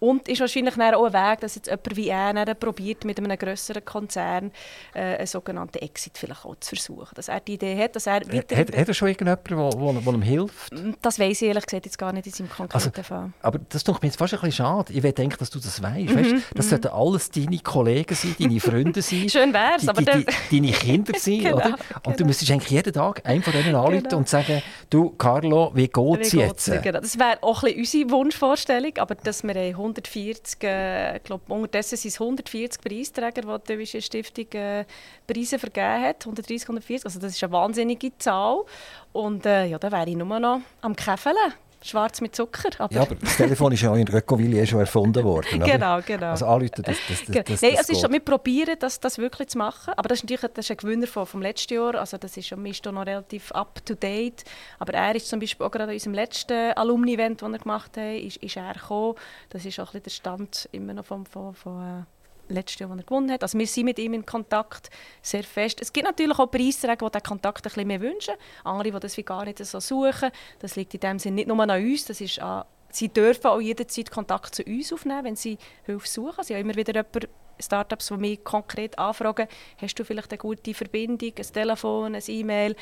Und 0.01 0.29
ist 0.29 0.41
wahrscheinlich 0.41 0.75
auch 0.77 1.05
ein 1.05 1.13
Weg, 1.13 1.41
dass 1.41 1.55
jetzt 1.55 1.67
jemand 1.69 1.97
wie 1.97 2.09
er 2.09 2.55
probiert, 2.55 3.05
mit 3.05 3.19
einem 3.19 3.37
größeren 3.37 3.85
Konzern 3.85 4.51
äh, 4.95 5.19
einen 5.19 5.27
sogenannten 5.27 5.79
Exit 5.79 6.17
vielleicht 6.17 6.47
auch 6.47 6.57
zu 6.59 6.75
versuchen. 6.75 7.15
Dass 7.15 7.29
er 7.29 7.41
die 7.41 7.55
Idee 7.55 7.77
hat, 7.79 7.95
dass 7.95 8.07
er 8.07 8.23
weiter... 8.33 8.57
Hat, 8.57 8.75
hat 8.75 8.89
er 8.89 8.95
schon 8.95 9.09
irgendjemanden, 9.09 10.05
der 10.05 10.15
ihm 10.15 10.23
hilft? 10.23 10.73
Mm, 10.73 10.93
das 11.03 11.19
weiß 11.19 11.43
ich 11.43 11.49
ehrlich 11.49 11.67
gesagt 11.67 11.85
jetzt 11.85 11.99
gar 11.99 12.15
nicht 12.15 12.27
in 12.27 12.33
seinem 12.33 12.49
konkreten 12.49 12.89
also, 12.89 13.03
Fall. 13.03 13.33
Aber 13.43 13.61
das 13.69 13.85
tut 13.85 14.03
mir 14.03 14.09
jetzt 14.09 14.17
fast 14.17 14.33
ein 14.33 14.41
bisschen 14.41 14.53
schade. 14.53 14.93
Ich 14.93 15.03
denke, 15.15 15.37
dass 15.37 15.51
du 15.51 15.59
das 15.59 15.83
weißt. 15.83 16.15
Mhm, 16.15 16.17
weißt 16.17 16.35
das 16.55 16.67
mhm. 16.67 16.71
sollten 16.71 16.89
alles 16.89 17.31
deine 17.31 17.59
Kollegen 17.59 18.15
sein, 18.15 18.35
deine 18.39 18.61
Freunde 18.61 19.03
sein. 19.03 19.29
Schön 19.29 19.53
wär's, 19.53 19.83
die, 19.83 19.89
aber... 19.89 20.01
Die, 20.01 20.25
die, 20.51 20.61
deine 20.61 20.73
Kinder 20.73 21.13
sein, 21.19 21.41
genau, 21.41 21.57
oder? 21.57 21.67
Und 21.67 22.03
genau. 22.05 22.17
du 22.17 22.25
müsstest 22.25 22.51
eigentlich 22.51 22.71
jeden 22.71 22.93
Tag 22.95 23.21
einen 23.27 23.43
von 23.43 23.53
denen 23.53 23.75
anrufen 23.75 24.05
genau. 24.05 24.17
und 24.17 24.29
sagen, 24.31 24.63
du, 24.89 25.11
Carlo, 25.11 25.73
wie 25.75 25.89
geht 25.89 26.21
es 26.21 26.33
jetzt? 26.33 26.83
Genau. 26.83 27.01
Das 27.01 27.19
wäre 27.19 27.43
auch 27.43 27.63
ein 27.63 27.75
bisschen 27.75 28.05
unsere 28.05 28.11
Wunschvorstellung, 28.19 28.93
aber 28.97 29.15
dass 29.15 29.43
wir 29.43 29.55
140 29.91 30.63
äh, 30.65 31.17
ich 31.17 31.31
unterdessen 31.49 31.97
sind 31.97 32.13
es 32.13 32.21
140 32.21 32.81
Preisträger, 32.81 33.59
die 33.59 33.73
die 33.73 33.79
Wische 33.79 34.01
Stiftung 34.03 34.47
äh, 34.53 34.85
Preise 35.27 35.59
vergeben 35.59 36.03
hat. 36.03 36.23
130, 36.23 36.63
140. 36.63 37.05
Also 37.05 37.21
das 37.21 37.33
ist 37.35 37.43
eine 37.43 37.53
wahnsinnige 37.53 38.17
Zahl. 38.19 38.65
Und 39.13 39.47
äh, 39.47 39.67
ja, 39.67 39.79
da 39.79 39.91
wäre 39.91 40.09
ich 40.09 40.17
nur 40.17 40.39
noch 40.41 40.61
am 40.81 40.97
Käfeln. 40.97 41.37
Schwarz 41.83 42.21
mit 42.21 42.37
Zucker. 42.37 42.71
Aber 42.79 42.95
ja, 42.95 43.03
aber 43.03 43.15
das 43.15 43.37
Telefon 43.37 43.73
ist 43.73 43.83
ja 43.83 43.91
auch 43.91 43.97
in 43.97 44.07
Röckoville 44.07 44.67
schon 44.67 44.81
erfunden 44.81 45.25
worden. 45.25 45.61
genau, 45.65 46.01
genau. 46.05 46.31
Also 46.31 46.47
anrufen, 46.47 46.83
das, 46.83 46.99
das, 47.09 47.19
das, 47.21 47.27
genau. 47.27 47.43
das, 47.47 47.63
Nein, 47.63 47.77
es 47.81 47.89
ist 47.89 48.01
schon, 48.01 48.13
wir 48.13 48.21
probieren 48.21 48.77
das, 48.79 49.01
das 49.01 49.19
wirklich 49.19 49.49
zu 49.49 49.59
machen. 49.59 49.95
Aber 49.97 50.09
das 50.09 50.19
ist 50.19 50.25
natürlich 50.25 50.53
das 50.53 50.67
ist 50.67 50.71
ein 50.71 50.77
Gewinner 50.77 51.07
vom, 51.07 51.27
vom 51.27 51.43
letzten 51.43 51.75
Jahr. 51.75 51.95
Also 51.95 52.19
das 52.19 52.37
ist, 52.37 52.49
schon, 52.49 52.65
ist 52.67 52.85
noch 52.85 53.07
relativ 53.07 53.51
up-to-date. 53.53 54.45
Aber 54.79 54.93
er 54.95 55.15
ist 55.15 55.29
zum 55.29 55.41
Beispiel 55.41 55.67
auch 55.67 55.71
gerade 55.71 55.91
an 55.91 55.95
unserem 55.95 56.15
letzten 56.15 56.73
Alumni-Event, 56.73 57.43
das 57.43 57.51
wir 57.51 57.59
gemacht 57.59 57.97
haben, 57.97 58.19
ist, 58.19 58.37
ist 58.39 58.57
er 58.57 58.75
gekommen. 58.75 59.15
Das 59.49 59.65
ist 59.65 59.79
auch 59.81 59.95
ein 59.95 60.01
bisschen 60.01 60.03
der 60.03 60.11
Stand 60.11 60.69
immer 60.73 60.95
noch 60.95 61.05
vom, 61.05 61.25
vom, 61.25 61.55
vom 61.55 61.81
äh, 61.81 62.03
letztes 62.51 62.81
Jahr, 62.81 62.91
als 62.91 63.01
er 63.01 63.05
gewonnen 63.05 63.31
hat. 63.31 63.43
Also 63.43 63.59
wir 63.59 63.67
sind 63.67 63.85
mit 63.85 63.99
ihm 63.99 64.15
in 64.15 64.27
Kontakt 64.27 64.91
sehr 65.23 65.43
fest. 65.43 65.81
Es 65.81 65.93
gibt 65.93 66.07
natürlich 66.07 66.39
auch 66.39 66.51
Preisträger, 66.51 67.09
die 67.09 67.19
diesen 67.19 67.23
Kontakt 67.23 67.59
ein 67.59 67.63
bisschen 67.63 67.87
mehr 67.87 68.01
wünschen. 68.01 68.35
Andere, 68.65 68.93
die 68.93 69.01
das 69.01 69.17
gar 69.25 69.45
nicht 69.45 69.65
so 69.65 69.81
suchen. 69.81 70.31
Das 70.59 70.77
liegt 70.77 70.95
in 70.95 71.01
dem 71.01 71.19
Sinne 71.19 71.37
nicht 71.37 71.49
nur 71.49 71.61
an 71.61 71.71
uns, 71.71 72.05
das 72.05 72.21
ist 72.21 72.41
an 72.41 72.65
Sie 72.93 73.09
dürfen 73.09 73.47
auch 73.47 73.61
jederzeit 73.61 74.11
Kontakt 74.11 74.55
zu 74.55 74.65
uns 74.65 74.93
aufnehmen, 74.93 75.25
wenn 75.25 75.37
sie 75.37 75.59
Hilfe 75.85 76.09
suchen. 76.09 76.43
Sie 76.43 76.55
haben 76.55 76.63
immer 76.63 76.75
wieder 76.75 76.93
jemanden, 76.93 77.29
Startups, 77.61 78.09
die 78.09 78.17
mich 78.17 78.45
konkret 78.45 78.99
anfragen, 78.99 79.47
hast 79.79 79.95
du 79.95 80.05
vielleicht 80.05 80.31
eine 80.31 80.39
gute 80.39 80.75
Verbindung, 80.75 81.33
ein 81.37 81.53
Telefon, 81.53 82.15
ein 82.15 82.23
E-Mail. 82.27 82.75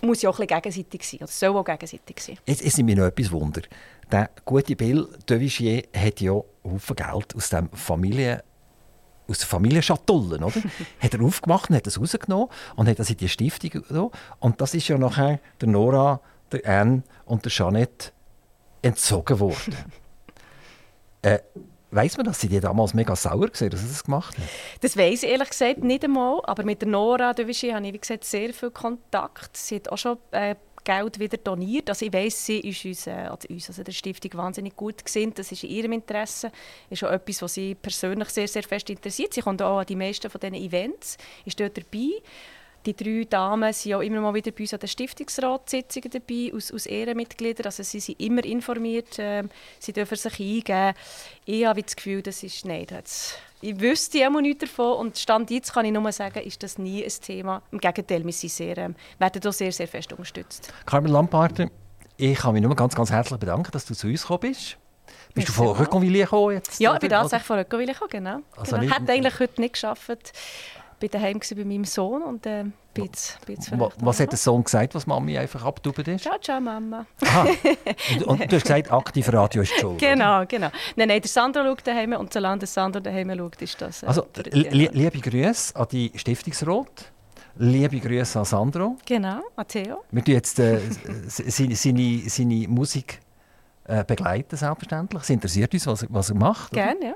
Muss 0.00 0.22
ja 0.22 0.30
auch 0.30 0.40
ein 0.40 0.46
gegenseitig 0.46 1.06
sein, 1.06 1.18
oder 1.18 1.28
soll 1.28 1.56
auch 1.56 1.64
gegenseitig 1.64 2.18
sein. 2.18 2.38
Jetzt, 2.46 2.76
nimmt 2.76 2.88
mich 2.88 2.96
noch 2.96 3.04
etwas 3.04 3.30
Wunder. 3.30 3.62
Der 4.10 4.30
gute 4.44 4.74
Bill 4.74 5.08
de 5.28 5.88
hat 5.94 6.20
ja 6.20 6.32
Haufen 6.64 6.96
Geld 6.96 7.36
aus 7.36 7.50
dem 7.50 7.68
Familien 7.70 8.40
aus 9.32 9.38
der 9.38 9.48
Familienschatulle, 9.48 10.36
oder? 10.36 10.62
hat 11.00 11.14
er 11.14 11.22
aufgemacht 11.22 11.70
und 11.70 11.76
hat 11.76 11.86
das 11.86 12.00
rausgenommen 12.00 12.48
und 12.76 12.88
hat 12.88 12.98
das 12.98 13.10
in 13.10 13.16
die 13.16 13.28
Stiftung 13.28 13.82
genommen. 13.82 14.10
Und 14.38 14.60
das 14.60 14.74
ist 14.74 14.86
ja 14.88 14.98
nachher 14.98 15.40
der 15.60 15.68
Nora, 15.68 16.20
der 16.52 16.66
Anne 16.66 17.02
und 17.24 17.44
der 17.44 17.50
Jeanette 17.50 18.12
entzogen 18.82 19.40
worden. 19.40 19.76
äh, 21.22 21.38
Weiss 21.94 22.16
man, 22.16 22.24
dass 22.24 22.40
sie 22.40 22.48
die 22.48 22.58
damals 22.58 22.94
mega 22.94 23.14
sauer 23.14 23.48
gesehen, 23.48 23.68
dass 23.68 23.80
sie 23.80 23.88
das 23.88 24.04
gemacht 24.04 24.34
haben? 24.38 24.48
Das 24.80 24.96
weiß 24.96 25.24
ich 25.24 25.28
ehrlich 25.28 25.50
gesagt 25.50 25.84
nicht 25.84 26.02
einmal. 26.02 26.40
Aber 26.44 26.64
mit 26.64 26.80
der 26.80 26.88
Nora 26.88 27.34
Devischi 27.34 27.68
habe 27.70 27.86
ich 27.86 27.92
wie 27.92 27.98
gesagt, 27.98 28.24
sehr 28.24 28.54
viel 28.54 28.70
Kontakt. 28.70 29.58
Sie 29.58 29.76
hat 29.76 29.90
auch 29.90 29.98
schon 29.98 30.16
äh, 30.30 30.54
Geld 30.84 31.18
wieder 31.18 31.36
doniert. 31.36 31.88
Also 31.88 32.06
ich 32.06 32.12
weiss, 32.12 32.46
sie 32.46 32.60
ist 32.60 32.84
uns, 32.84 33.08
also 33.08 33.48
uns, 33.48 33.68
also 33.68 33.82
der 33.82 33.92
Stiftung, 33.92 34.32
wahnsinnig 34.34 34.76
gut 34.76 35.04
gesinnt. 35.04 35.38
Das 35.38 35.52
ist 35.52 35.64
in 35.64 35.70
ihrem 35.70 35.92
Interesse. 35.92 36.50
Das 36.90 37.00
ist 37.00 37.04
auch 37.04 37.12
etwas, 37.12 37.42
was 37.42 37.54
sie 37.54 37.74
persönlich 37.74 38.28
sehr, 38.30 38.48
sehr 38.48 38.62
fest 38.62 38.90
interessiert. 38.90 39.34
Sie 39.34 39.40
kommt 39.40 39.62
auch 39.62 39.78
an 39.78 39.86
die 39.86 39.96
meisten 39.96 40.30
von 40.30 40.40
diesen 40.40 40.54
Events, 40.54 41.16
ist 41.44 41.60
dort 41.60 41.76
dabei. 41.76 42.10
Die 42.84 42.96
drei 42.96 43.24
Damen 43.28 43.72
sind 43.72 43.94
auch 43.94 44.00
immer 44.00 44.20
mal 44.20 44.34
wieder 44.34 44.50
bei 44.50 44.62
uns 44.62 44.74
an 44.74 44.80
den 44.80 44.88
Stiftungsratssitzungen 44.88 46.10
dabei, 46.10 46.52
aus, 46.54 46.72
aus 46.72 46.86
Ehrenmitgliedern. 46.86 47.66
Also 47.66 47.82
sie 47.84 48.00
sind 48.00 48.20
immer 48.20 48.44
informiert, 48.44 49.18
äh, 49.18 49.44
sie 49.78 49.92
dürfen 49.92 50.16
sich 50.16 50.40
eingeben. 50.40 50.94
Ich 51.44 51.64
habe 51.64 51.82
das 51.82 51.94
Gefühl, 51.94 52.22
das 52.22 52.42
ist, 52.42 52.64
nein, 52.64 52.86
das, 52.88 53.36
ich 53.60 53.78
wüsste 53.78 54.18
immer 54.18 54.42
nichts 54.42 54.62
davon 54.62 54.98
und 54.98 55.18
Stand 55.18 55.50
jetzt 55.50 55.72
kann 55.72 55.84
ich 55.84 55.92
nur 55.92 56.10
sagen, 56.10 56.40
ist 56.40 56.62
das 56.62 56.78
nie 56.78 57.04
ein 57.04 57.12
Thema. 57.20 57.62
Im 57.70 57.78
Gegenteil, 57.78 58.24
wir 58.24 58.32
sind 58.32 58.50
sehr, 58.50 58.76
äh, 58.76 58.90
werden 59.18 59.40
hier 59.40 59.52
sehr, 59.52 59.72
sehr 59.72 59.86
fest 59.86 60.10
unterstützt. 60.10 60.72
Carmen 60.84 61.12
Lamparter, 61.12 61.70
ich 62.16 62.38
kann 62.38 62.54
mich 62.54 62.62
nur 62.62 62.74
ganz, 62.74 62.96
ganz 62.96 63.12
herzlich 63.12 63.38
bedanken, 63.38 63.70
dass 63.70 63.84
du 63.84 63.94
zu 63.94 64.08
uns 64.08 64.22
gekommen 64.22 64.40
bist. 64.40 64.76
Bist 65.34 65.48
du 65.48 65.52
von 65.52 65.68
Röckonville 65.68 66.20
gekommen 66.24 66.56
jetzt? 66.56 66.80
Ja, 66.80 66.94
ich 66.94 67.00
bin 67.00 67.10
tatsächlich 67.10 67.46
von 67.46 67.58
Röckonville 67.58 67.92
gekommen, 67.92 68.10
genau. 68.10 68.38
Also 68.56 68.76
genau. 68.76 68.94
Hätte 68.94 69.12
eigentlich 69.12 69.38
heute 69.38 69.60
nicht 69.60 69.74
geschafft 69.74 70.32
bin 71.02 71.10
daheim 71.10 71.40
bei 71.40 71.64
meinem 71.64 71.84
Sohn 71.84 72.22
und 72.22 72.46
äh, 72.46 72.64
bin 72.94 73.06
jetzt, 73.06 73.44
bin 73.44 73.56
jetzt 73.56 73.72
Was 73.72 74.20
hat 74.20 74.30
der 74.30 74.38
Sohn 74.38 74.62
gesagt, 74.62 74.94
was 74.94 75.04
Mami 75.04 75.36
einfach 75.36 75.64
abgetubt 75.64 76.06
ist? 76.06 76.22
Ciao, 76.22 76.38
ciao, 76.38 76.60
Mama. 76.60 77.06
Aha. 77.22 77.48
Und, 78.10 78.24
und, 78.24 78.52
du 78.52 78.56
hast 78.56 78.62
gesagt, 78.62 78.92
aktiv 78.92 79.32
Radio 79.32 79.62
ist 79.62 79.72
schuld. 79.78 79.98
Genau, 79.98 80.44
genau. 80.46 80.68
Nein, 80.96 81.08
nein, 81.08 81.20
der 81.20 81.28
Sandro 81.28 81.64
schaut 81.64 81.86
daheim 81.86 82.12
und 82.12 82.32
solange 82.32 82.60
der 82.60 82.68
Sandro 82.68 83.00
daheim 83.00 83.36
schaut, 83.36 83.60
ist 83.62 83.80
das... 83.80 84.02
Äh, 84.02 84.06
also, 84.06 84.26
li 84.50 84.88
liebe 84.92 85.18
Grüße 85.18 85.74
an 85.74 85.86
die 85.90 86.12
Stiftungsrat. 86.14 87.10
Liebe 87.56 87.98
Grüße 87.98 88.38
an 88.38 88.44
Sandro. 88.44 88.96
Genau, 89.04 89.40
an 89.56 89.66
Theo. 89.66 90.04
Wir 90.10 90.24
tun 90.24 90.34
jetzt 90.34 90.58
äh, 90.58 90.80
seine, 91.26 91.74
seine, 91.74 92.22
seine 92.28 92.68
Musik 92.68 93.20
äh, 93.84 94.04
begleiten, 94.04 94.56
selbstverständlich. 94.56 95.22
Es 95.22 95.30
interessiert 95.30 95.72
uns, 95.74 95.86
was, 95.86 96.06
was 96.08 96.30
er 96.30 96.36
macht. 96.36 96.72
Gerne, 96.72 97.04
ja. 97.04 97.14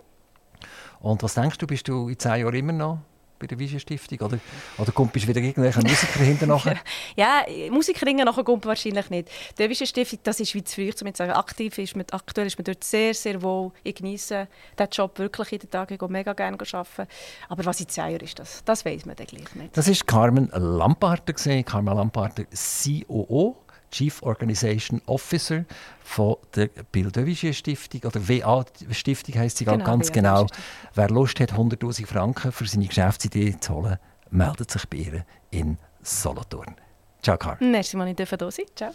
Und 1.01 1.22
was 1.22 1.34
denkst 1.34 1.59
du, 1.59 1.66
bist 1.66 1.87
du 1.89 2.09
in 2.09 2.18
zehn 2.18 2.41
Jahren 2.41 2.55
immer 2.55 2.72
noch 2.72 2.99
bei 3.39 3.47
der 3.47 3.59
Vision 3.59 3.80
Stiftung? 3.80 4.18
Oder, 4.20 4.39
oder 4.78 4.93
kommt 4.93 5.12
bist 5.12 5.26
wieder 5.26 5.41
irgendwelche 5.41 5.80
Musiker 5.80 6.20
hinter 6.20 6.47
nachher? 6.47 6.78
ja, 7.16 7.45
Musiker 7.70 8.11
nachher 8.12 8.45
kommt 8.45 8.66
wahrscheinlich 8.66 9.11
nicht. 9.11 9.28
Die 9.59 9.68
Vision 9.68 9.87
Stiftung, 9.87 10.20
das 10.22 10.41
ist 10.41 10.55
wie 10.55 10.64
zu 10.64 10.74
früh, 10.74 10.89
um 10.89 10.95
zu 10.95 11.18
sagen, 11.18 11.32
aktiv 11.32 11.76
ist 11.78 11.97
man, 11.97 12.07
aktuell 12.11 12.47
ist 12.47 12.59
man 12.59 12.64
dort 12.64 12.84
sehr, 12.84 13.14
sehr 13.14 13.41
wohl. 13.43 13.72
Ich 13.82 13.95
genieße 13.95 14.49
diesen 14.78 14.91
Job 14.91 15.18
wirklich 15.18 15.51
jeden 15.51 15.70
Tag, 15.70 15.91
ich 15.91 15.99
gehe 15.99 16.09
mega 16.09 16.32
gerne 16.32 16.57
arbeiten. 16.59 17.09
Aber 17.49 17.64
was 17.64 17.80
ich 17.80 17.89
zeige, 17.89 18.24
ist 18.24 18.39
das, 18.39 18.62
das 18.64 18.84
weiß 18.84 19.07
man 19.07 19.16
dann 19.16 19.26
gleich 19.26 19.55
nicht. 19.55 19.76
Das 19.76 19.89
ist 19.89 20.07
Carmen 20.07 20.51
Lamparter, 20.53 21.32
Carmen 21.62 21.97
Lamparter, 21.97 22.45
COO 22.45 23.66
Chief 23.97 24.22
Organization 24.22 25.01
Officer 25.07 25.64
von 26.05 26.36
der 26.55 26.68
Bill 26.92 27.11
Vigier 27.14 27.55
Stiftung 27.55 28.03
oder 28.05 28.28
WA 28.28 28.62
Stiftung 28.90 29.36
heißt 29.36 29.57
sie 29.57 29.64
genau, 29.64 29.84
ganz 29.84 30.12
genau. 30.12 30.47
Wer 30.94 31.09
Lust 31.09 31.40
hat, 31.40 31.55
100.000 31.55 32.07
Franken 32.07 32.53
für 32.53 32.66
seine 32.66 32.86
Geschäftsidee 32.86 33.57
zu 33.59 33.74
holen, 33.74 33.97
meldet 34.30 34.70
sich 34.70 34.86
bei 34.86 34.99
ihr 34.99 35.24
in 35.51 35.78
Solothurn. 36.03 36.74
Ciao, 37.22 37.38
Carl. 37.38 37.57
Merci, 37.61 37.97
dass 37.97 38.11
ich 38.11 38.16
hier 38.36 38.51
sein 38.51 38.66
Ciao. 38.76 38.90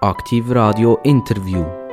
Aktiv 0.00 0.44
Radio 0.50 1.00
Interview. 1.02 1.83